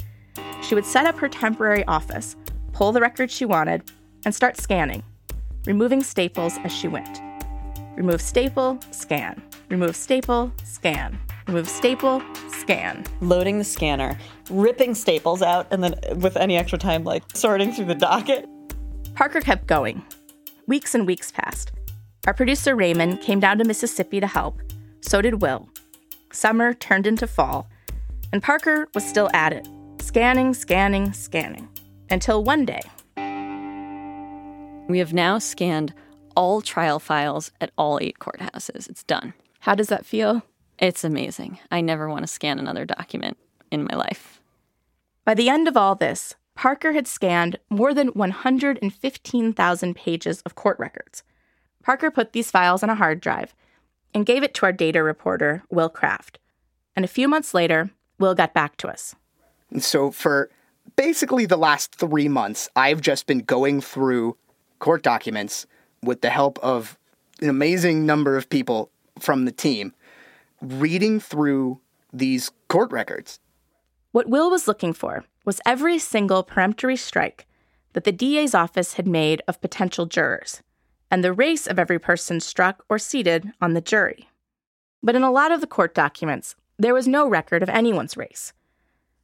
She 0.61 0.75
would 0.75 0.86
set 0.86 1.05
up 1.05 1.17
her 1.17 1.27
temporary 1.27 1.84
office, 1.88 2.38
pull 2.71 2.93
the 2.93 3.01
records 3.01 3.34
she 3.34 3.43
wanted, 3.43 3.91
and 4.23 4.34
start 4.34 4.55
scanning, 4.55 5.03
removing 5.65 6.01
staples 6.01 6.57
as 6.63 6.73
she 6.73 6.88
went. 6.88 7.19
Remove 7.97 8.21
staple, 8.21 8.80
scan. 8.91 9.41
Remove 9.69 9.97
staple, 9.97 10.53
scan. 10.63 11.19
Remove 11.47 11.67
staple, 11.67 12.23
scan. 12.47 13.03
Loading 13.19 13.57
the 13.57 13.65
scanner, 13.65 14.17
ripping 14.49 14.95
staples 14.95 15.41
out, 15.41 15.67
and 15.69 15.84
then 15.84 15.95
with 16.15 16.38
any 16.38 16.55
extra 16.55 16.80
time, 16.80 17.03
like 17.03 17.23
sorting 17.34 17.73
through 17.73 17.86
the 17.86 17.95
docket. 17.95 18.47
Parker 19.20 19.41
kept 19.41 19.67
going. 19.67 20.01
Weeks 20.65 20.95
and 20.95 21.05
weeks 21.05 21.30
passed. 21.30 21.74
Our 22.26 22.34
producer 22.34 22.74
Rehman 22.74 23.22
came 23.22 23.41
down 23.41 23.57
to 23.57 23.65
Mississippi 23.65 24.22
to 24.22 24.28
help. 24.28 24.61
So 25.01 25.22
did 25.22 25.41
Will. 25.41 25.67
Summer 26.32 26.74
turned 26.74 27.05
into 27.05 27.28
fall, 27.28 27.67
and 28.32 28.41
Parker 28.41 28.88
was 28.93 29.05
still 29.05 29.30
at 29.34 29.51
it, 29.51 29.67
scanning, 29.99 30.53
scanning, 30.53 31.11
scanning, 31.11 31.67
until 32.09 32.45
one 32.45 32.63
day. 32.63 32.80
We 34.88 34.99
have 34.99 35.11
now 35.11 35.38
scanned 35.38 35.93
all 36.38 36.61
trial 36.61 36.99
files 37.01 37.51
at 37.59 37.72
all 37.78 37.99
eight 38.01 38.20
courthouses. 38.20 38.89
It's 38.89 39.03
done. 39.03 39.34
How 39.59 39.76
does 39.76 39.88
that 39.88 40.05
feel? 40.05 40.43
It's 40.78 41.03
amazing. 41.03 41.59
I 41.70 41.82
never 41.82 42.07
want 42.07 42.22
to 42.22 42.28
scan 42.28 42.57
another 42.57 42.86
document 42.86 43.38
in 43.70 43.84
my 43.84 43.97
life. 43.97 44.39
By 45.26 45.34
the 45.34 45.49
end 45.49 45.67
of 45.67 45.76
all 45.76 45.95
this, 45.95 46.36
Parker 46.60 46.91
had 46.91 47.07
scanned 47.07 47.57
more 47.70 47.93
than 47.93 48.10
115,000 48.10 49.95
pages 49.95 50.41
of 50.41 50.55
court 50.55 50.78
records. 50.78 51.24
Parker 51.82 52.12
put 52.12 52.34
these 52.34 52.51
files 52.51 52.84
on 52.84 52.89
a 52.89 52.95
hard 52.95 53.22
drive 53.22 53.55
and 54.14 54.26
gave 54.26 54.43
it 54.43 54.53
to 54.55 54.66
our 54.66 54.74
data 54.74 55.01
reporter, 55.01 55.64
Will 55.70 55.88
Kraft. 55.88 56.38
And 56.97 57.05
a 57.05 57.07
few 57.07 57.30
months 57.30 57.53
later, 57.53 57.91
Will 58.20 58.36
got 58.36 58.53
back 58.53 58.76
to 58.76 58.89
us. 58.89 59.16
So, 59.78 60.12
for 60.12 60.49
basically 60.97 61.45
the 61.45 61.55
last 61.55 61.95
three 61.95 62.28
months, 62.28 62.68
I've 62.76 62.99
just 62.99 63.26
been 63.26 63.39
going 63.39 63.80
through 63.80 64.36
court 64.80 65.01
documents 65.01 65.66
with 66.03 66.20
the 66.20 66.30
help 66.30 66.60
of 66.60 66.97
an 67.39 67.47
amazing 67.47 68.05
number 68.05 68.36
of 68.36 68.49
people 68.49 68.91
from 69.18 69.45
the 69.45 69.53
team, 69.53 69.93
reading 70.62 71.22
through 71.22 71.80
these 72.12 72.51
court 72.68 72.91
records. 72.91 73.39
What 74.12 74.28
Will 74.28 74.49
was 74.49 74.68
looking 74.68 74.91
for 74.91 75.24
was 75.45 75.61
every 75.65 75.99
single 75.99 76.43
peremptory 76.43 76.95
strike 76.95 77.47
that 77.93 78.03
the 78.03 78.11
DA's 78.11 78.53
office 78.53 78.93
had 78.93 79.07
made 79.07 79.41
of 79.47 79.61
potential 79.61 80.05
jurors, 80.05 80.61
and 81.09 81.23
the 81.23 81.33
race 81.33 81.67
of 81.67 81.79
every 81.79 81.99
person 81.99 82.39
struck 82.39 82.83
or 82.89 82.99
seated 82.99 83.51
on 83.61 83.73
the 83.73 83.81
jury. 83.81 84.29
But 85.01 85.15
in 85.15 85.23
a 85.23 85.31
lot 85.31 85.51
of 85.51 85.61
the 85.61 85.67
court 85.67 85.95
documents, 85.95 86.55
there 86.77 86.93
was 86.93 87.07
no 87.07 87.27
record 87.27 87.63
of 87.63 87.69
anyone's 87.69 88.17
race. 88.17 88.53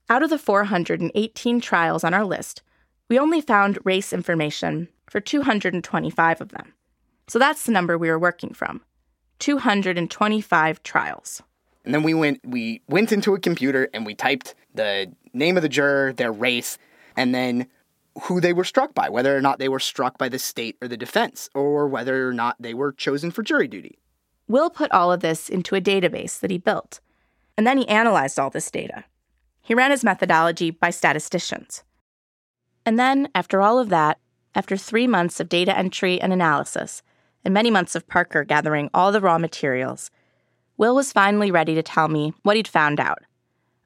Out 0.10 0.24
of 0.24 0.30
the 0.30 0.38
418 0.38 1.62
trials 1.62 2.04
on 2.04 2.14
our 2.14 2.26
list, 2.26 2.62
we 3.10 3.20
only 3.20 3.42
found 3.42 3.80
race 3.84 4.14
information 4.14 4.88
for 5.10 5.20
225 5.20 6.42
of 6.42 6.50
them. 6.50 6.74
So 7.28 7.40
that's 7.40 7.66
the 7.66 7.72
number 7.72 7.98
we 7.98 8.10
were 8.10 8.20
working 8.20 8.54
from 8.54 8.82
225 9.40 10.84
trials. 10.84 11.42
And 11.86 11.94
then 11.94 12.04
we 12.04 12.14
went 12.14 12.42
we 12.44 12.82
went 12.88 13.12
into 13.12 13.34
a 13.34 13.40
computer 13.40 13.90
and 13.94 14.06
we 14.06 14.16
typed 14.16 14.56
the 14.74 15.12
name 15.34 15.56
of 15.56 15.64
the 15.64 15.70
juror, 15.70 16.14
their 16.14 16.32
race, 16.32 16.78
and 17.16 17.34
then 17.34 17.68
who 18.24 18.42
they 18.42 18.54
were 18.54 18.64
struck 18.64 18.94
by, 18.94 19.10
whether 19.10 19.38
or 19.38 19.42
not 19.42 19.60
they 19.60 19.70
were 19.70 19.80
struck 19.80 20.18
by 20.18 20.30
the 20.30 20.40
state 20.40 20.78
or 20.82 20.88
the 20.88 20.98
defense, 20.98 21.50
or 21.54 21.88
whether 21.88 22.28
or 22.28 22.34
not 22.34 22.56
they 22.60 22.74
were 22.74 22.92
chosen 22.92 23.30
for 23.30 23.44
jury 23.44 23.68
duty. 23.68 24.00
Will 24.48 24.70
put 24.70 24.92
all 24.92 25.12
of 25.12 25.20
this 25.20 25.50
into 25.50 25.76
a 25.76 25.82
database 25.82 26.40
that 26.40 26.52
he 26.52 26.58
built, 26.58 27.00
and 27.58 27.68
then 27.68 27.78
he 27.78 27.88
analyzed 27.88 28.40
all 28.40 28.50
this 28.50 28.72
data. 28.72 29.04
He 29.62 29.74
ran 29.74 29.92
his 29.92 30.04
methodology 30.04 30.72
by 30.72 30.92
statisticians. 30.92 31.84
And 32.86 33.00
then, 33.00 33.30
after 33.36 33.62
all 33.62 33.80
of 33.80 33.90
that, 33.90 34.20
after 34.54 34.78
three 34.78 35.08
months 35.08 35.40
of 35.40 35.50
data 35.50 35.78
entry 35.78 36.22
and 36.22 36.32
analysis, 36.32 37.02
and 37.44 37.54
many 37.54 37.70
months 37.70 37.96
of 37.96 38.08
Parker 38.08 38.44
gathering 38.44 38.90
all 38.94 39.12
the 39.12 39.22
raw 39.22 39.38
materials, 39.38 40.10
Will 40.78 40.96
was 40.96 41.14
finally 41.14 41.52
ready 41.52 41.74
to 41.76 41.84
tell 41.84 42.08
me 42.08 42.34
what 42.44 42.58
he'd 42.58 42.68
found 42.68 43.00
out 43.00 43.24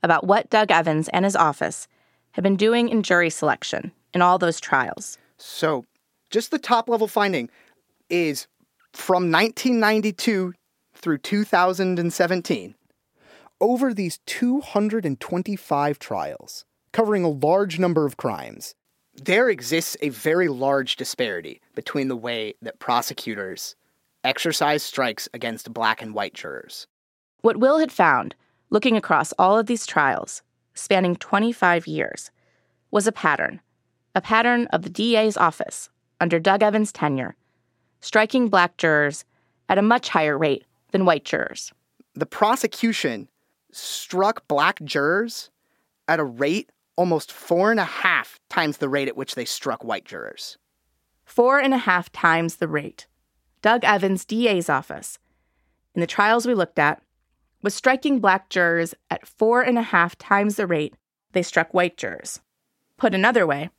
about 0.02 0.26
what 0.26 0.50
Doug 0.50 0.72
Evans 0.72 1.08
and 1.10 1.26
his 1.26 1.36
office 1.36 1.88
had 2.32 2.44
been 2.44 2.56
doing 2.56 2.90
in 2.90 3.04
jury 3.04 3.30
selection 3.30 3.92
in 4.14 4.22
all 4.22 4.38
those 4.38 4.60
trials. 4.60 5.18
So, 5.38 5.86
just 6.30 6.52
the 6.52 6.60
top 6.60 6.90
level 6.90 7.08
finding 7.08 7.50
is 8.10 8.48
from 8.94 9.32
1992 9.32 10.54
through 10.94 11.18
2017, 11.20 12.76
over 13.62 13.94
these 13.94 14.20
225 14.26 16.00
trials, 16.00 16.66
covering 16.92 17.24
a 17.24 17.30
large 17.30 17.80
number 17.80 18.06
of 18.06 18.18
crimes, 18.18 18.76
there 19.14 19.50
exists 19.50 19.98
a 20.02 20.10
very 20.10 20.48
large 20.48 20.96
disparity 20.96 21.62
between 21.76 22.08
the 22.08 22.16
way 22.16 22.56
that 22.62 22.80
prosecutors 22.80 23.76
exercise 24.24 24.84
strikes 24.84 25.30
against 25.34 25.74
black 25.74 26.02
and 26.02 26.14
white 26.14 26.34
jurors. 26.34 26.88
What 27.42 27.58
Will 27.58 27.80
had 27.80 27.92
found, 27.92 28.36
looking 28.70 28.98
across 28.98 29.34
all 29.40 29.58
of 29.58 29.66
these 29.66 29.86
trials, 29.86 30.42
spanning 30.74 31.16
25 31.16 31.88
years, 31.88 32.32
was 32.92 33.08
a 33.08 33.12
pattern. 33.12 33.62
A 34.16 34.22
pattern 34.22 34.68
of 34.68 34.82
the 34.82 34.90
DA's 34.90 35.38
office, 35.38 35.90
under 36.20 36.40
Doug 36.40 36.64
Evans' 36.64 36.92
tenure, 36.92 37.36
striking 38.02 38.50
black 38.50 38.78
jurors 38.78 39.26
at 39.70 39.78
a 39.78 39.84
much 39.84 40.10
higher 40.10 40.38
rate 40.38 40.66
than 40.92 41.06
white 41.06 41.26
jurors. 41.26 41.72
The 42.16 42.26
prosecution 42.26 43.30
struck 43.72 44.48
black 44.48 44.84
jurors 44.84 45.52
at 46.08 46.20
a 46.20 46.24
rate 46.24 46.72
almost 46.96 47.32
four 47.32 47.72
and 47.72 47.80
a 47.80 47.86
half 47.86 48.40
times 48.50 48.78
the 48.78 48.90
rate 48.90 49.08
at 49.08 49.16
which 49.16 49.36
they 49.36 49.46
struck 49.46 49.84
white 49.86 50.04
jurors. 50.04 50.58
Four 51.24 51.60
and 51.60 51.74
a 51.74 51.78
half 51.78 52.12
times 52.12 52.58
the 52.58 52.68
rate. 52.68 53.08
Doug 53.62 53.84
Evans' 53.84 54.26
DA's 54.26 54.70
office, 54.70 55.20
in 55.94 56.02
the 56.02 56.08
trials 56.08 56.46
we 56.46 56.54
looked 56.54 56.80
at, 56.80 57.02
was 57.62 57.76
striking 57.76 58.20
black 58.20 58.50
jurors 58.50 58.96
at 59.10 59.28
four 59.28 59.62
and 59.62 59.78
a 59.78 59.84
half 59.84 60.18
times 60.18 60.56
the 60.56 60.68
rate 60.68 60.96
they 61.34 61.44
struck 61.44 61.74
white 61.74 61.98
jurors. 61.98 62.40
Put 62.98 63.14
another 63.14 63.46
way, 63.46 63.70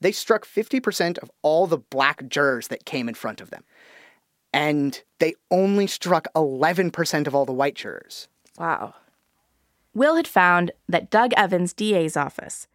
they 0.00 0.12
struck 0.12 0.44
50% 0.44 1.18
of 1.18 1.30
all 1.42 1.68
the 1.68 1.78
black 1.78 2.28
jurors 2.28 2.68
that 2.68 2.84
came 2.84 3.08
in 3.08 3.14
front 3.14 3.40
of 3.40 3.50
them. 3.50 3.62
And 4.52 5.00
they 5.20 5.34
only 5.50 5.86
struck 5.86 6.26
11% 6.34 7.26
of 7.26 7.34
all 7.34 7.46
the 7.46 7.52
white 7.52 7.76
jurors. 7.76 8.28
Wow. 8.58 8.94
Will 9.94 10.16
had 10.16 10.26
found 10.26 10.72
that 10.88 11.10
Doug 11.10 11.32
Evans' 11.36 11.72
DA's 11.72 12.16
office 12.16 12.66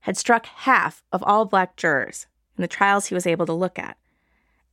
had 0.00 0.16
struck 0.16 0.46
half 0.46 1.02
of 1.10 1.22
all 1.24 1.44
black 1.44 1.76
jurors 1.76 2.26
in 2.56 2.62
the 2.62 2.68
trials 2.68 3.06
he 3.06 3.14
was 3.14 3.26
able 3.26 3.46
to 3.46 3.52
look 3.52 3.78
at, 3.78 3.96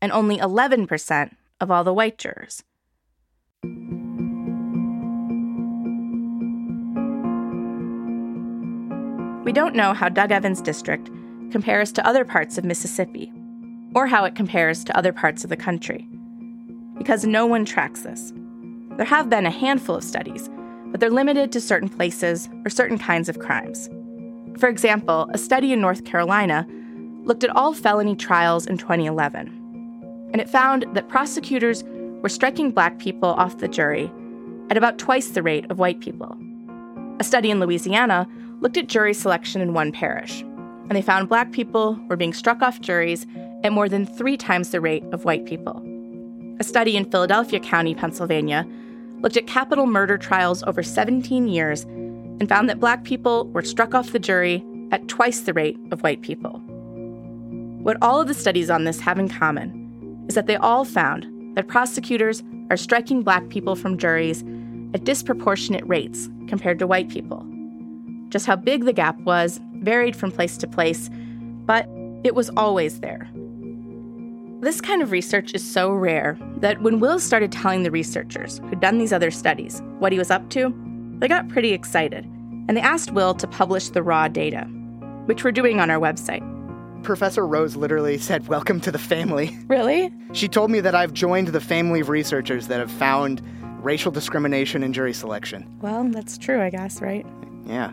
and 0.04 0.12
only 0.12 0.38
11% 0.38 1.32
of 1.62 1.72
all 1.72 1.86
the 1.86 1.94
white 1.94 2.18
jurors. 2.18 2.62
We 9.46 9.54
don't 9.54 9.76
know 9.76 9.94
how 9.94 10.10
Doug 10.10 10.32
Evans' 10.32 10.62
district 10.62 11.10
compares 11.52 11.94
to 11.94 12.06
other 12.06 12.26
parts 12.26 12.58
of 12.58 12.66
Mississippi, 12.66 13.32
or 13.96 14.06
how 14.08 14.26
it 14.26 14.36
compares 14.36 14.84
to 14.84 14.98
other 14.98 15.14
parts 15.14 15.46
of 15.46 15.50
the 15.50 15.56
country, 15.56 16.06
because 16.98 17.26
no 17.26 17.46
one 17.46 17.64
tracks 17.64 18.02
this. 18.02 18.34
There 18.98 19.06
have 19.06 19.30
been 19.30 19.46
a 19.46 19.52
handful 19.52 19.96
of 19.96 20.04
studies, 20.04 20.50
but 20.88 21.00
they're 21.00 21.12
limited 21.12 21.54
to 21.54 21.62
certain 21.62 21.88
places 21.88 22.50
or 22.66 22.70
certain 22.70 22.98
kinds 22.98 23.30
of 23.30 23.40
crimes. 23.40 23.90
For 24.58 24.68
example, 24.68 25.30
a 25.34 25.38
study 25.38 25.72
in 25.72 25.80
North 25.80 26.04
Carolina 26.04 26.68
looked 27.24 27.46
at 27.46 27.56
all 27.56 27.74
felony 27.74 28.18
trials 28.18 28.68
in 28.68 28.78
2011, 28.78 29.63
and 30.34 30.42
it 30.42 30.50
found 30.50 30.86
that 30.94 31.08
prosecutors 31.08 31.84
were 32.22 32.30
striking 32.30 32.72
black 32.72 33.00
people 33.00 33.30
off 33.30 33.60
the 33.60 33.68
jury 33.68 34.12
at 34.70 34.78
about 34.78 34.98
twice 34.98 35.30
the 35.30 35.44
rate 35.44 35.70
of 35.70 35.80
white 35.80 36.00
people. 36.00 36.36
A 37.20 37.24
study 37.24 37.52
in 37.52 37.60
Louisiana 37.60 38.28
looked 38.60 38.78
at 38.78 38.88
jury 38.88 39.14
selection 39.14 39.62
in 39.62 39.74
one 39.74 39.92
parish, 39.92 40.42
and 40.42 40.92
they 40.92 41.02
found 41.02 41.30
black 41.30 41.52
people 41.52 42.00
were 42.10 42.16
being 42.16 42.34
struck 42.34 42.62
off 42.62 42.82
juries 42.82 43.28
at 43.64 43.72
more 43.72 43.88
than 43.88 44.06
three 44.06 44.36
times 44.36 44.72
the 44.72 44.82
rate 44.82 45.04
of 45.12 45.26
white 45.26 45.46
people. 45.46 45.82
A 46.60 46.64
study 46.64 46.98
in 46.98 47.10
Philadelphia 47.10 47.60
County, 47.60 47.94
Pennsylvania, 47.94 48.68
looked 49.22 49.38
at 49.38 49.48
capital 49.48 49.86
murder 49.86 50.18
trials 50.18 50.64
over 50.64 50.82
17 50.82 51.48
years 51.48 51.84
and 51.84 52.50
found 52.50 52.70
that 52.70 52.80
black 52.80 53.04
people 53.04 53.48
were 53.50 53.62
struck 53.62 53.94
off 53.94 54.12
the 54.12 54.20
jury 54.20 54.66
at 54.92 55.08
twice 55.08 55.42
the 55.42 55.54
rate 55.54 55.78
of 55.92 56.02
white 56.02 56.22
people. 56.22 56.60
What 57.84 57.98
all 58.02 58.22
of 58.22 58.28
the 58.28 58.34
studies 58.34 58.70
on 58.70 58.86
this 58.86 59.00
have 59.00 59.20
in 59.20 59.30
common 59.30 59.83
is 60.28 60.36
that 60.36 60.48
they 60.48 60.56
all 60.56 60.86
found 60.86 61.28
that 61.56 61.68
prosecutors 61.68 62.44
are 62.70 62.78
striking 62.78 63.24
black 63.24 63.50
people 63.50 63.76
from 63.76 63.98
juries 63.98 64.44
at 64.94 65.04
disproportionate 65.04 65.88
rates 65.88 66.30
compared 66.48 66.80
to 66.80 66.88
white 66.88 67.10
people. 67.10 67.46
Just 68.30 68.46
how 68.46 68.56
big 68.56 68.86
the 68.86 68.94
gap 68.94 69.20
was 69.22 69.60
varied 69.76 70.16
from 70.16 70.32
place 70.32 70.58
to 70.58 70.68
place, 70.68 71.10
but 71.66 71.88
It 72.24 72.36
was 72.36 72.50
always 72.56 73.02
there. 73.02 73.30
This 74.62 74.80
kind 74.80 75.02
of 75.02 75.12
research 75.12 75.54
is 75.54 75.62
so 75.64 75.92
rare 75.92 76.38
that 76.58 76.82
when 76.82 77.02
Will 77.02 77.20
started 77.20 77.52
telling 77.52 77.84
the 77.84 77.92
researchers 77.92 78.60
who'd 78.60 78.80
done 78.80 78.98
these 78.98 79.12
other 79.12 79.30
studies 79.30 79.82
what 80.00 80.14
he 80.14 80.18
was 80.18 80.32
up 80.32 80.50
to, 80.52 80.74
they 81.20 81.28
got 81.28 81.50
pretty 81.50 81.74
excited 81.74 82.24
and 82.70 82.78
they 82.78 82.82
asked 82.82 83.12
Will 83.12 83.34
to 83.34 83.46
publish 83.46 83.90
the 83.90 84.02
raw 84.02 84.30
data, 84.30 84.64
which 85.26 85.44
we're 85.44 85.52
doing 85.52 85.82
on 85.82 85.92
our 85.92 86.00
website. 86.00 86.50
Professor 87.04 87.46
Rose 87.46 87.76
literally 87.76 88.18
said, 88.18 88.48
Welcome 88.48 88.80
to 88.82 88.92
the 88.92 88.98
family. 88.98 89.58
Really? 89.68 90.12
She 90.34 90.48
told 90.48 90.70
me 90.70 90.80
that 90.82 90.94
I've 90.94 91.14
joined 91.14 91.48
the 91.48 91.60
family 91.60 92.02
of 92.02 92.10
researchers 92.10 92.68
that 92.68 92.80
have 92.80 92.92
found 92.92 93.42
racial 93.84 94.12
discrimination 94.12 94.84
in 94.84 94.94
jury 94.94 95.14
selection. 95.14 95.80
Well, 95.82 96.04
that's 96.06 96.38
true, 96.38 96.62
I 96.62 96.70
guess, 96.70 97.02
right? 97.02 97.26
Yeah. 97.66 97.92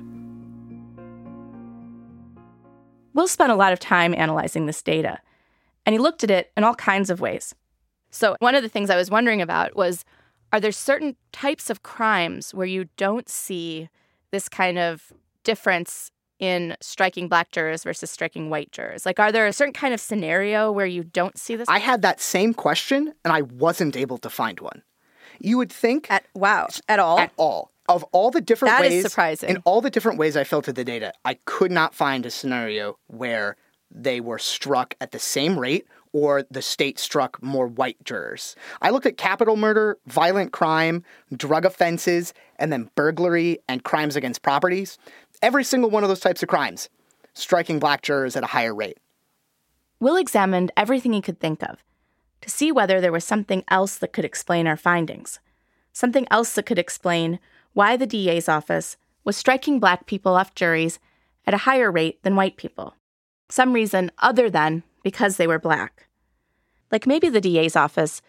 Will 3.14 3.28
spent 3.28 3.50
a 3.50 3.56
lot 3.56 3.72
of 3.72 3.80
time 3.80 4.14
analyzing 4.14 4.66
this 4.66 4.82
data, 4.82 5.18
and 5.86 5.94
he 5.94 5.98
looked 5.98 6.22
at 6.22 6.30
it 6.30 6.52
in 6.56 6.64
all 6.64 6.74
kinds 6.74 7.08
of 7.08 7.20
ways. 7.20 7.54
So, 8.10 8.36
one 8.40 8.54
of 8.54 8.62
the 8.62 8.68
things 8.68 8.90
I 8.90 8.96
was 8.96 9.10
wondering 9.10 9.40
about 9.40 9.74
was 9.74 10.04
are 10.52 10.60
there 10.60 10.72
certain 10.72 11.16
types 11.32 11.70
of 11.70 11.82
crimes 11.82 12.52
where 12.52 12.66
you 12.66 12.86
don't 12.96 13.28
see 13.28 13.88
this 14.32 14.48
kind 14.48 14.78
of 14.78 15.12
difference 15.44 16.10
in 16.40 16.76
striking 16.80 17.28
black 17.28 17.52
jurors 17.52 17.84
versus 17.84 18.10
striking 18.10 18.50
white 18.50 18.72
jurors? 18.72 19.06
Like, 19.06 19.20
are 19.20 19.30
there 19.30 19.46
a 19.46 19.52
certain 19.52 19.74
kind 19.74 19.94
of 19.94 20.00
scenario 20.00 20.72
where 20.72 20.86
you 20.86 21.04
don't 21.04 21.38
see 21.38 21.54
this? 21.54 21.68
I 21.68 21.78
had 21.78 22.02
that 22.02 22.20
same 22.20 22.52
question, 22.54 23.12
and 23.24 23.32
I 23.32 23.42
wasn't 23.42 23.96
able 23.96 24.18
to 24.18 24.30
find 24.30 24.58
one. 24.58 24.82
You 25.38 25.56
would 25.58 25.72
think 25.72 26.10
at 26.10 26.24
wow 26.34 26.68
at 26.88 26.98
all 26.98 27.18
at 27.18 27.32
all 27.36 27.70
of 27.88 28.04
all 28.12 28.30
the 28.30 28.40
different 28.40 28.72
That 28.72 28.82
ways 28.82 29.04
is 29.04 29.10
surprising. 29.10 29.48
in 29.50 29.56
all 29.64 29.80
the 29.80 29.90
different 29.90 30.18
ways 30.18 30.36
I 30.36 30.44
filtered 30.44 30.74
the 30.74 30.84
data, 30.84 31.12
I 31.24 31.34
could 31.44 31.70
not 31.72 31.94
find 31.94 32.26
a 32.26 32.30
scenario 32.30 32.98
where 33.06 33.56
they 33.90 34.20
were 34.20 34.38
struck 34.38 34.94
at 35.00 35.10
the 35.12 35.18
same 35.18 35.58
rate 35.58 35.86
or 36.12 36.44
the 36.50 36.62
state 36.62 36.98
struck 36.98 37.42
more 37.42 37.66
white 37.66 37.96
jurors. 38.04 38.56
I 38.82 38.90
looked 38.90 39.06
at 39.06 39.16
capital 39.16 39.56
murder, 39.56 39.98
violent 40.06 40.52
crime, 40.52 41.04
drug 41.36 41.64
offenses, 41.64 42.34
and 42.56 42.72
then 42.72 42.90
burglary 42.94 43.58
and 43.68 43.84
crimes 43.84 44.16
against 44.16 44.42
properties. 44.42 44.98
Every 45.42 45.64
single 45.64 45.88
one 45.88 46.02
of 46.02 46.08
those 46.08 46.20
types 46.20 46.42
of 46.42 46.48
crimes 46.48 46.88
striking 47.32 47.78
black 47.78 48.02
jurors 48.02 48.36
at 48.36 48.42
a 48.42 48.48
higher 48.48 48.74
rate. 48.74 48.98
Will 50.00 50.16
examined 50.16 50.72
everything 50.76 51.12
he 51.12 51.22
could 51.22 51.40
think 51.40 51.62
of 51.62 51.82
to 52.42 52.50
see 52.50 52.70
whether 52.72 53.00
there 53.00 53.12
was 53.12 53.24
something 53.24 53.64
else 53.68 53.96
that 53.98 54.12
could 54.12 54.24
explain 54.24 54.66
our 54.66 54.76
findings, 54.76 55.40
something 55.92 56.26
else 56.30 56.54
that 56.54 56.66
could 56.66 56.78
explain 56.78 57.38
why 57.72 57.96
the 57.96 58.06
DA's 58.06 58.48
office 58.48 58.96
was 59.24 59.36
striking 59.36 59.78
black 59.78 60.06
people 60.06 60.34
off 60.34 60.54
juries 60.54 60.98
at 61.46 61.54
a 61.54 61.58
higher 61.58 61.90
rate 61.90 62.22
than 62.22 62.36
white 62.36 62.56
people. 62.56 62.94
Some 63.48 63.72
reason 63.72 64.10
other 64.18 64.50
than 64.50 64.82
because 65.02 65.36
they 65.36 65.46
were 65.46 65.58
black. 65.58 66.08
Like 66.90 67.06
maybe 67.06 67.28
the 67.28 67.40
DA's 67.40 67.76
office 67.76 68.20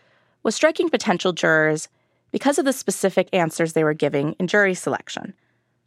was 0.44 0.56
striking 0.56 0.90
potential 0.90 1.34
jurors 1.34 1.90
because 2.32 2.58
of 2.58 2.66
the 2.66 2.74
specific 2.74 3.28
answers 3.34 3.74
they 3.74 3.84
were 3.84 3.94
giving 3.94 4.34
in 4.34 4.48
jury 4.48 4.74
selection. 4.74 5.34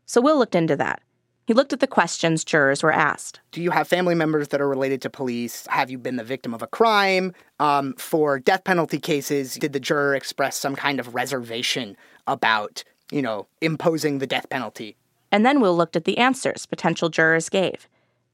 So 0.06 0.20
Will 0.20 0.38
looked 0.38 0.54
into 0.54 0.76
that. 0.76 1.00
He 1.46 1.52
looked 1.52 1.74
at 1.74 1.80
the 1.80 1.86
questions 1.86 2.42
jurors 2.42 2.82
were 2.82 2.92
asked. 2.92 3.40
Do 3.52 3.62
you 3.62 3.70
have 3.70 3.86
family 3.86 4.14
members 4.14 4.48
that 4.48 4.62
are 4.62 4.68
related 4.68 5.02
to 5.02 5.10
police? 5.10 5.66
Have 5.66 5.90
you 5.90 5.98
been 5.98 6.16
the 6.16 6.24
victim 6.24 6.54
of 6.54 6.62
a 6.62 6.66
crime? 6.66 7.34
Um, 7.60 7.92
for 7.98 8.38
death 8.38 8.64
penalty 8.64 8.98
cases, 8.98 9.54
did 9.56 9.74
the 9.74 9.80
juror 9.80 10.14
express 10.14 10.56
some 10.56 10.74
kind 10.74 10.98
of 10.98 11.14
reservation 11.14 11.98
about, 12.26 12.82
you 13.12 13.20
know, 13.20 13.46
imposing 13.60 14.18
the 14.18 14.26
death 14.26 14.48
penalty? 14.48 14.96
And 15.30 15.44
then 15.44 15.60
Will 15.60 15.76
looked 15.76 15.96
at 15.96 16.06
the 16.06 16.16
answers 16.16 16.64
potential 16.64 17.10
jurors 17.10 17.50
gave 17.50 17.88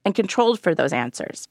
and 0.04 0.14
controlled 0.14 0.60
for 0.60 0.72
those 0.72 0.92
answers. 0.92 1.48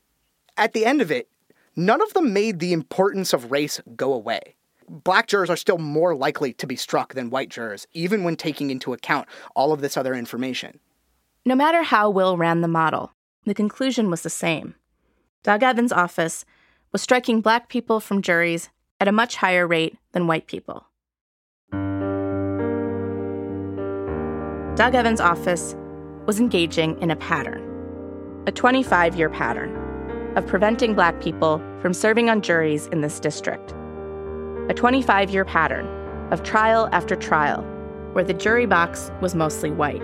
At 0.55 0.71
the 0.71 0.85
end 0.85 1.01
of 1.01 1.11
it, 1.11 1.27
none 1.75 2.01
of 2.01 2.13
them 2.13 2.31
made 2.31 2.59
the 2.59 2.71
importance 2.71 3.33
of 3.33 3.51
race 3.51 3.81
go 3.97 4.13
away. 4.13 4.55
Black 4.87 5.27
jurors 5.27 5.49
are 5.49 5.57
still 5.57 5.77
more 5.77 6.15
likely 6.15 6.53
to 6.53 6.65
be 6.65 6.77
struck 6.77 7.15
than 7.15 7.29
white 7.29 7.49
jurors, 7.49 7.85
even 7.93 8.23
when 8.23 8.37
taking 8.37 8.71
into 8.71 8.93
account 8.93 9.27
all 9.55 9.73
of 9.73 9.81
this 9.81 9.97
other 9.97 10.13
information. 10.13 10.79
No 11.45 11.55
matter 11.55 11.83
how 11.83 12.09
Will 12.09 12.37
ran 12.37 12.61
the 12.61 12.67
model, 12.67 13.13
the 13.45 13.53
conclusion 13.53 14.09
was 14.09 14.23
the 14.23 14.29
same. 14.29 14.75
Doug 15.43 15.63
Evans' 15.63 15.91
office 15.91 16.43
was 16.91 17.01
striking 17.01 17.39
black 17.39 17.69
people 17.69 17.99
from 17.99 18.21
juries 18.21 18.69
at 18.99 19.07
a 19.07 19.13
much 19.13 19.37
higher 19.37 19.65
rate 19.65 19.97
than 20.11 20.27
white 20.27 20.47
people. 20.47 20.85
Doug 24.75 24.95
Evans' 24.95 25.21
office 25.21 25.75
was 26.25 26.39
engaging 26.39 26.99
in 27.01 27.11
a 27.11 27.15
pattern, 27.15 28.43
a 28.47 28.51
25 28.51 29.15
year 29.15 29.29
pattern, 29.29 29.75
of 30.35 30.45
preventing 30.45 30.93
black 30.93 31.21
people 31.21 31.61
from 31.81 31.93
serving 31.93 32.29
on 32.29 32.41
juries 32.41 32.87
in 32.87 33.01
this 33.01 33.19
district. 33.19 33.73
A 34.69 34.73
25 34.73 35.29
year 35.29 35.45
pattern 35.45 35.87
of 36.31 36.43
trial 36.43 36.89
after 36.91 37.15
trial 37.15 37.63
where 38.13 38.23
the 38.23 38.33
jury 38.33 38.65
box 38.65 39.11
was 39.21 39.35
mostly 39.35 39.71
white. 39.71 40.01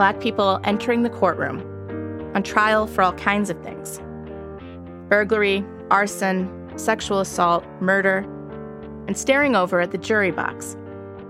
Black 0.00 0.18
people 0.18 0.58
entering 0.64 1.02
the 1.02 1.10
courtroom 1.10 1.60
on 2.34 2.42
trial 2.42 2.86
for 2.86 3.02
all 3.02 3.12
kinds 3.12 3.50
of 3.50 3.62
things 3.62 4.00
burglary, 5.10 5.62
arson, 5.90 6.48
sexual 6.76 7.20
assault, 7.20 7.66
murder, 7.82 8.20
and 9.08 9.18
staring 9.18 9.54
over 9.54 9.78
at 9.78 9.90
the 9.90 9.98
jury 9.98 10.30
box 10.30 10.74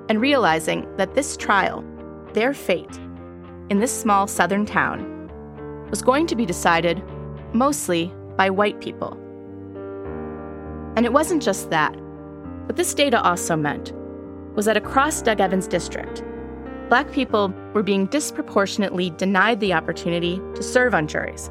and 0.09 0.21
realizing 0.21 0.87
that 0.99 1.15
this 1.15 1.37
trial, 1.37 1.85
their 2.33 2.55
fate, 2.55 2.97
in 3.71 3.81
this 3.81 3.91
small 3.91 4.29
southern 4.29 4.65
town, 4.65 5.29
was 5.91 6.01
going 6.01 6.29
to 6.29 6.37
be 6.37 6.47
decided 6.47 7.03
mostly 7.53 8.15
by 8.37 8.49
white 8.51 8.81
people. 8.81 9.15
And 10.95 11.05
it 11.05 11.13
wasn't 11.13 11.43
just 11.43 11.71
that. 11.71 11.97
What 12.67 12.77
this 12.77 12.95
data 12.95 13.21
also 13.21 13.57
meant 13.57 13.93
was 14.55 14.67
that 14.67 14.77
across 14.77 15.23
Doug 15.23 15.41
Evans' 15.41 15.67
district, 15.67 16.23
black 16.91 17.13
people 17.13 17.55
were 17.73 17.85
being 17.85 18.07
disproportionately 18.07 19.11
denied 19.11 19.61
the 19.61 19.73
opportunity 19.73 20.41
to 20.57 20.63
serve 20.63 20.93
on 20.93 21.07
juries. 21.07 21.49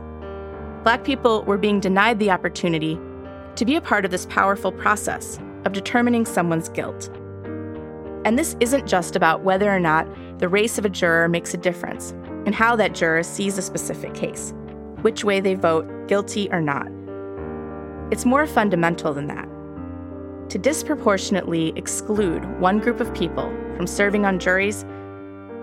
Black 0.83 1.05
people 1.05 1.43
were 1.45 1.57
being 1.57 1.79
denied 1.79 2.19
the 2.19 2.29
opportunity 2.29 2.99
to 3.55 3.63
be 3.63 3.77
a 3.77 3.81
part 3.81 4.03
of 4.03 4.11
this 4.11 4.25
powerful 4.25 4.69
process 4.69 5.39
of 5.63 5.71
determining 5.71 6.25
someone's 6.25 6.67
guilt. 6.67 7.09
And 8.25 8.37
this 8.37 8.57
isn't 8.59 8.85
just 8.85 9.15
about 9.15 9.41
whether 9.41 9.73
or 9.73 9.79
not 9.79 10.05
the 10.39 10.49
race 10.49 10.77
of 10.77 10.83
a 10.83 10.89
juror 10.89 11.29
makes 11.29 11.53
a 11.53 11.57
difference 11.57 12.11
and 12.45 12.53
how 12.53 12.75
that 12.75 12.93
juror 12.93 13.23
sees 13.23 13.57
a 13.57 13.61
specific 13.61 14.13
case, 14.13 14.53
which 15.03 15.23
way 15.23 15.39
they 15.39 15.55
vote, 15.55 15.87
guilty 16.09 16.51
or 16.51 16.61
not. 16.61 16.87
It's 18.11 18.25
more 18.25 18.45
fundamental 18.45 19.13
than 19.13 19.27
that. 19.27 19.47
To 20.49 20.57
disproportionately 20.57 21.71
exclude 21.77 22.59
one 22.59 22.79
group 22.79 22.99
of 22.99 23.13
people 23.13 23.49
from 23.77 23.87
serving 23.87 24.25
on 24.25 24.39
juries, 24.39 24.83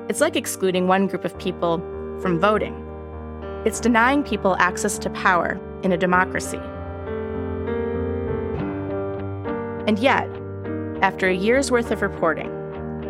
it's 0.08 0.20
like 0.20 0.36
excluding 0.36 0.86
one 0.86 1.06
group 1.06 1.24
of 1.24 1.36
people 1.38 1.78
from 2.20 2.38
voting. 2.38 2.82
It's 3.64 3.80
denying 3.80 4.22
people 4.22 4.56
access 4.58 4.98
to 5.00 5.10
power 5.10 5.60
in 5.82 5.92
a 5.92 5.96
democracy. 5.96 6.60
And 9.86 9.98
yet, 9.98 10.28
after 11.02 11.28
a 11.28 11.34
year's 11.34 11.70
worth 11.70 11.90
of 11.90 12.02
reporting, 12.02 12.52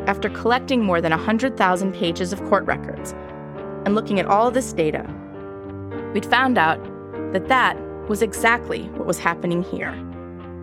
after 0.07 0.30
collecting 0.30 0.82
more 0.82 1.01
than 1.01 1.11
100,000 1.11 1.92
pages 1.92 2.32
of 2.32 2.42
court 2.44 2.64
records, 2.64 3.12
and 3.84 3.94
looking 3.94 4.18
at 4.18 4.26
all 4.26 4.51
this 4.51 4.72
data, 4.72 5.05
we'd 6.14 6.26
found 6.26 6.59
out 6.59 6.82
that 7.32 7.49
that 7.49 7.76
was 8.09 8.22
exactly 8.22 8.84
what 8.90 9.07
was 9.07 9.18
happening 9.18 9.62
here, 9.62 9.92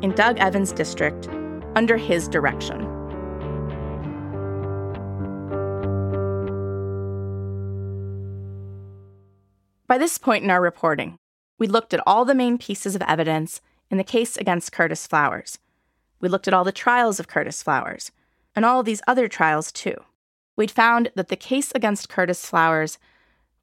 in 0.02 0.12
Doug 0.16 0.38
Evans' 0.40 0.72
district, 0.72 1.30
under 1.76 1.98
his 1.98 2.28
direction. 2.28 2.93
By 9.88 9.98
this 9.98 10.18
point 10.18 10.44
in 10.44 10.50
our 10.50 10.62
reporting, 10.62 11.18
we 11.60 11.68
looked 11.68 11.94
at 11.94 12.02
all 12.08 12.26
the 12.26 12.34
main 12.34 12.58
pieces 12.58 12.96
of 12.96 13.02
evidence 13.02 13.62
in 13.92 13.98
the 13.98 14.04
case 14.04 14.38
against 14.38 14.72
Curtis 14.72 15.06
Flowers. 15.06 15.60
We 16.20 16.30
looked 16.30 16.48
at 16.48 16.54
all 16.54 16.64
the 16.64 16.72
trials 16.72 17.20
of 17.20 17.28
Curtis 17.28 17.62
Flowers, 17.62 18.12
and 18.56 18.64
all 18.64 18.80
of 18.80 18.86
these 18.86 19.02
other 19.08 19.28
trials 19.28 19.72
too. 19.72 19.96
We'd 20.56 20.72
found 20.72 21.12
that 21.16 21.28
the 21.28 21.36
case 21.36 21.72
against 21.76 22.10
Curtis 22.10 22.46
Flowers 22.46 22.98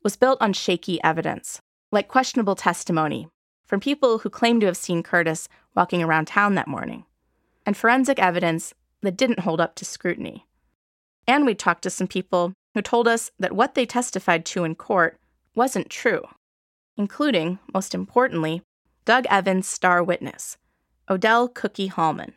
was 0.03 0.17
built 0.17 0.41
on 0.43 0.53
shaky 0.53 1.03
evidence, 1.03 1.61
like 1.91 2.09
questionable 2.09 2.55
testimony 2.55 3.29
from 3.67 3.81
people 3.81 4.19
who 4.19 4.31
claimed 4.31 4.61
to 4.61 4.67
have 4.67 4.77
seen 4.77 5.03
Curtis 5.03 5.49
walking 5.75 6.03
around 6.03 6.27
town 6.27 6.55
that 6.55 6.69
morning, 6.69 7.05
and 7.65 7.77
forensic 7.77 8.19
evidence 8.19 8.75
that 9.01 9.17
didn't 9.17 9.41
hold 9.41 9.61
up 9.61 9.75
to 9.77 9.85
scrutiny. 9.85 10.45
And 11.27 11.47
we 11.47 11.55
talked 11.55 11.83
to 11.85 11.91
some 11.91 12.09
people 12.09 12.53
who 12.75 12.83
told 12.83 13.07
us 13.09 13.31
that 13.39 13.53
what 13.53 13.75
they 13.75 13.87
testified 13.87 14.45
to 14.47 14.65
in 14.65 14.75
court 14.75 15.19
wasn't 15.61 15.91
true, 15.91 16.23
including, 16.97 17.59
most 17.75 17.95
importantly, 17.95 18.63
Doug 19.05 19.27
Evans' 19.27 19.69
star 19.69 20.03
witness, 20.03 20.57
Odell 21.11 21.49
Cookie 21.49 21.89
Hallman, 21.89 22.33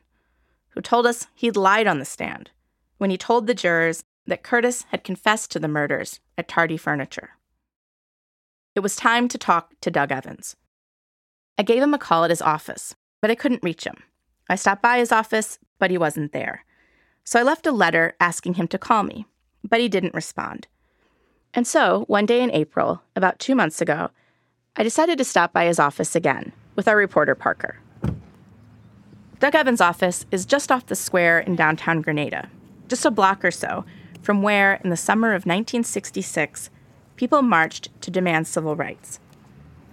who 0.72 0.82
told 0.82 1.06
us 1.06 1.28
he'd 1.34 1.56
lied 1.56 1.88
on 1.88 2.00
the 2.00 2.06
stand 2.06 2.52
when 2.98 3.10
he 3.10 3.18
told 3.18 3.48
the 3.48 3.54
jurors 3.54 4.04
that 4.28 4.44
Curtis 4.44 4.84
had 4.90 5.06
confessed 5.06 5.52
to 5.52 5.60
the 5.60 5.70
murders 5.70 6.20
at 6.38 6.50
Tardy 6.50 6.76
Furniture. 6.76 7.38
It 8.76 8.82
was 8.82 8.98
time 8.98 9.30
to 9.30 9.38
talk 9.38 9.72
to 9.80 9.90
Doug 9.90 10.12
Evans. 10.12 10.58
I 11.58 11.64
gave 11.64 11.82
him 11.82 11.94
a 11.94 11.98
call 11.98 12.26
at 12.26 12.30
his 12.30 12.42
office, 12.42 12.94
but 13.22 13.32
I 13.32 13.36
couldn't 13.36 13.64
reach 13.64 13.86
him. 13.86 14.04
I 14.50 14.56
stopped 14.56 14.82
by 14.82 14.98
his 14.98 15.14
office, 15.14 15.60
but 15.80 15.92
he 15.92 15.98
wasn't 15.98 16.34
there. 16.34 16.66
So 17.24 17.40
I 17.40 17.44
left 17.44 17.66
a 17.68 17.72
letter 17.72 18.18
asking 18.20 18.56
him 18.56 18.68
to 18.68 18.78
call 18.78 19.04
me, 19.04 19.28
but 19.64 19.80
he 19.80 19.88
didn't 19.88 20.14
respond. 20.14 20.68
And 21.54 21.68
so, 21.68 22.06
one 22.08 22.26
day 22.26 22.42
in 22.42 22.52
April, 22.52 23.04
about 23.16 23.38
two 23.38 23.54
months 23.54 23.80
ago, 23.80 24.10
I 24.76 24.82
decided 24.82 25.20
to 25.20 25.24
stop 25.24 25.54
by 25.54 25.66
his 25.66 25.80
office 25.80 26.16
again 26.16 26.52
with 26.76 26.88
our 26.88 26.98
reporter 26.98 27.36
Parker. 27.36 27.78
Doug 29.40 29.54
Evans' 29.54 29.82
office 29.82 30.26
is 30.32 30.46
just 30.46 30.72
off 30.72 30.88
the 30.88 30.96
square 30.96 31.40
in 31.40 31.56
downtown 31.56 32.02
Grenada, 32.02 32.50
just 32.88 33.06
a 33.06 33.12
block 33.12 33.46
or 33.46 33.52
so 33.52 33.86
from 34.24 34.42
where, 34.42 34.76
in 34.84 34.90
the 34.90 34.98
summer 34.98 35.30
of 35.30 35.46
1966, 35.46 36.70
people 37.18 37.42
marched 37.42 37.90
to 38.02 38.10
demand 38.10 38.48
civil 38.48 38.76
rights. 38.76 39.20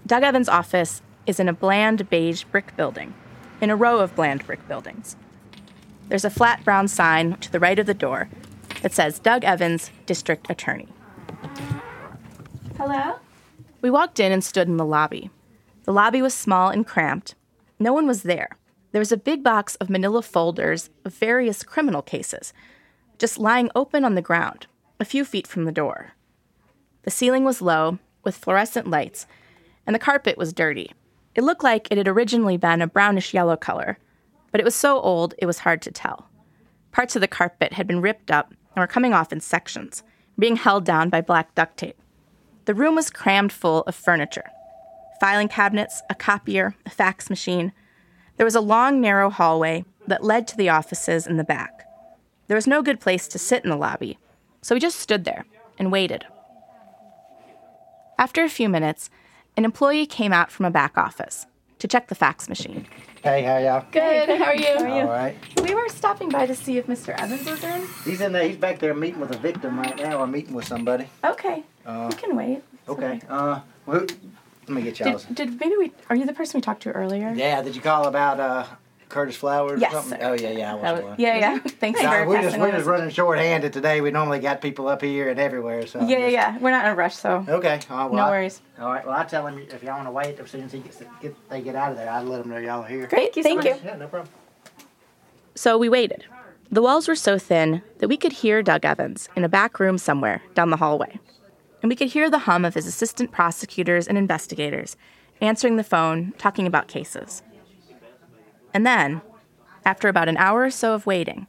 Doug 0.06 0.22
Evans' 0.22 0.48
office 0.48 1.02
is 1.26 1.38
in 1.38 1.48
a 1.48 1.52
bland 1.52 2.08
beige 2.08 2.44
brick 2.44 2.74
building, 2.76 3.12
in 3.60 3.68
a 3.68 3.76
row 3.76 3.98
of 3.98 4.14
bland 4.14 4.46
brick 4.46 4.66
buildings. 4.66 5.16
There's 6.08 6.24
a 6.24 6.30
flat 6.30 6.64
brown 6.64 6.88
sign 6.88 7.34
to 7.38 7.52
the 7.52 7.60
right 7.60 7.78
of 7.78 7.86
the 7.86 7.92
door 7.92 8.30
that 8.82 8.92
says 8.92 9.18
Doug 9.18 9.44
Evans, 9.44 9.90
District 10.06 10.48
Attorney. 10.48 10.88
Hello? 12.76 13.16
We 13.82 13.90
walked 13.90 14.20
in 14.20 14.32
and 14.32 14.42
stood 14.42 14.68
in 14.68 14.76
the 14.76 14.84
lobby. 14.84 15.30
The 15.84 15.92
lobby 15.92 16.22
was 16.22 16.34
small 16.34 16.70
and 16.70 16.86
cramped. 16.86 17.34
No 17.78 17.92
one 17.92 18.06
was 18.06 18.22
there. 18.22 18.56
There 18.92 19.00
was 19.00 19.12
a 19.12 19.16
big 19.16 19.42
box 19.42 19.76
of 19.76 19.88
manila 19.90 20.22
folders 20.22 20.90
of 21.04 21.14
various 21.14 21.62
criminal 21.62 22.02
cases, 22.02 22.52
just 23.18 23.38
lying 23.38 23.70
open 23.74 24.04
on 24.04 24.14
the 24.14 24.22
ground, 24.22 24.66
a 24.98 25.04
few 25.04 25.24
feet 25.24 25.46
from 25.46 25.64
the 25.64 25.72
door. 25.72 26.12
The 27.02 27.10
ceiling 27.10 27.44
was 27.44 27.62
low, 27.62 27.98
with 28.24 28.36
fluorescent 28.36 28.88
lights, 28.88 29.26
and 29.86 29.94
the 29.94 30.00
carpet 30.00 30.36
was 30.36 30.52
dirty. 30.52 30.92
It 31.34 31.44
looked 31.44 31.62
like 31.62 31.88
it 31.90 31.98
had 31.98 32.08
originally 32.08 32.56
been 32.56 32.82
a 32.82 32.86
brownish 32.86 33.32
yellow 33.32 33.56
color, 33.56 33.98
but 34.50 34.60
it 34.60 34.64
was 34.64 34.74
so 34.74 35.00
old 35.00 35.34
it 35.38 35.46
was 35.46 35.60
hard 35.60 35.80
to 35.82 35.90
tell. 35.90 36.28
Parts 36.92 37.14
of 37.14 37.20
the 37.20 37.28
carpet 37.28 37.74
had 37.74 37.86
been 37.86 38.00
ripped 38.00 38.30
up 38.30 38.50
and 38.74 38.82
were 38.82 38.86
coming 38.86 39.14
off 39.14 39.32
in 39.32 39.40
sections, 39.40 40.02
being 40.40 40.56
held 40.56 40.84
down 40.84 41.10
by 41.10 41.20
black 41.20 41.54
duct 41.54 41.76
tape. 41.76 41.96
The 42.64 42.74
room 42.74 42.94
was 42.94 43.10
crammed 43.10 43.52
full 43.52 43.82
of 43.82 43.94
furniture 43.94 44.50
filing 45.20 45.48
cabinets, 45.48 46.02
a 46.08 46.14
copier, 46.14 46.74
a 46.86 46.90
fax 46.90 47.28
machine. 47.28 47.72
There 48.38 48.46
was 48.46 48.54
a 48.54 48.60
long, 48.60 49.02
narrow 49.02 49.28
hallway 49.28 49.84
that 50.06 50.24
led 50.24 50.48
to 50.48 50.56
the 50.56 50.70
offices 50.70 51.26
in 51.26 51.36
the 51.36 51.44
back. 51.44 51.86
There 52.48 52.54
was 52.54 52.66
no 52.66 52.80
good 52.80 53.00
place 53.00 53.28
to 53.28 53.38
sit 53.38 53.62
in 53.62 53.68
the 53.68 53.76
lobby, 53.76 54.18
so 54.62 54.74
we 54.74 54.80
just 54.80 54.98
stood 54.98 55.26
there 55.26 55.44
and 55.78 55.92
waited. 55.92 56.24
After 58.18 58.42
a 58.42 58.48
few 58.48 58.70
minutes, 58.70 59.10
an 59.58 59.66
employee 59.66 60.06
came 60.06 60.32
out 60.32 60.50
from 60.50 60.64
a 60.64 60.70
back 60.70 60.96
office 60.96 61.46
to 61.80 61.88
check 61.88 62.08
the 62.08 62.14
fax 62.14 62.48
machine. 62.48 62.86
Hey, 63.22 63.42
how 63.42 63.58
y'all? 63.58 63.84
Good. 63.90 64.28
How 64.28 64.44
are 64.46 64.54
you? 64.54 64.66
How 64.66 64.84
are 64.84 64.88
you? 64.88 65.02
All 65.02 65.08
right. 65.08 65.36
We 65.62 65.74
were 65.74 65.88
stopping 65.88 66.28
by 66.28 66.46
to 66.46 66.54
see 66.54 66.78
if 66.78 66.86
Mr. 66.86 67.18
Evans 67.18 67.44
was 67.48 67.62
in. 67.64 67.86
He's 68.04 68.20
in 68.20 68.32
there. 68.32 68.46
He's 68.46 68.56
back 68.56 68.78
there 68.78 68.94
meeting 68.94 69.20
with 69.20 69.34
a 69.34 69.38
victim 69.38 69.78
right 69.78 69.96
now, 69.96 70.18
or 70.20 70.26
meeting 70.26 70.54
with 70.54 70.66
somebody. 70.66 71.08
Okay. 71.24 71.62
Uh, 71.84 72.08
we 72.10 72.16
can 72.16 72.36
wait. 72.36 72.62
Okay. 72.88 73.20
Uh, 73.28 73.60
well, 73.86 74.00
let 74.00 74.68
me 74.68 74.82
get 74.82 75.00
y'all's. 75.00 75.24
Did, 75.24 75.36
did 75.36 75.60
maybe 75.60 75.76
we? 75.76 75.92
Are 76.08 76.16
you 76.16 76.24
the 76.24 76.32
person 76.32 76.58
we 76.58 76.62
talked 76.62 76.82
to 76.84 76.92
earlier? 76.92 77.32
Yeah. 77.34 77.62
Did 77.62 77.74
you 77.74 77.82
call 77.82 78.06
about 78.06 78.40
uh, 78.40 78.66
Curtis 79.10 79.36
Flowers? 79.36 79.80
Yes, 79.80 79.92
Or 79.92 79.96
something? 80.00 80.18
sir. 80.20 80.26
Oh 80.28 80.32
yeah, 80.32 80.50
yeah. 80.50 80.70
I 80.70 80.74
was 80.74 80.82
That 80.82 81.04
was- 81.04 81.18
yeah, 81.18 81.36
yeah. 81.38 81.58
Thanks 81.66 82.00
Sorry, 82.00 82.24
for 82.24 82.28
we're 82.30 82.42
just 82.42 82.58
we're 82.58 82.70
just 82.70 82.86
running 82.86 83.10
short-handed 83.10 83.72
today. 83.72 84.00
We 84.00 84.10
normally 84.10 84.38
got 84.38 84.60
people 84.62 84.88
up 84.88 85.02
here 85.02 85.28
and 85.28 85.38
everywhere. 85.38 85.86
So 85.86 86.00
Yeah, 86.00 86.06
yeah, 86.06 86.18
just- 86.18 86.32
yeah. 86.32 86.58
We're 86.58 86.70
not 86.70 86.86
in 86.86 86.92
a 86.92 86.94
rush, 86.94 87.16
so. 87.16 87.44
Okay. 87.48 87.74
Uh, 87.90 88.08
well, 88.08 88.12
No 88.14 88.22
I- 88.22 88.30
worries. 88.30 88.62
All 88.80 88.90
right. 88.90 89.04
Well, 89.06 89.14
I 89.16 89.24
tell 89.24 89.46
him 89.46 89.58
if 89.58 89.82
y'all 89.82 89.96
want 89.96 90.06
to 90.06 90.12
wait 90.12 90.38
as 90.40 90.50
soon 90.50 90.62
as 90.62 90.72
he 90.72 90.78
gets 90.80 91.02
get, 91.20 91.34
they 91.50 91.60
get 91.60 91.74
out 91.74 91.90
of 91.92 91.98
there, 91.98 92.08
I'll 92.10 92.22
let 92.24 92.38
them 92.42 92.50
know 92.50 92.58
y'all 92.58 92.82
are 92.82 92.88
here. 92.88 93.06
Great, 93.06 93.34
thank 93.34 93.64
you. 93.64 93.74
Yeah, 93.84 93.96
no 93.96 94.06
problem. 94.08 94.30
So 95.54 95.76
we 95.76 95.88
waited. 95.88 96.24
The 96.70 96.80
walls 96.82 97.08
were 97.08 97.16
so 97.16 97.38
thin 97.38 97.82
that 97.98 98.08
we 98.08 98.16
could 98.16 98.32
hear 98.32 98.62
Doug 98.62 98.84
Evans 98.84 99.28
in 99.36 99.42
a 99.44 99.48
back 99.48 99.80
room 99.80 99.98
somewhere 99.98 100.40
down 100.54 100.70
the 100.70 100.76
hallway. 100.76 101.18
And 101.82 101.88
we 101.90 101.96
could 101.96 102.08
hear 102.08 102.30
the 102.30 102.38
hum 102.40 102.64
of 102.64 102.74
his 102.74 102.86
assistant 102.86 103.32
prosecutors 103.32 104.06
and 104.06 104.16
investigators 104.16 104.96
answering 105.40 105.76
the 105.76 105.82
phone, 105.84 106.32
talking 106.38 106.66
about 106.66 106.86
cases. 106.86 107.42
And 108.72 108.86
then, 108.86 109.22
after 109.84 110.08
about 110.08 110.28
an 110.28 110.36
hour 110.36 110.62
or 110.62 110.70
so 110.70 110.94
of 110.94 111.06
waiting, 111.06 111.46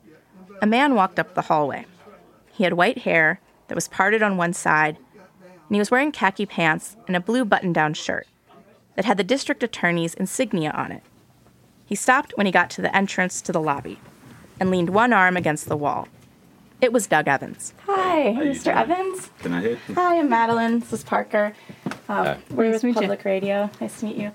a 0.62 0.68
man 0.68 0.96
walked 0.96 1.20
up 1.20 1.34
the 1.34 1.44
hallway. 1.44 1.86
He 2.54 2.64
had 2.64 2.74
white 2.74 3.00
hair 3.00 3.40
that 3.68 3.76
was 3.76 3.88
parted 3.88 4.22
on 4.22 4.38
one 4.38 4.54
side, 4.54 4.98
and 4.98 5.76
he 5.76 5.80
was 5.80 5.92
wearing 5.92 6.12
khaki 6.12 6.46
pants 6.46 6.98
and 7.08 7.16
a 7.16 7.22
blue 7.22 7.46
button 7.46 7.74
down 7.74 7.94
shirt 7.94 8.28
that 8.96 9.06
had 9.06 9.18
the 9.18 9.24
district 9.24 9.64
attorney's 9.64 10.14
insignia 10.14 10.72
on 10.72 10.92
it. 10.92 11.04
He 11.86 11.96
stopped 11.96 12.34
when 12.36 12.46
he 12.46 12.52
got 12.52 12.70
to 12.72 12.82
the 12.82 12.96
entrance 12.96 13.42
to 13.42 13.52
the 13.52 13.62
lobby 13.62 14.00
and 14.60 14.70
leaned 14.70 14.92
one 14.92 15.14
arm 15.14 15.36
against 15.36 15.68
the 15.68 15.78
wall. 15.78 16.08
It 16.82 16.92
was 16.92 17.06
Doug 17.06 17.28
Evans. 17.28 17.74
Hi, 17.86 18.32
How 18.34 18.42
Mr. 18.42 18.76
Evans. 18.76 19.30
Can 19.40 19.54
I 19.54 19.62
help 19.62 19.80
you? 19.88 19.94
Hi, 19.96 20.18
I'm 20.18 20.30
Madeleine. 20.30 20.80
This 20.80 20.94
is 20.94 21.04
Parker. 21.04 21.54
Um, 21.86 22.26
Hi. 22.26 22.38
we're 22.50 22.72
Nice 22.72 22.74
with 22.74 22.82
to 22.82 22.88
meet 22.88 22.96
you. 22.96 23.02
Public 23.02 23.24
Radio. 23.26 23.70
Nice 23.80 24.00
to 24.00 24.06
meet 24.08 24.16
you. 24.16 24.32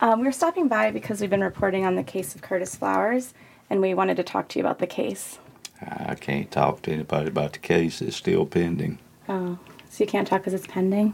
Um, 0.00 0.20
we 0.20 0.24
were 0.26 0.32
stopping 0.32 0.66
by 0.66 0.90
because 0.90 1.20
we've 1.20 1.28
been 1.28 1.42
reporting 1.44 1.84
on 1.84 1.96
the 1.96 2.02
case 2.02 2.34
of 2.34 2.40
Curtis 2.40 2.74
Flowers, 2.74 3.34
and 3.68 3.82
we 3.82 3.92
wanted 3.92 4.16
to 4.16 4.22
talk 4.22 4.48
to 4.48 4.58
you 4.58 4.64
about 4.64 4.78
the 4.78 4.86
case. 4.86 5.38
I 5.82 6.14
can't 6.14 6.50
talk 6.50 6.80
to 6.82 6.92
anybody 6.92 7.28
about 7.28 7.52
the 7.52 7.58
case. 7.58 8.00
It's 8.00 8.16
still 8.16 8.46
pending. 8.46 8.98
Oh, 9.28 9.58
so 9.90 10.02
you 10.04 10.08
can't 10.08 10.26
talk 10.26 10.40
because 10.40 10.54
it's 10.54 10.66
pending? 10.66 11.12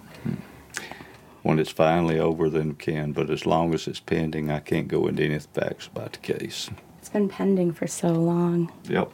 When 1.43 1.59
it's 1.59 1.71
finally 1.71 2.19
over, 2.21 2.49
then 2.49 2.69
we 2.71 2.75
can. 2.75 3.11
But 3.13 3.29
as 3.31 3.45
long 3.45 3.75
as 3.75 3.89
it's 3.89 4.01
pending, 4.01 4.51
I 4.51 4.61
can't 4.61 4.87
go 4.89 5.07
into 5.09 5.25
any 5.25 5.39
facts 5.41 5.89
about 5.89 6.13
the 6.13 6.19
case. 6.19 6.71
It's 6.99 7.09
been 7.09 7.29
pending 7.29 7.73
for 7.73 7.87
so 7.89 8.09
long. 8.13 8.73
Yep. 8.89 9.11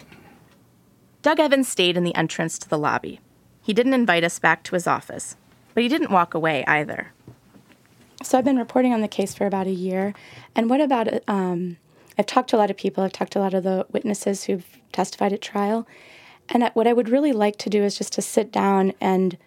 Doug 1.22 1.38
Evans 1.38 1.68
stayed 1.68 1.96
in 1.96 2.02
the 2.02 2.14
entrance 2.16 2.58
to 2.58 2.68
the 2.68 2.78
lobby. 2.78 3.20
He 3.62 3.72
didn't 3.72 3.94
invite 3.94 4.24
us 4.24 4.40
back 4.40 4.64
to 4.64 4.74
his 4.74 4.88
office, 4.88 5.36
but 5.72 5.84
he 5.84 5.88
didn't 5.88 6.10
walk 6.10 6.34
away 6.34 6.64
either. 6.66 7.12
So 8.24 8.36
I've 8.36 8.44
been 8.44 8.58
reporting 8.58 8.92
on 8.92 9.02
the 9.02 9.08
case 9.08 9.32
for 9.32 9.46
about 9.46 9.68
a 9.68 9.72
year. 9.72 10.14
And 10.56 10.68
what 10.68 10.80
about 10.80 11.06
it? 11.08 11.24
Um, 11.28 11.76
I've 12.18 12.26
talked 12.26 12.50
to 12.50 12.56
a 12.56 12.58
lot 12.58 12.70
of 12.70 12.76
people. 12.76 13.04
I've 13.04 13.12
talked 13.12 13.32
to 13.32 13.38
a 13.38 13.40
lot 13.42 13.54
of 13.54 13.62
the 13.62 13.86
witnesses 13.92 14.44
who've 14.44 14.66
testified 14.92 15.32
at 15.32 15.40
trial. 15.40 15.86
And 16.48 16.68
what 16.74 16.86
I 16.86 16.92
would 16.92 17.08
really 17.08 17.32
like 17.32 17.56
to 17.58 17.70
do 17.70 17.84
is 17.84 17.96
just 17.96 18.12
to 18.14 18.22
sit 18.22 18.50
down 18.50 18.92
and 19.00 19.38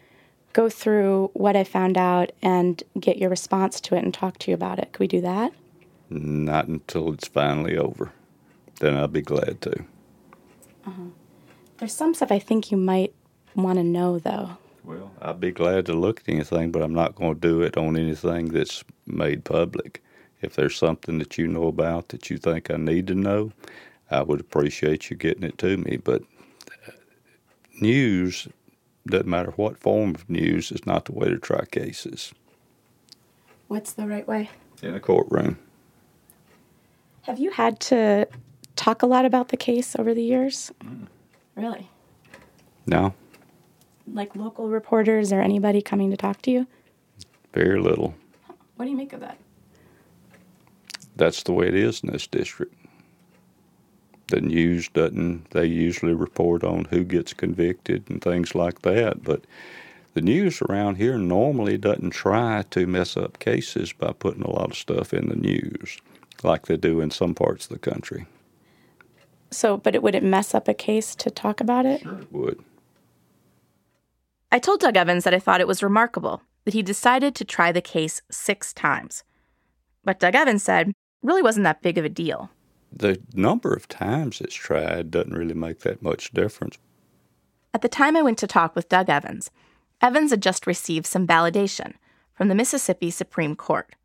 go 0.54 0.70
through 0.70 1.30
what 1.34 1.58
I 1.58 1.66
found 1.66 1.98
out 1.98 2.32
and 2.42 2.82
get 2.98 3.18
your 3.18 3.30
response 3.30 3.82
to 3.82 3.96
it 3.96 4.04
and 4.04 4.14
talk 4.14 4.40
to 4.40 4.52
you 4.52 4.56
about 4.56 4.80
it. 4.80 4.94
Could 4.94 5.02
we 5.02 5.08
do 5.08 5.22
that? 5.22 5.52
Not 6.10 6.68
until 6.68 7.14
it's 7.14 7.28
finally 7.28 7.78
over. 7.78 8.14
Then 8.80 8.96
I'll 8.96 9.10
be 9.10 9.22
glad 9.22 9.62
to. 9.62 9.84
Uh-huh. 10.88 11.10
There's 11.78 11.94
some 11.94 12.14
stuff 12.14 12.32
I 12.32 12.40
think 12.40 12.72
you 12.72 12.78
might 12.78 13.14
want 13.56 13.78
to 13.78 13.84
know, 13.84 14.20
though. 14.20 14.58
Well, 14.84 15.12
I'd 15.22 15.40
be 15.40 15.52
glad 15.52 15.86
to 15.88 15.94
look 15.94 16.22
at 16.22 16.30
anything, 16.30 16.72
but 16.72 16.82
I'm 16.82 16.94
not 16.94 17.16
going 17.16 17.34
to 17.36 17.40
do 17.40 17.62
it 17.62 17.76
on 17.78 17.98
anything 17.98 18.46
that's 18.50 18.84
made 19.08 19.44
public. 19.44 20.04
If 20.42 20.56
there's 20.56 20.78
something 20.78 21.18
that 21.20 21.38
you 21.38 21.48
know 21.48 21.68
about 21.68 22.10
that 22.10 22.30
you 22.30 22.38
think 22.38 22.70
I 22.70 22.78
need 22.78 23.08
to 23.08 23.16
know, 23.16 23.52
I 24.12 24.22
would 24.22 24.40
appreciate 24.40 25.10
you 25.10 25.16
getting 25.18 25.44
it 25.44 25.58
to 25.60 25.78
me. 25.78 25.98
But 25.98 26.22
uh, 26.88 26.92
news, 27.82 28.48
doesn't 29.08 29.28
matter 29.28 29.52
what 29.52 29.78
form 29.80 30.14
of 30.14 30.30
news, 30.30 30.72
is 30.72 30.86
not 30.86 31.06
the 31.06 31.14
way 31.14 31.30
to 31.30 31.38
try 31.40 31.66
cases 31.66 32.34
What's 33.68 33.94
the 33.94 34.06
right 34.08 34.28
way? 34.28 34.50
in 34.84 34.94
a 34.94 35.00
courtroom. 35.00 35.58
Have 37.24 37.40
you 37.40 37.50
had 37.50 37.80
to 37.82 38.28
talk 38.76 39.02
a 39.02 39.08
lot 39.08 39.26
about 39.26 39.50
the 39.50 39.58
case 39.58 39.96
over 39.98 40.14
the 40.14 40.22
years? 40.22 40.72
Really? 41.56 41.90
No, 42.88 43.14
Like 44.08 44.36
local 44.36 44.70
reporters 44.70 45.32
or 45.34 45.42
anybody 45.42 45.82
coming 45.82 46.12
to 46.12 46.18
talk 46.18 46.42
to 46.44 46.52
you? 46.52 46.68
very 47.54 47.80
little. 47.80 48.14
What 48.76 48.84
do 48.86 48.92
you 48.92 48.98
make 48.98 49.14
of 49.14 49.22
that? 49.22 49.38
That's 51.16 51.42
the 51.44 51.54
way 51.54 51.70
it 51.70 51.74
is 51.74 52.02
in 52.04 52.12
this 52.12 52.28
district. 52.28 52.76
The 54.28 54.42
news 54.42 54.90
doesn't, 54.90 55.52
they 55.52 55.66
usually 55.66 56.14
report 56.14 56.64
on 56.66 56.86
who 56.86 57.06
gets 57.06 57.32
convicted 57.34 58.10
and 58.10 58.22
things 58.22 58.54
like 58.56 58.82
that, 58.82 59.24
but 59.24 59.46
the 60.16 60.22
news 60.22 60.62
around 60.64 60.96
here 60.96 61.18
normally 61.18 61.78
doesn't 61.78 62.10
try 62.10 62.64
to 62.72 62.86
mess 62.88 63.16
up 63.16 63.40
cases 63.40 63.94
by 63.94 64.12
putting 64.12 64.44
a 64.44 64.52
lot 64.52 64.72
of 64.72 64.78
stuff 64.78 65.14
in 65.14 65.30
the 65.30 65.36
news 65.36 65.98
like 66.44 66.66
they 66.66 66.76
do 66.76 67.00
in 67.00 67.10
some 67.12 67.34
parts 67.34 67.66
of 67.66 67.72
the 67.72 67.92
country. 67.92 68.26
So, 69.52 69.78
but 69.78 69.96
it 69.96 70.04
would 70.04 70.16
it 70.16 70.24
mess 70.24 70.54
up 70.54 70.68
a 70.68 70.74
case 70.74 71.16
to 71.16 71.30
talk 71.32 71.62
about 71.62 71.86
it? 71.86 72.02
Sure, 72.02 72.20
It 72.20 72.32
would. 72.32 72.64
I 74.52 74.60
told 74.60 74.80
Doug 74.80 74.96
Evans 74.98 75.24
that 75.24 75.34
I 75.34 75.40
thought 75.40 75.62
it 75.62 75.68
was 75.68 75.84
remarkable 75.84 76.42
that 76.66 76.74
he 76.74 76.82
decided 76.82 77.36
to 77.36 77.46
try 77.46 77.72
the 77.72 77.82
case 77.82 78.22
six 78.32 78.74
times. 78.74 79.24
But 80.04 80.20
Doug 80.20 80.36
Evans 80.36 80.64
said, 80.64 80.94
really 81.22 81.42
wasn't 81.42 81.64
that 81.66 81.82
big 81.82 81.98
of 81.98 82.06
a 82.06 82.10
deal. 82.10 82.50
The 82.92 83.22
number 83.34 83.74
of 83.74 83.88
times 83.88 84.40
it's 84.42 84.56
tried 84.56 85.12
doesn't 85.12 85.34
really 85.34 85.54
make 85.54 85.80
that 85.82 86.02
much 86.02 86.32
difference. 86.32 86.78
At 87.74 87.82
the 87.82 87.90
time 87.90 88.16
I 88.16 88.22
went 88.22 88.38
to 88.40 88.48
talk 88.48 88.76
with 88.76 88.88
Doug 88.90 89.10
Evans, 89.10 89.52
Evans 90.02 90.32
had 90.32 90.42
just 90.42 90.66
received 90.66 91.06
some 91.06 91.28
validation 91.28 91.94
from 92.34 92.48
the 92.48 92.56
Mississippi 92.56 93.12
Supreme 93.12 93.56
Court. 93.56 93.96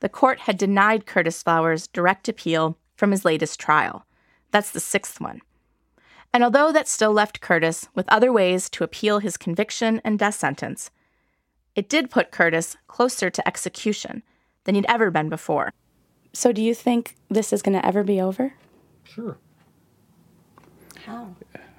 the 0.00 0.08
court 0.08 0.40
had 0.40 0.58
denied 0.58 1.06
Curtis 1.06 1.42
Flowers 1.42 1.86
direct 1.86 2.28
appeal 2.28 2.76
from 2.96 3.10
his 3.10 3.24
latest 3.24 3.58
trial. 3.58 4.04
That's 4.54 4.70
the 4.70 4.78
sixth 4.78 5.20
one. 5.20 5.40
And 6.32 6.44
although 6.44 6.70
that 6.70 6.86
still 6.86 7.10
left 7.10 7.40
Curtis 7.40 7.88
with 7.96 8.08
other 8.08 8.32
ways 8.32 8.70
to 8.70 8.84
appeal 8.84 9.18
his 9.18 9.36
conviction 9.36 10.00
and 10.04 10.16
death 10.16 10.36
sentence, 10.36 10.92
it 11.74 11.88
did 11.88 12.08
put 12.08 12.30
Curtis 12.30 12.76
closer 12.86 13.30
to 13.30 13.48
execution 13.48 14.22
than 14.62 14.76
he'd 14.76 14.86
ever 14.88 15.10
been 15.10 15.28
before. 15.28 15.72
So, 16.32 16.52
do 16.52 16.62
you 16.62 16.72
think 16.72 17.16
this 17.28 17.52
is 17.52 17.62
going 17.62 17.76
to 17.76 17.84
ever 17.84 18.04
be 18.04 18.20
over? 18.20 18.54
Sure. 19.02 19.38
How? 21.04 21.34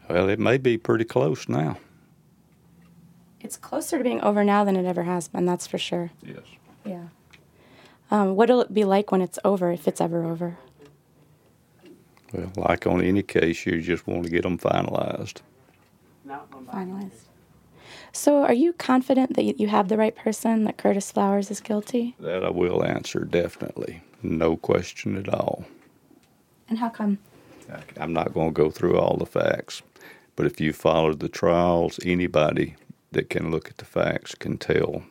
Well, 0.09 0.27
it 0.27 0.39
may 0.39 0.57
be 0.57 0.77
pretty 0.77 1.05
close 1.05 1.47
now. 1.47 1.77
It's 3.39 3.55
closer 3.55 3.99
to 3.99 4.03
being 4.03 4.19
over 4.19 4.43
now 4.43 4.65
than 4.65 4.75
it 4.75 4.85
ever 4.85 5.03
has 5.03 5.29
been, 5.29 5.45
that's 5.45 5.65
for 5.65 5.77
sure. 5.77 6.11
Yes. 6.21 6.43
Yeah. 6.83 7.05
Um, 8.11 8.35
what'll 8.35 8.59
it 8.59 8.73
be 8.73 8.83
like 8.83 9.13
when 9.13 9.21
it's 9.21 9.39
over, 9.45 9.71
if 9.71 9.87
it's 9.87 10.01
ever 10.01 10.25
over? 10.25 10.57
Well, 12.35 12.51
like 12.57 12.87
on 12.87 13.01
any 13.01 13.23
case, 13.23 13.65
you 13.65 13.81
just 13.81 14.07
want 14.07 14.23
to 14.23 14.29
get 14.29 14.43
them 14.43 14.57
finalized. 14.57 15.41
Finalized. 16.27 17.25
So, 18.11 18.43
are 18.43 18.53
you 18.53 18.73
confident 18.73 19.35
that 19.35 19.59
you 19.59 19.67
have 19.67 19.87
the 19.87 19.97
right 19.97 20.15
person, 20.15 20.63
that 20.63 20.77
Curtis 20.77 21.11
Flowers 21.11 21.51
is 21.51 21.59
guilty? 21.61 22.15
That 22.19 22.43
I 22.43 22.49
will 22.49 22.83
answer 22.83 23.19
definitely. 23.25 24.01
No 24.23 24.55
question 24.57 25.17
at 25.17 25.29
all. 25.29 25.65
And 26.67 26.79
how 26.79 26.89
come? 26.89 27.19
I'm 27.99 28.13
not 28.13 28.33
going 28.33 28.49
to 28.49 28.53
go 28.53 28.69
through 28.69 28.97
all 28.97 29.17
the 29.17 29.25
facts, 29.25 29.81
but 30.35 30.45
if 30.45 30.59
you 30.59 30.73
followed 30.73 31.19
the 31.19 31.29
trials, 31.29 31.99
anybody 32.03 32.75
that 33.11 33.29
can 33.29 33.51
look 33.51 33.69
at 33.69 33.77
the 33.77 33.85
facts 33.85 34.35
can 34.35 34.57
tell. 34.57 35.03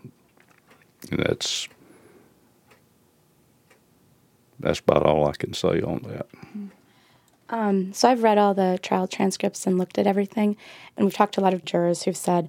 And 1.11 1.21
that's 1.21 1.69
that's 4.59 4.81
about 4.81 5.05
all 5.05 5.29
I 5.29 5.33
can 5.33 5.53
say 5.53 5.81
on 5.81 6.03
that. 6.09 6.27
Mm. 6.57 6.71
Um, 7.51 7.93
so 7.93 8.09
I've 8.09 8.23
read 8.23 8.39
all 8.39 8.55
the 8.55 8.79
trial 8.83 9.07
transcripts 9.07 9.67
and 9.67 9.79
looked 9.79 9.99
at 9.99 10.07
everything, 10.07 10.57
and 10.97 11.05
we've 11.05 11.15
talked 11.15 11.35
to 11.35 11.41
a 11.41 11.43
lot 11.43 11.55
of 11.55 11.65
jurors 11.65 12.03
who've 12.05 12.17
said, 12.17 12.49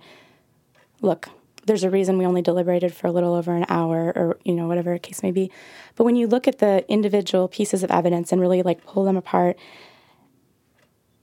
"Look, 1.02 1.30
there's 1.66 1.84
a 1.84 1.89
reason 1.89 2.18
we 2.18 2.26
only 2.26 2.41
deliberated 2.41 2.93
for 2.93 3.08
a 3.08 3.12
little 3.12 3.34
over 3.34 3.56
an 3.56 3.66
hour, 3.68 4.14
or 4.16 4.38
you 4.43 4.54
know 4.54 4.68
whatever 4.68 4.93
the 4.93 5.00
case 5.00 5.22
may 5.22 5.32
be." 5.32 5.52
But 5.96 6.06
when 6.06 6.16
you 6.16 6.28
look 6.28 6.48
at 6.48 6.60
the 6.60 6.89
individual 6.89 7.48
pieces 7.48 7.84
of 7.84 7.91
evidence 7.91 8.32
and 8.32 8.39
really 8.39 8.62
like 8.64 8.86
pull 8.86 9.04
them 9.04 9.18
apart, 9.18 9.58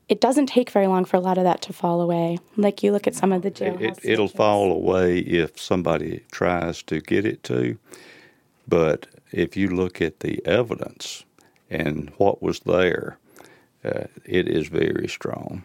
it 0.08 0.20
doesn't 0.20 0.46
take 0.46 0.68
very 0.70 0.86
long 0.86 1.06
for 1.06 1.16
a 1.16 1.20
lot 1.20 1.38
of 1.38 1.44
that 1.44 1.62
to 1.62 1.72
fall 1.72 2.02
away. 2.02 2.38
Like 2.56 2.82
you 2.82 2.92
look 2.92 3.06
at 3.06 3.14
some 3.14 3.32
of 3.32 3.40
the 3.40 3.50
jailhouse. 3.50 3.98
It, 3.98 4.04
it'll 4.04 4.28
fall 4.28 4.70
away 4.70 5.20
if 5.20 5.58
somebody 5.58 6.22
tries 6.30 6.82
to 6.84 7.00
get 7.00 7.24
it 7.24 7.42
to, 7.44 7.78
but 8.68 9.06
if 9.30 9.56
you 9.56 9.68
look 9.68 10.02
at 10.02 10.20
the 10.20 10.44
evidence 10.46 11.24
and 11.70 12.12
what 12.18 12.42
was 12.42 12.60
there, 12.60 13.16
uh, 13.84 14.04
it 14.24 14.48
is 14.48 14.68
very 14.68 15.08
strong. 15.08 15.64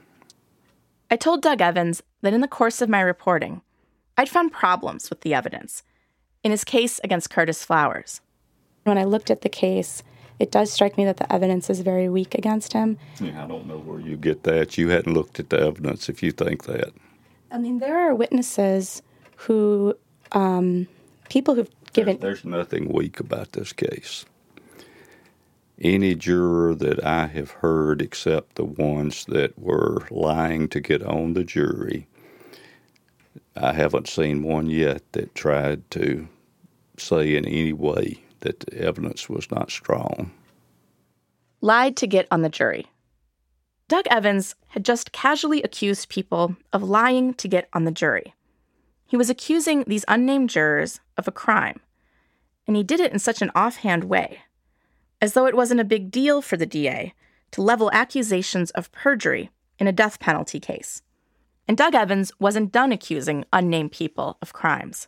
I 1.09 1.15
told 1.15 1.41
Doug 1.41 1.61
Evans 1.61 2.03
that 2.21 2.33
in 2.33 2.41
the 2.41 2.47
course 2.47 2.81
of 2.81 2.89
my 2.89 3.01
reporting, 3.01 3.61
I'd 4.17 4.29
found 4.29 4.51
problems 4.51 5.09
with 5.09 5.21
the 5.21 5.33
evidence 5.33 5.83
in 6.43 6.51
his 6.51 6.63
case 6.63 6.99
against 7.03 7.29
Curtis 7.29 7.63
Flowers. 7.63 8.21
When 8.83 8.97
I 8.97 9.03
looked 9.03 9.29
at 9.29 9.41
the 9.41 9.49
case, 9.49 10.03
it 10.39 10.51
does 10.51 10.71
strike 10.71 10.97
me 10.97 11.05
that 11.05 11.17
the 11.17 11.31
evidence 11.31 11.69
is 11.69 11.81
very 11.81 12.09
weak 12.09 12.35
against 12.35 12.73
him. 12.73 12.97
Yeah, 13.19 13.43
I 13.43 13.47
don't 13.47 13.67
know 13.67 13.79
where 13.79 13.99
you 13.99 14.17
get 14.17 14.43
that. 14.43 14.77
You 14.77 14.89
hadn't 14.89 15.13
looked 15.13 15.39
at 15.39 15.49
the 15.49 15.59
evidence 15.59 16.09
if 16.09 16.21
you 16.21 16.31
think 16.31 16.65
that. 16.65 16.93
I 17.51 17.57
mean, 17.57 17.79
there 17.79 17.97
are 17.97 18.13
witnesses 18.13 19.01
who, 19.35 19.95
um, 20.33 20.87
people 21.29 21.55
who've 21.55 21.69
given. 21.93 22.19
There's, 22.19 22.43
there's 22.43 22.45
nothing 22.45 22.91
weak 22.91 23.19
about 23.19 23.53
this 23.53 23.73
case. 23.73 24.25
Any 25.79 26.15
juror 26.15 26.73
that 26.75 27.03
I 27.05 27.27
have 27.27 27.51
heard, 27.51 28.01
except 28.01 28.55
the 28.55 28.65
ones 28.65 29.25
that 29.25 29.57
were 29.59 30.07
lying 30.09 30.67
to 30.69 30.79
get 30.79 31.03
on 31.03 31.33
the 31.33 31.43
jury, 31.43 32.07
I 33.55 33.73
haven't 33.73 34.07
seen 34.07 34.41
one 34.41 34.69
yet 34.69 35.03
that 35.11 35.35
tried 35.35 35.89
to 35.91 36.27
say 36.97 37.35
in 37.35 37.45
any 37.45 37.73
way 37.73 38.23
that 38.39 38.61
the 38.61 38.77
evidence 38.79 39.29
was 39.29 39.51
not 39.51 39.69
strong. 39.69 40.31
Lied 41.61 41.95
to 41.97 42.07
get 42.07 42.27
on 42.31 42.41
the 42.41 42.49
jury. 42.49 42.87
Doug 43.87 44.05
Evans 44.09 44.55
had 44.69 44.83
just 44.83 45.11
casually 45.11 45.61
accused 45.63 46.09
people 46.09 46.55
of 46.73 46.83
lying 46.83 47.33
to 47.35 47.47
get 47.47 47.69
on 47.73 47.85
the 47.85 47.91
jury. 47.91 48.33
He 49.05 49.15
was 49.15 49.29
accusing 49.29 49.83
these 49.83 50.05
unnamed 50.07 50.49
jurors 50.49 50.99
of 51.17 51.27
a 51.27 51.31
crime, 51.31 51.79
and 52.65 52.75
he 52.75 52.83
did 52.83 52.99
it 52.99 53.13
in 53.13 53.19
such 53.19 53.41
an 53.41 53.51
offhand 53.55 54.03
way, 54.05 54.39
as 55.21 55.33
though 55.33 55.45
it 55.45 55.55
wasn't 55.55 55.79
a 55.79 55.85
big 55.85 56.11
deal 56.11 56.41
for 56.41 56.57
the 56.57 56.65
DA 56.65 57.13
to 57.51 57.61
level 57.61 57.89
accusations 57.93 58.71
of 58.71 58.91
perjury 58.91 59.49
in 59.79 59.87
a 59.87 59.91
death 59.91 60.19
penalty 60.19 60.59
case. 60.59 61.01
And 61.67 61.77
Doug 61.77 61.95
Evans 61.95 62.31
wasn't 62.39 62.71
done 62.71 62.91
accusing 62.91 63.45
unnamed 63.51 63.91
people 63.91 64.37
of 64.41 64.53
crimes. 64.53 65.07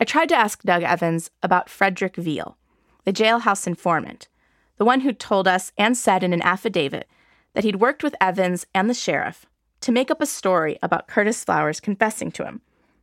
I 0.00 0.04
tried 0.04 0.28
to 0.30 0.36
ask 0.36 0.62
Doug 0.62 0.82
Evans 0.82 1.30
about 1.42 1.70
Frederick 1.70 2.16
Veal, 2.16 2.56
the 3.04 3.12
jailhouse 3.12 3.66
informant, 3.66 4.28
the 4.76 4.84
one 4.84 5.00
who 5.00 5.12
told 5.12 5.46
us 5.46 5.72
and 5.78 5.96
said 5.96 6.24
in 6.24 6.32
an 6.32 6.42
affidavit 6.42 7.08
that 7.54 7.64
he'd 7.64 7.76
worked 7.76 8.02
with 8.02 8.16
Evans 8.20 8.66
and 8.74 8.90
the 8.90 8.94
sheriff 8.94 9.46
to 9.80 9.92
make 9.92 10.10
up 10.10 10.20
a 10.20 10.26
story 10.26 10.78
about 10.82 11.06
Curtis 11.06 11.44
Flowers 11.44 11.80
confessing 11.80 12.32
to 12.32 12.44
him 12.44 12.60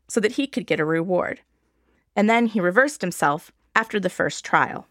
so 0.07 0.19
that 0.19 0.33
he 0.33 0.47
could 0.47 0.67
get 0.67 0.79
a 0.79 0.85
reward. 0.85 1.41
And 2.15 2.29
then 2.29 2.47
he 2.47 2.59
reversed 2.59 3.01
himself 3.01 3.51
after 3.75 3.99
the 3.99 4.09
first 4.09 4.43
trial. 4.43 4.87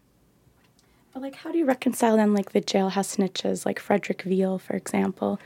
But, 1.13 1.21
like, 1.21 1.35
how 1.35 1.51
do 1.51 1.57
you 1.57 1.65
reconcile 1.65 2.17
then, 2.17 2.33
like, 2.33 2.51
the 2.51 2.61
jailhouse 2.61 3.17
snitches, 3.17 3.65
like 3.65 3.79
Frederick 3.79 4.21
Veal, 4.21 4.57
for 4.57 4.75
example, 4.75 5.39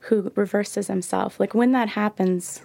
who 0.00 0.32
reverses 0.34 0.86
himself? 0.86 1.38
Like, 1.38 1.54
when 1.54 1.72
that 1.72 1.90
happens, 1.90 2.62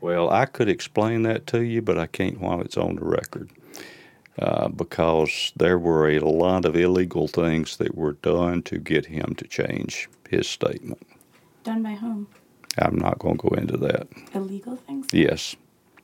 well, 0.00 0.30
I 0.30 0.46
could 0.46 0.68
explain 0.68 1.22
that 1.22 1.46
to 1.48 1.64
you, 1.64 1.82
but 1.82 1.98
I 1.98 2.06
can't 2.06 2.40
while 2.40 2.60
it's 2.60 2.76
on 2.76 2.96
the 2.96 3.04
record. 3.04 3.50
Uh, 4.38 4.68
because 4.68 5.52
there 5.56 5.78
were 5.78 6.10
a 6.10 6.18
lot 6.20 6.66
of 6.66 6.76
illegal 6.76 7.26
things 7.26 7.78
that 7.78 7.96
were 7.96 8.12
done 8.12 8.62
to 8.62 8.78
get 8.78 9.06
him 9.06 9.34
to 9.36 9.48
change 9.48 10.10
his 10.28 10.46
statement. 10.46 11.04
Done 11.64 11.82
by 11.82 11.94
whom? 11.94 12.28
I'm 12.76 12.96
not 12.96 13.18
going 13.18 13.38
to 13.38 13.48
go 13.48 13.56
into 13.56 13.78
that. 13.78 14.06
Illegal 14.34 14.76
things? 14.76 15.06
Yes. 15.10 15.56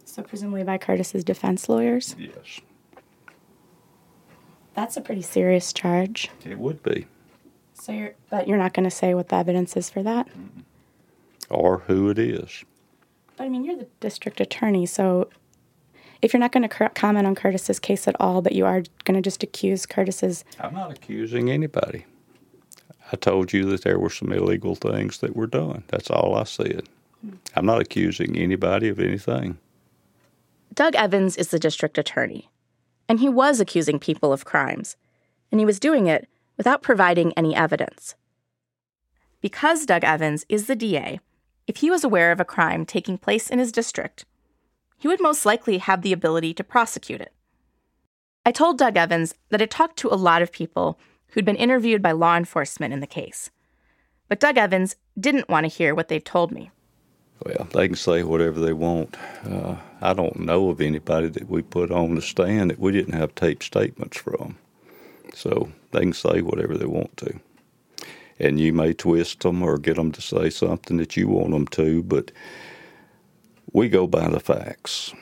So, 0.06 0.22
presumably 0.22 0.64
by 0.64 0.78
Curtis's 0.78 1.24
defense 1.24 1.68
lawyers? 1.68 2.16
Yes. 2.18 2.60
That's 4.74 4.96
a 4.96 5.00
pretty 5.00 5.22
serious 5.22 5.72
charge. 5.72 6.30
It 6.44 6.58
would 6.58 6.82
be. 6.82 7.06
So, 7.74 7.92
you're, 7.92 8.14
but 8.30 8.48
you're 8.48 8.58
not 8.58 8.74
going 8.74 8.84
to 8.84 8.90
say 8.90 9.14
what 9.14 9.28
the 9.28 9.36
evidence 9.36 9.76
is 9.76 9.90
for 9.90 10.02
that? 10.02 10.28
Or 11.50 11.78
who 11.80 12.08
it 12.10 12.18
is. 12.18 12.64
But 13.36 13.44
I 13.44 13.48
mean, 13.48 13.64
you're 13.64 13.76
the 13.76 13.88
district 14.00 14.40
attorney, 14.40 14.86
so 14.86 15.28
if 16.22 16.32
you're 16.32 16.40
not 16.40 16.52
going 16.52 16.68
to 16.68 16.88
comment 16.90 17.26
on 17.26 17.34
Curtis's 17.34 17.80
case 17.80 18.06
at 18.06 18.16
all, 18.20 18.40
but 18.40 18.52
you 18.52 18.64
are 18.64 18.82
going 19.04 19.16
to 19.16 19.20
just 19.20 19.42
accuse 19.42 19.84
Curtis's. 19.84 20.44
I'm 20.60 20.74
not 20.74 20.92
accusing 20.92 21.50
anybody. 21.50 22.06
I 23.10 23.16
told 23.16 23.52
you 23.52 23.64
that 23.66 23.82
there 23.82 23.98
were 23.98 24.08
some 24.08 24.32
illegal 24.32 24.74
things 24.74 25.18
that 25.18 25.36
were 25.36 25.48
done. 25.48 25.82
That's 25.88 26.10
all 26.10 26.36
I 26.36 26.44
said. 26.44 26.88
Hmm. 27.20 27.34
I'm 27.56 27.66
not 27.66 27.82
accusing 27.82 28.38
anybody 28.38 28.88
of 28.88 29.00
anything. 29.00 29.58
Doug 30.72 30.94
Evans 30.94 31.36
is 31.36 31.48
the 31.48 31.58
district 31.58 31.98
attorney, 31.98 32.48
and 33.12 33.20
he 33.20 33.28
was 33.28 33.60
accusing 33.60 33.98
people 33.98 34.32
of 34.32 34.46
crimes, 34.46 34.96
and 35.50 35.60
he 35.60 35.66
was 35.66 35.78
doing 35.78 36.06
it 36.06 36.26
without 36.56 36.80
providing 36.80 37.30
any 37.34 37.54
evidence. 37.54 38.14
Because 39.42 39.84
Doug 39.84 40.02
Evans 40.02 40.46
is 40.48 40.66
the 40.66 40.74
DA, 40.74 41.20
if 41.66 41.76
he 41.76 41.90
was 41.90 42.04
aware 42.04 42.32
of 42.32 42.40
a 42.40 42.44
crime 42.46 42.86
taking 42.86 43.18
place 43.18 43.50
in 43.50 43.58
his 43.58 43.70
district, 43.70 44.24
he 44.96 45.08
would 45.08 45.20
most 45.20 45.44
likely 45.44 45.76
have 45.76 46.00
the 46.00 46.14
ability 46.14 46.54
to 46.54 46.64
prosecute 46.64 47.20
it. 47.20 47.34
I 48.46 48.50
told 48.50 48.78
Doug 48.78 48.96
Evans 48.96 49.34
that 49.50 49.60
I 49.60 49.66
talked 49.66 49.98
to 49.98 50.08
a 50.08 50.16
lot 50.16 50.40
of 50.40 50.50
people 50.50 50.98
who'd 51.32 51.44
been 51.44 51.54
interviewed 51.56 52.00
by 52.00 52.12
law 52.12 52.38
enforcement 52.38 52.94
in 52.94 53.00
the 53.00 53.06
case. 53.06 53.50
But 54.30 54.40
Doug 54.40 54.56
Evans 54.56 54.96
didn't 55.20 55.50
want 55.50 55.64
to 55.64 55.68
hear 55.76 55.94
what 55.94 56.08
they'd 56.08 56.24
told 56.24 56.50
me. 56.50 56.70
Well, 57.44 57.68
they 57.72 57.88
can 57.88 57.96
say 57.96 58.22
whatever 58.22 58.60
they 58.60 58.72
want. 58.72 59.16
Uh, 59.44 59.76
I 60.00 60.12
don't 60.12 60.40
know 60.40 60.70
of 60.70 60.80
anybody 60.80 61.28
that 61.28 61.48
we 61.48 61.62
put 61.62 61.90
on 61.90 62.14
the 62.14 62.22
stand 62.22 62.70
that 62.70 62.78
we 62.78 62.92
didn't 62.92 63.14
have 63.14 63.34
taped 63.34 63.64
statements 63.64 64.18
from. 64.18 64.56
So 65.34 65.72
they 65.92 66.00
can 66.00 66.12
say 66.12 66.42
whatever 66.42 66.76
they 66.76 66.86
want 66.86 67.16
to 67.18 67.40
and 68.42 68.58
you 68.58 68.72
may 68.72 68.92
twist 68.92 69.40
them 69.40 69.62
or 69.62 69.78
get 69.78 69.96
them 69.96 70.12
to 70.12 70.20
say 70.20 70.50
something 70.50 70.96
that 70.96 71.16
you 71.16 71.28
want 71.28 71.52
them 71.52 71.66
to, 71.68 72.02
but 72.02 72.32
we 73.72 73.88
go 73.88 74.06
by 74.06 74.28
the 74.28 74.40
facts. 74.40 75.14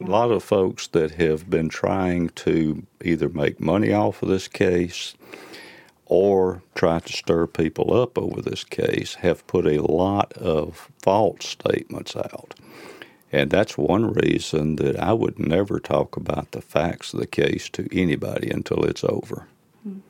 A 0.00 0.04
lot 0.04 0.30
of 0.30 0.42
folks 0.42 0.88
that 0.88 1.12
have 1.12 1.48
been 1.48 1.68
trying 1.68 2.30
to 2.30 2.84
either 3.04 3.28
make 3.28 3.60
money 3.60 3.92
off 3.92 4.22
of 4.22 4.28
this 4.28 4.48
case 4.48 5.14
or 6.14 6.62
try 6.76 7.00
to 7.00 7.12
stir 7.12 7.44
people 7.48 7.92
up 7.92 8.16
over 8.16 8.40
this 8.40 8.62
case 8.62 9.14
have 9.14 9.44
put 9.48 9.66
a 9.66 9.82
lot 9.82 10.32
of 10.34 10.88
false 11.02 11.44
statements 11.44 12.14
out. 12.14 12.54
And 13.32 13.50
that's 13.50 13.76
one 13.76 14.12
reason 14.12 14.76
that 14.76 14.96
I 15.00 15.12
would 15.12 15.40
never 15.40 15.80
talk 15.80 16.16
about 16.16 16.52
the 16.52 16.62
facts 16.62 17.12
of 17.12 17.18
the 17.18 17.26
case 17.26 17.68
to 17.70 17.88
anybody 17.90 18.48
until 18.48 18.84
it's 18.84 19.02
over. 19.02 19.48
Mm. 19.86 20.02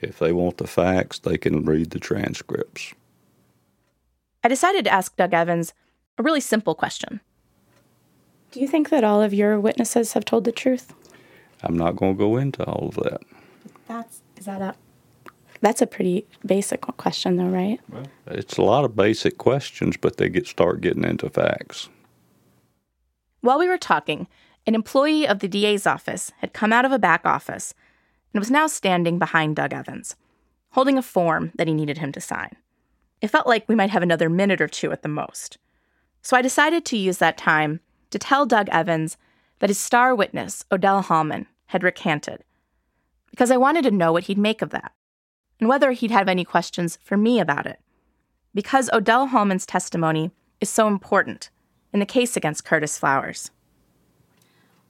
If 0.00 0.18
they 0.18 0.32
want 0.32 0.56
the 0.58 0.66
facts, 0.66 1.20
they 1.20 1.38
can 1.38 1.64
read 1.64 1.90
the 1.90 2.00
transcripts. 2.00 2.92
I 4.42 4.48
decided 4.48 4.84
to 4.86 4.92
ask 4.92 5.16
Doug 5.16 5.32
Evans 5.32 5.74
a 6.18 6.24
really 6.24 6.40
simple 6.40 6.74
question. 6.74 7.20
Do 8.50 8.58
you 8.58 8.66
think 8.66 8.88
that 8.88 9.04
all 9.04 9.22
of 9.22 9.32
your 9.32 9.60
witnesses 9.60 10.14
have 10.14 10.24
told 10.24 10.42
the 10.42 10.50
truth? 10.50 10.92
I'm 11.62 11.78
not 11.78 11.94
going 11.94 12.16
to 12.16 12.18
go 12.18 12.36
into 12.36 12.64
all 12.64 12.88
of 12.88 12.96
that. 12.96 13.22
That's 13.86 14.22
is 14.36 14.46
that 14.46 14.60
a 14.60 14.74
that's 15.62 15.80
a 15.80 15.86
pretty 15.86 16.26
basic 16.44 16.82
question 16.82 17.36
though, 17.36 17.46
right? 17.46 17.80
Well, 17.88 18.06
it's 18.26 18.58
a 18.58 18.62
lot 18.62 18.84
of 18.84 18.94
basic 18.94 19.38
questions, 19.38 19.96
but 19.96 20.18
they 20.18 20.28
get 20.28 20.46
start 20.46 20.80
getting 20.80 21.04
into 21.04 21.30
facts. 21.30 21.88
While 23.40 23.58
we 23.58 23.68
were 23.68 23.78
talking, 23.78 24.28
an 24.66 24.74
employee 24.74 25.26
of 25.26 25.38
the 25.38 25.48
DA's 25.48 25.86
office 25.86 26.30
had 26.38 26.52
come 26.52 26.72
out 26.72 26.84
of 26.84 26.92
a 26.92 26.98
back 26.98 27.24
office 27.24 27.74
and 28.32 28.40
was 28.40 28.50
now 28.50 28.66
standing 28.66 29.18
behind 29.18 29.56
Doug 29.56 29.72
Evans, 29.72 30.16
holding 30.70 30.98
a 30.98 31.02
form 31.02 31.52
that 31.56 31.66
he 31.66 31.74
needed 31.74 31.98
him 31.98 32.12
to 32.12 32.20
sign. 32.20 32.56
It 33.20 33.28
felt 33.28 33.46
like 33.46 33.68
we 33.68 33.74
might 33.74 33.90
have 33.90 34.02
another 34.02 34.28
minute 34.28 34.60
or 34.60 34.68
two 34.68 34.92
at 34.92 35.02
the 35.02 35.08
most. 35.08 35.58
So 36.22 36.36
I 36.36 36.42
decided 36.42 36.84
to 36.84 36.96
use 36.96 37.18
that 37.18 37.38
time 37.38 37.80
to 38.10 38.18
tell 38.18 38.46
Doug 38.46 38.68
Evans 38.70 39.16
that 39.58 39.70
his 39.70 39.78
star 39.78 40.14
witness, 40.14 40.64
Odell 40.70 41.02
Hallman, 41.02 41.46
had 41.66 41.82
recanted, 41.82 42.44
because 43.30 43.50
I 43.50 43.56
wanted 43.56 43.82
to 43.84 43.90
know 43.90 44.12
what 44.12 44.24
he'd 44.24 44.38
make 44.38 44.60
of 44.60 44.70
that, 44.70 44.92
and 45.62 45.68
whether 45.68 45.92
he'd 45.92 46.10
have 46.10 46.28
any 46.28 46.44
questions 46.44 46.98
for 47.04 47.16
me 47.16 47.38
about 47.38 47.66
it. 47.66 47.78
Because 48.52 48.90
Odell 48.92 49.28
Hallman's 49.28 49.64
testimony 49.64 50.32
is 50.60 50.68
so 50.68 50.88
important 50.88 51.50
in 51.92 52.00
the 52.00 52.04
case 52.04 52.36
against 52.36 52.64
Curtis 52.64 52.98
Flowers. 52.98 53.52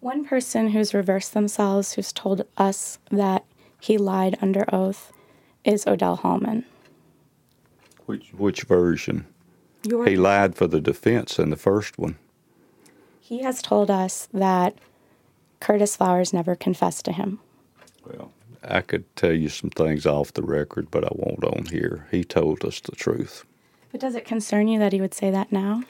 One 0.01 0.25
person 0.25 0.71
who's 0.71 0.95
reversed 0.95 1.35
themselves, 1.35 1.93
who's 1.93 2.11
told 2.11 2.47
us 2.57 2.99
that 3.11 3.45
he 3.83 3.99
lied 3.99 4.39
under 4.41 4.65
oath, 4.75 5.13
is 5.63 5.87
Odell 5.87 6.17
Hallman. 6.17 6.65
Which 8.07 8.33
which 8.33 8.63
version? 8.63 9.27
Your 9.87 10.07
he 10.07 10.17
lied 10.17 10.55
for 10.55 10.67
the 10.67 10.81
defense 10.81 11.39
in 11.39 11.51
the 11.51 11.57
first 11.57 11.99
one. 11.99 12.17
He 13.21 13.43
has 13.43 13.61
told 13.61 13.91
us 13.91 14.27
that 14.33 14.79
Curtis 15.61 15.97
Flowers 15.97 16.33
never 16.33 16.57
confessed 16.57 17.05
to 17.05 17.13
him. 17.13 17.41
Well, 18.07 18.33
I 18.65 18.81
could 18.81 19.05
tell 19.17 19.33
you 19.33 19.49
some 19.49 19.71
things 19.71 20.07
off 20.07 20.33
the 20.33 20.43
record, 20.43 20.91
but 20.91 21.05
I 21.05 21.11
won't 21.13 21.45
on 21.45 21.67
here. 21.67 22.07
He 22.11 22.25
told 22.25 22.65
us 22.65 22.81
the 22.81 22.93
truth. 22.93 23.45
But 23.91 24.01
does 24.01 24.15
it 24.15 24.25
concern 24.25 24.69
you 24.69 24.79
that 24.79 24.93
he 24.93 25.01
would 25.01 25.15
say 25.15 25.31
that 25.31 25.53
now? 25.53 25.83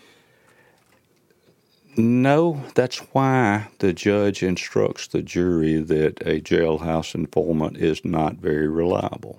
No, 1.96 2.64
that's 2.74 2.98
why 3.12 3.68
the 3.78 3.92
judge 3.92 4.42
instructs 4.42 5.06
the 5.06 5.20
jury 5.20 5.76
that 5.76 6.20
a 6.22 6.40
jailhouse 6.40 7.14
informant 7.14 7.76
is 7.76 8.02
not 8.04 8.36
very 8.36 8.66
reliable 8.66 9.38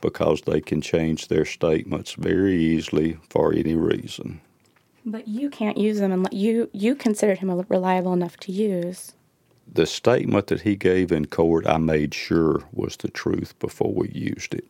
because 0.00 0.42
they 0.42 0.60
can 0.60 0.80
change 0.80 1.26
their 1.26 1.44
statements 1.44 2.12
very 2.12 2.56
easily 2.56 3.18
for 3.28 3.52
any 3.52 3.74
reason. 3.74 4.40
But 5.04 5.26
you 5.26 5.50
can't 5.50 5.76
use 5.76 5.98
them 5.98 6.12
unless 6.12 6.32
you 6.32 6.70
you 6.72 6.94
considered 6.94 7.38
him 7.38 7.50
reliable 7.68 8.12
enough 8.12 8.36
to 8.38 8.52
use. 8.52 9.14
The 9.70 9.86
statement 9.86 10.46
that 10.48 10.62
he 10.62 10.76
gave 10.76 11.12
in 11.12 11.26
court, 11.26 11.66
I 11.66 11.78
made 11.78 12.14
sure 12.14 12.62
was 12.72 12.96
the 12.96 13.08
truth 13.08 13.58
before 13.58 13.92
we 13.92 14.08
used 14.08 14.54
it. 14.54 14.68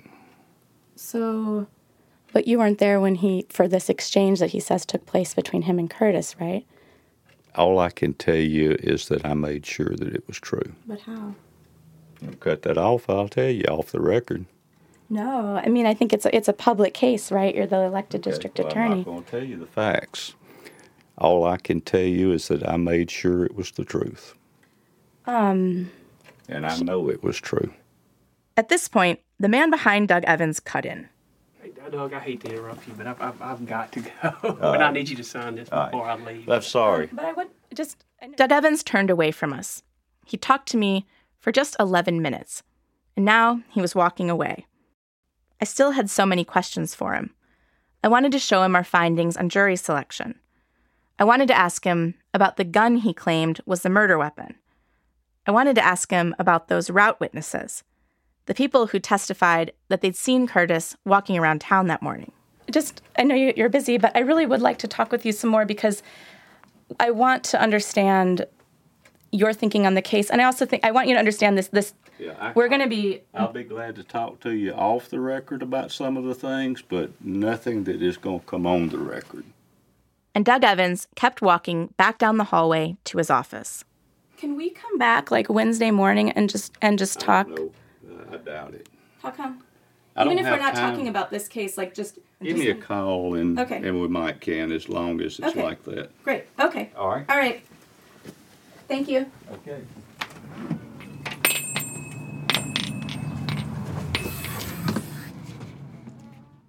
So, 0.96 1.68
but 2.32 2.49
you 2.49 2.59
weren't 2.59 2.78
there 2.78 3.01
when 3.01 3.16
he 3.16 3.46
for 3.49 3.68
this 3.68 3.88
exchange 3.88 4.40
that 4.40 4.51
he 4.51 4.61
says 4.61 4.84
took 4.84 5.07
place 5.07 5.34
between 5.34 5.62
him 5.62 5.78
and 5.78 5.88
Curtis, 5.88 6.34
right? 6.40 6.66
All 7.55 7.78
I 7.78 7.90
can 7.90 8.14
tell 8.14 8.34
you 8.34 8.72
is 8.80 9.09
that 9.09 9.24
I 9.24 9.34
made 9.34 9.64
sure 9.64 9.94
that 9.96 10.14
it 10.14 10.26
was 10.26 10.38
true. 10.38 10.72
But 10.86 11.01
how? 11.01 11.34
I'll 12.26 12.34
cut 12.34 12.62
that 12.62 12.76
off. 12.76 13.09
I'll 13.09 13.28
tell 13.28 13.49
you 13.49 13.64
off 13.64 13.92
the 13.92 14.01
record. 14.01 14.46
No, 15.09 15.57
I 15.64 15.68
mean 15.68 15.86
I 15.86 15.94
think 15.94 16.12
it's 16.12 16.26
a, 16.26 16.36
it's 16.36 16.49
a 16.49 16.53
public 16.53 16.92
case, 16.92 17.30
right? 17.32 17.55
You're 17.55 17.66
the 17.66 17.82
elected 17.82 18.20
okay, 18.20 18.30
district 18.30 18.59
well, 18.59 18.68
attorney. 18.68 18.90
I'm 18.90 18.99
not 18.99 19.07
going 19.07 19.24
to 19.24 19.30
tell 19.30 19.44
you 19.44 19.57
the 19.57 19.66
facts. 19.66 20.34
All 21.16 21.44
I 21.44 21.57
can 21.57 21.80
tell 21.80 22.01
you 22.01 22.32
is 22.32 22.49
that 22.49 22.68
I 22.68 22.76
made 22.76 23.11
sure 23.11 23.44
it 23.44 23.57
was 23.57 23.70
the 23.70 23.84
truth. 23.84 24.34
Um. 25.29 25.91
And 26.49 26.64
I 26.64 26.79
know 26.79 27.11
it 27.11 27.22
was 27.22 27.37
true. 27.39 27.72
At 28.57 28.70
this 28.70 28.89
point, 28.89 29.20
the 29.39 29.49
man 29.49 29.70
behind 29.70 30.09
Doug 30.09 30.24
Evans 30.24 30.59
cut 30.59 30.87
in. 30.87 31.09
Hey, 31.61 31.70
Doug, 31.91 32.14
I 32.14 32.18
hate 32.18 32.41
to 32.41 32.51
interrupt 32.51 32.89
you, 32.89 32.95
but 32.97 33.07
I've, 33.07 33.20
I've, 33.20 33.43
I've 33.43 33.66
got 33.66 33.93
to 33.93 34.01
go. 34.01 34.59
and 34.72 34.83
I 34.83 34.91
need 34.91 35.11
you 35.11 35.16
to 35.16 35.22
sign 35.22 35.57
this 35.57 35.68
before 35.68 36.07
right. 36.07 36.18
I 36.18 36.24
leave. 36.24 36.49
I'm 36.49 36.62
sorry. 36.62 37.11
But 37.12 37.26
I 37.26 37.33
would 37.35 37.49
just. 37.74 38.05
Doug 38.37 38.51
Evans 38.51 38.83
turned 38.83 39.11
away 39.11 39.31
from 39.31 39.53
us. 39.53 39.83
He 40.24 40.39
talked 40.39 40.68
to 40.70 40.79
me 40.79 41.07
for 41.39 41.53
just 41.53 41.76
11 41.79 42.22
minutes, 42.22 42.62
and 43.14 43.24
now 43.24 43.62
he 43.68 43.83
was 43.83 43.95
walking 43.95 44.31
away. 44.31 44.66
I 45.61 45.66
still 45.66 45.91
had 45.91 46.09
so 46.09 46.24
many 46.24 46.45
questions 46.45 46.95
for 46.95 47.12
him. 47.12 47.35
I 48.03 48.09
wanted 48.09 48.33
to 48.33 48.39
show 48.39 48.62
him 48.62 48.74
our 48.74 48.85
findings 48.85 49.37
on 49.37 49.51
jury 49.51 49.76
selection. 49.76 50.39
I 51.18 51.24
wanted 51.24 51.49
to 51.49 51.57
ask 51.57 51.85
him 51.85 52.14
about 52.33 52.57
the 52.57 52.64
gun 52.64 52.97
he 52.97 53.12
claimed 53.12 53.61
was 53.66 53.83
the 53.83 53.91
murder 53.91 54.16
weapon. 54.16 54.55
I 55.49 55.51
wanted 55.51 55.76
to 55.76 55.84
ask 55.84 56.11
him 56.11 56.36
about 56.38 56.68
those 56.68 56.90
route 56.90 57.18
witnesses, 57.20 57.82
the 58.44 58.53
people 58.53 58.88
who 58.88 58.99
testified 58.99 59.72
that 59.88 60.03
they'd 60.03 60.14
seen 60.14 60.46
Curtis 60.46 60.94
walking 61.07 61.38
around 61.38 61.62
town 61.62 61.86
that 61.86 62.03
morning. 62.03 62.32
Just, 62.70 63.01
I 63.18 63.22
know 63.22 63.34
you're 63.34 63.70
busy, 63.70 63.96
but 63.96 64.14
I 64.14 64.20
really 64.20 64.44
would 64.44 64.61
like 64.61 64.76
to 64.78 64.86
talk 64.86 65.11
with 65.11 65.24
you 65.24 65.32
some 65.32 65.49
more 65.49 65.64
because 65.64 66.03
I 67.01 67.12
want 67.12 67.44
to 67.44 67.61
understand 67.61 68.44
your 69.32 69.55
thinking 69.55 69.86
on 69.86 69.94
the 69.94 70.03
case, 70.03 70.28
and 70.28 70.42
I 70.42 70.44
also 70.44 70.66
think 70.66 70.84
I 70.84 70.90
want 70.90 71.09
you 71.09 71.14
to 71.14 71.18
understand 71.18 71.57
this 71.57 71.68
this 71.68 71.94
yeah, 72.18 72.34
I, 72.38 72.53
we're 72.53 72.68
going 72.68 72.80
to 72.80 72.88
be. 72.88 73.22
I'll 73.34 73.53
be 73.53 73.62
glad 73.62 73.96
to 73.96 74.03
talk 74.03 74.40
to 74.40 74.53
you 74.53 74.72
off 74.72 75.09
the 75.09 75.20
record 75.20 75.62
about 75.62 75.92
some 75.92 76.16
of 76.16 76.24
the 76.24 76.34
things, 76.34 76.82
but 76.82 77.11
nothing 77.24 77.84
that 77.84 78.03
is 78.03 78.16
going 78.16 78.40
to 78.40 78.46
come 78.46 78.66
on 78.66 78.88
the 78.88 78.99
record. 78.99 79.44
And 80.34 80.44
Doug 80.44 80.64
Evans 80.64 81.09
kept 81.14 81.40
walking 81.40 81.88
back 81.96 82.18
down 82.18 82.36
the 82.36 82.44
hallway 82.44 82.96
to 83.05 83.18
his 83.18 83.30
office. 83.30 83.84
Can 84.39 84.55
we 84.55 84.70
come 84.70 84.99
back 84.99 85.32
like 85.32 85.49
Wednesday 85.49 85.91
morning 85.91 86.30
and 86.30 86.49
just 86.49 86.72
and 86.80 86.97
just 86.97 87.18
talk? 87.18 87.49
No, 87.49 87.72
I 88.32 88.36
doubt 88.36 88.72
it. 88.72 88.89
How 89.20 89.32
come? 89.32 89.64
I 90.14 90.24
Even 90.24 90.39
if 90.39 90.45
we're 90.45 90.59
not 90.59 90.76
time. 90.76 90.93
talking 90.93 91.09
about 91.09 91.32
this 91.32 91.49
case, 91.49 91.76
like 91.76 91.93
just 91.93 92.20
give 92.41 92.57
just 92.57 92.59
me 92.61 92.70
a 92.70 92.74
call 92.76 93.34
and 93.34 93.59
okay. 93.59 93.76
and 93.76 94.01
we 94.01 94.07
might 94.07 94.41
can 94.41 94.70
as 94.70 94.89
long 94.89 95.20
as 95.20 95.41
it's 95.41 95.49
okay. 95.49 95.62
like 95.64 95.82
that. 95.84 96.12
Great. 96.22 96.45
Okay. 96.61 96.93
All 96.97 97.09
right. 97.09 97.24
All 97.28 97.36
right. 97.36 97.64
Thank 98.86 99.09
you. 99.09 99.26
Okay. 99.55 99.80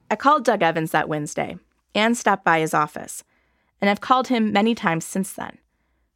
I 0.10 0.16
called 0.16 0.44
Doug 0.44 0.64
Evans 0.64 0.90
that 0.90 1.08
Wednesday 1.08 1.58
and 1.94 2.18
stopped 2.18 2.44
by 2.44 2.62
his 2.62 2.74
office, 2.74 3.24
and 3.80 3.92
I've 3.92 4.02
called 4.02 4.30
him 4.30 4.52
many 4.52 4.74
times 4.74 5.06
since 5.06 5.34
then, 5.34 5.60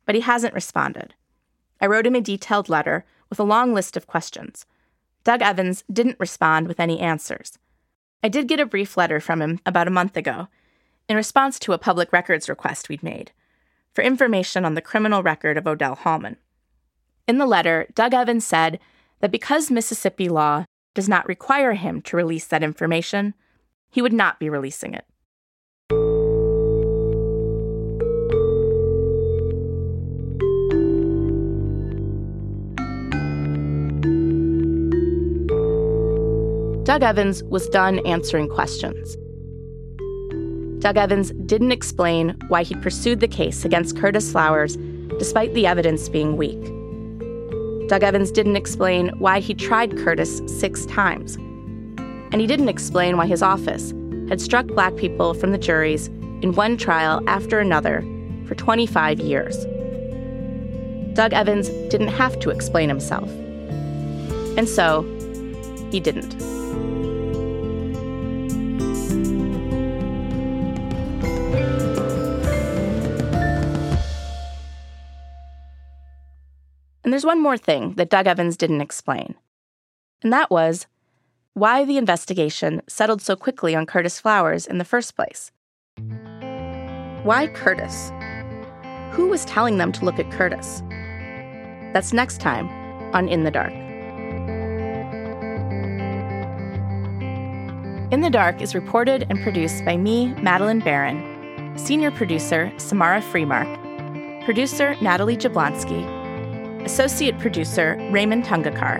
but 0.08 0.16
he 0.16 0.22
hasn't 0.22 0.56
responded. 0.56 1.14
I 1.84 1.86
wrote 1.86 2.08
him 2.08 2.16
a 2.16 2.22
detailed 2.22 2.70
letter 2.70 3.04
with 3.30 3.42
a 3.42 3.44
long 3.44 3.74
list 3.74 3.98
of 3.98 4.08
questions. 4.08 4.66
Doug 5.26 5.42
Evans 5.42 5.84
didn't 5.92 6.20
respond 6.20 6.70
with 6.70 6.80
any 6.80 7.02
answers. 7.02 7.60
I 8.24 8.30
did 8.30 8.48
get 8.48 8.62
a 8.62 8.66
brief 8.66 8.96
letter 8.96 9.20
from 9.20 9.42
him 9.42 9.60
about 9.66 9.90
a 9.90 9.92
month 9.92 10.16
ago 10.16 10.48
in 11.10 11.18
response 11.18 11.60
to 11.60 11.74
a 11.74 11.78
public 11.78 12.14
records 12.14 12.48
request 12.48 12.88
we'd 12.88 13.04
made 13.04 13.34
for 13.94 14.02
information 14.02 14.64
on 14.64 14.76
the 14.76 14.82
criminal 14.82 15.24
record 15.24 15.58
of 15.58 15.68
Odell 15.68 15.96
Hallman. 15.96 16.38
In 17.28 17.38
the 17.38 17.46
letter, 17.46 17.88
Doug 17.94 18.14
Evans 18.14 18.46
said 18.46 18.80
that 19.20 19.30
because 19.30 19.70
Mississippi 19.70 20.30
law 20.30 20.64
does 20.94 21.10
not 21.10 21.28
require 21.28 21.74
him 21.74 22.02
to 22.04 22.16
release 22.16 22.46
that 22.48 22.64
information, 22.64 23.34
he 23.92 24.02
would 24.02 24.14
not 24.14 24.40
be 24.40 24.50
releasing 24.50 24.94
it. 24.94 25.06
Doug 36.84 37.02
Evans 37.02 37.42
was 37.44 37.70
done 37.70 38.00
answering 38.00 38.50
questions. 38.50 39.16
Doug 40.84 40.98
Evans 40.98 41.32
didn't 41.46 41.72
explain 41.72 42.36
why 42.50 42.64
he'd 42.64 42.82
pursued 42.82 43.22
the 43.22 43.28
case 43.28 43.64
against 43.64 43.98
Curtis 43.98 44.30
Flowers 44.30 44.76
despite 45.18 45.54
the 45.54 45.66
evidence 45.66 46.10
being 46.10 46.36
weak. 46.36 46.62
Doug 47.88 48.04
Evans 48.04 48.32
didn't 48.32 48.58
explain 48.58 49.18
why 49.20 49.40
he 49.40 49.54
tried 49.54 49.98
Curtis 49.98 50.42
six 50.46 50.86
times 50.88 51.38
and 52.34 52.42
he 52.42 52.48
didn't 52.48 52.68
explain 52.68 53.16
why 53.16 53.28
his 53.28 53.42
office 53.42 53.92
had 54.28 54.42
struck 54.42 54.68
black 54.68 54.94
people 54.98 55.34
from 55.34 55.54
the 55.54 55.58
juries 55.58 56.08
in 56.42 56.52
one 56.54 56.76
trial 56.76 57.24
after 57.30 57.62
another 57.62 58.02
for 58.46 58.56
25 58.56 59.22
years. 59.22 59.56
Doug 61.16 61.32
Evans 61.32 61.70
didn't 61.90 62.10
have 62.10 62.38
to 62.40 62.50
explain 62.50 62.90
himself. 62.90 63.30
And 64.58 64.68
so, 64.68 65.04
he 65.90 66.02
didn't. 66.02 66.63
And 77.04 77.12
there's 77.12 77.26
one 77.26 77.42
more 77.42 77.58
thing 77.58 77.96
that 77.96 78.10
Doug 78.10 78.28
Evans 78.28 78.56
didn't 78.56 78.82
explain. 78.82 79.36
And 80.22 80.32
that 80.32 80.50
was 80.50 80.88
why 81.54 81.84
the 81.86 81.98
investigation 81.98 82.82
settled 82.88 83.22
so 83.22 83.36
quickly 83.36 83.76
on 83.76 83.86
Curtis 83.86 84.20
Flowers 84.20 84.66
in 84.66 84.78
the 84.78 84.86
first 84.86 85.16
place. 85.16 85.52
Why 87.24 87.48
Curtis? 87.54 88.12
Who 89.12 89.28
was 89.28 89.46
telling 89.46 89.78
them 89.78 89.92
to 89.92 90.06
look 90.06 90.18
at 90.18 90.32
Curtis? 90.32 90.82
That's 91.94 92.14
next 92.14 92.40
time 92.40 92.70
on 93.14 93.28
In 93.28 93.44
the 93.44 93.52
Dark. 93.52 93.74
In 98.12 98.22
the 98.22 98.30
Dark 98.30 98.62
is 98.62 98.74
reported 98.76 99.26
and 99.30 99.42
produced 99.42 99.84
by 99.86 99.98
me, 99.98 100.34
Madeleine 100.36 100.80
Baran, 100.80 101.78
senior 101.78 102.12
producer 102.12 102.72
Samara 102.78 103.22
Freemark, 103.22 104.46
producer 104.46 104.96
Natalie 105.02 105.38
Jablonski, 105.38 106.23
associate 106.86 107.40
producer 107.40 107.96
Rehman 108.12 108.44
Tungekar, 108.44 109.00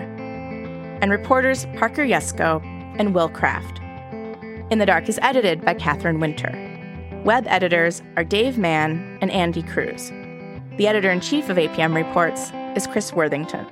and 1.00 1.10
reporters 1.10 1.66
Parker 1.76 2.04
Yesko 2.04 2.62
and 2.98 3.14
Will 3.14 3.28
Craft. 3.28 3.80
In 4.70 4.78
the 4.78 4.86
Dark 4.86 5.08
is 5.08 5.18
edited 5.22 5.64
by 5.64 5.74
Catherine 5.74 6.20
Winter. 6.20 6.52
Web 7.24 7.44
editors 7.46 8.02
are 8.16 8.24
Dave 8.24 8.58
Mann 8.58 9.18
and 9.20 9.30
Andy 9.30 9.62
Cruz. 9.62 10.10
The 10.78 10.86
editor 10.86 11.10
in 11.10 11.20
chief 11.20 11.48
of 11.48 11.56
APM 11.56 11.94
Reports 11.94 12.50
is 12.76 12.86
Chris 12.86 13.12
Worthington. 13.12 13.66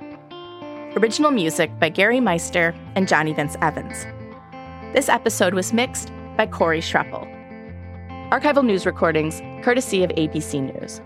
Original 0.96 1.30
music 1.30 1.70
by 1.78 1.88
Gary 1.88 2.20
Meister 2.20 2.74
and 2.94 3.08
Johnny 3.08 3.32
Vince 3.32 3.56
Evans. 3.62 4.06
This 4.94 5.08
episode 5.08 5.54
was 5.54 5.72
mixed 5.72 6.12
by 6.36 6.46
Corey 6.46 6.80
Schreppel. 6.80 7.26
Archival 8.30 8.64
news 8.64 8.84
recordings, 8.84 9.40
courtesy 9.64 10.04
of 10.04 10.10
ABC 10.10 10.74
News. 10.74 11.00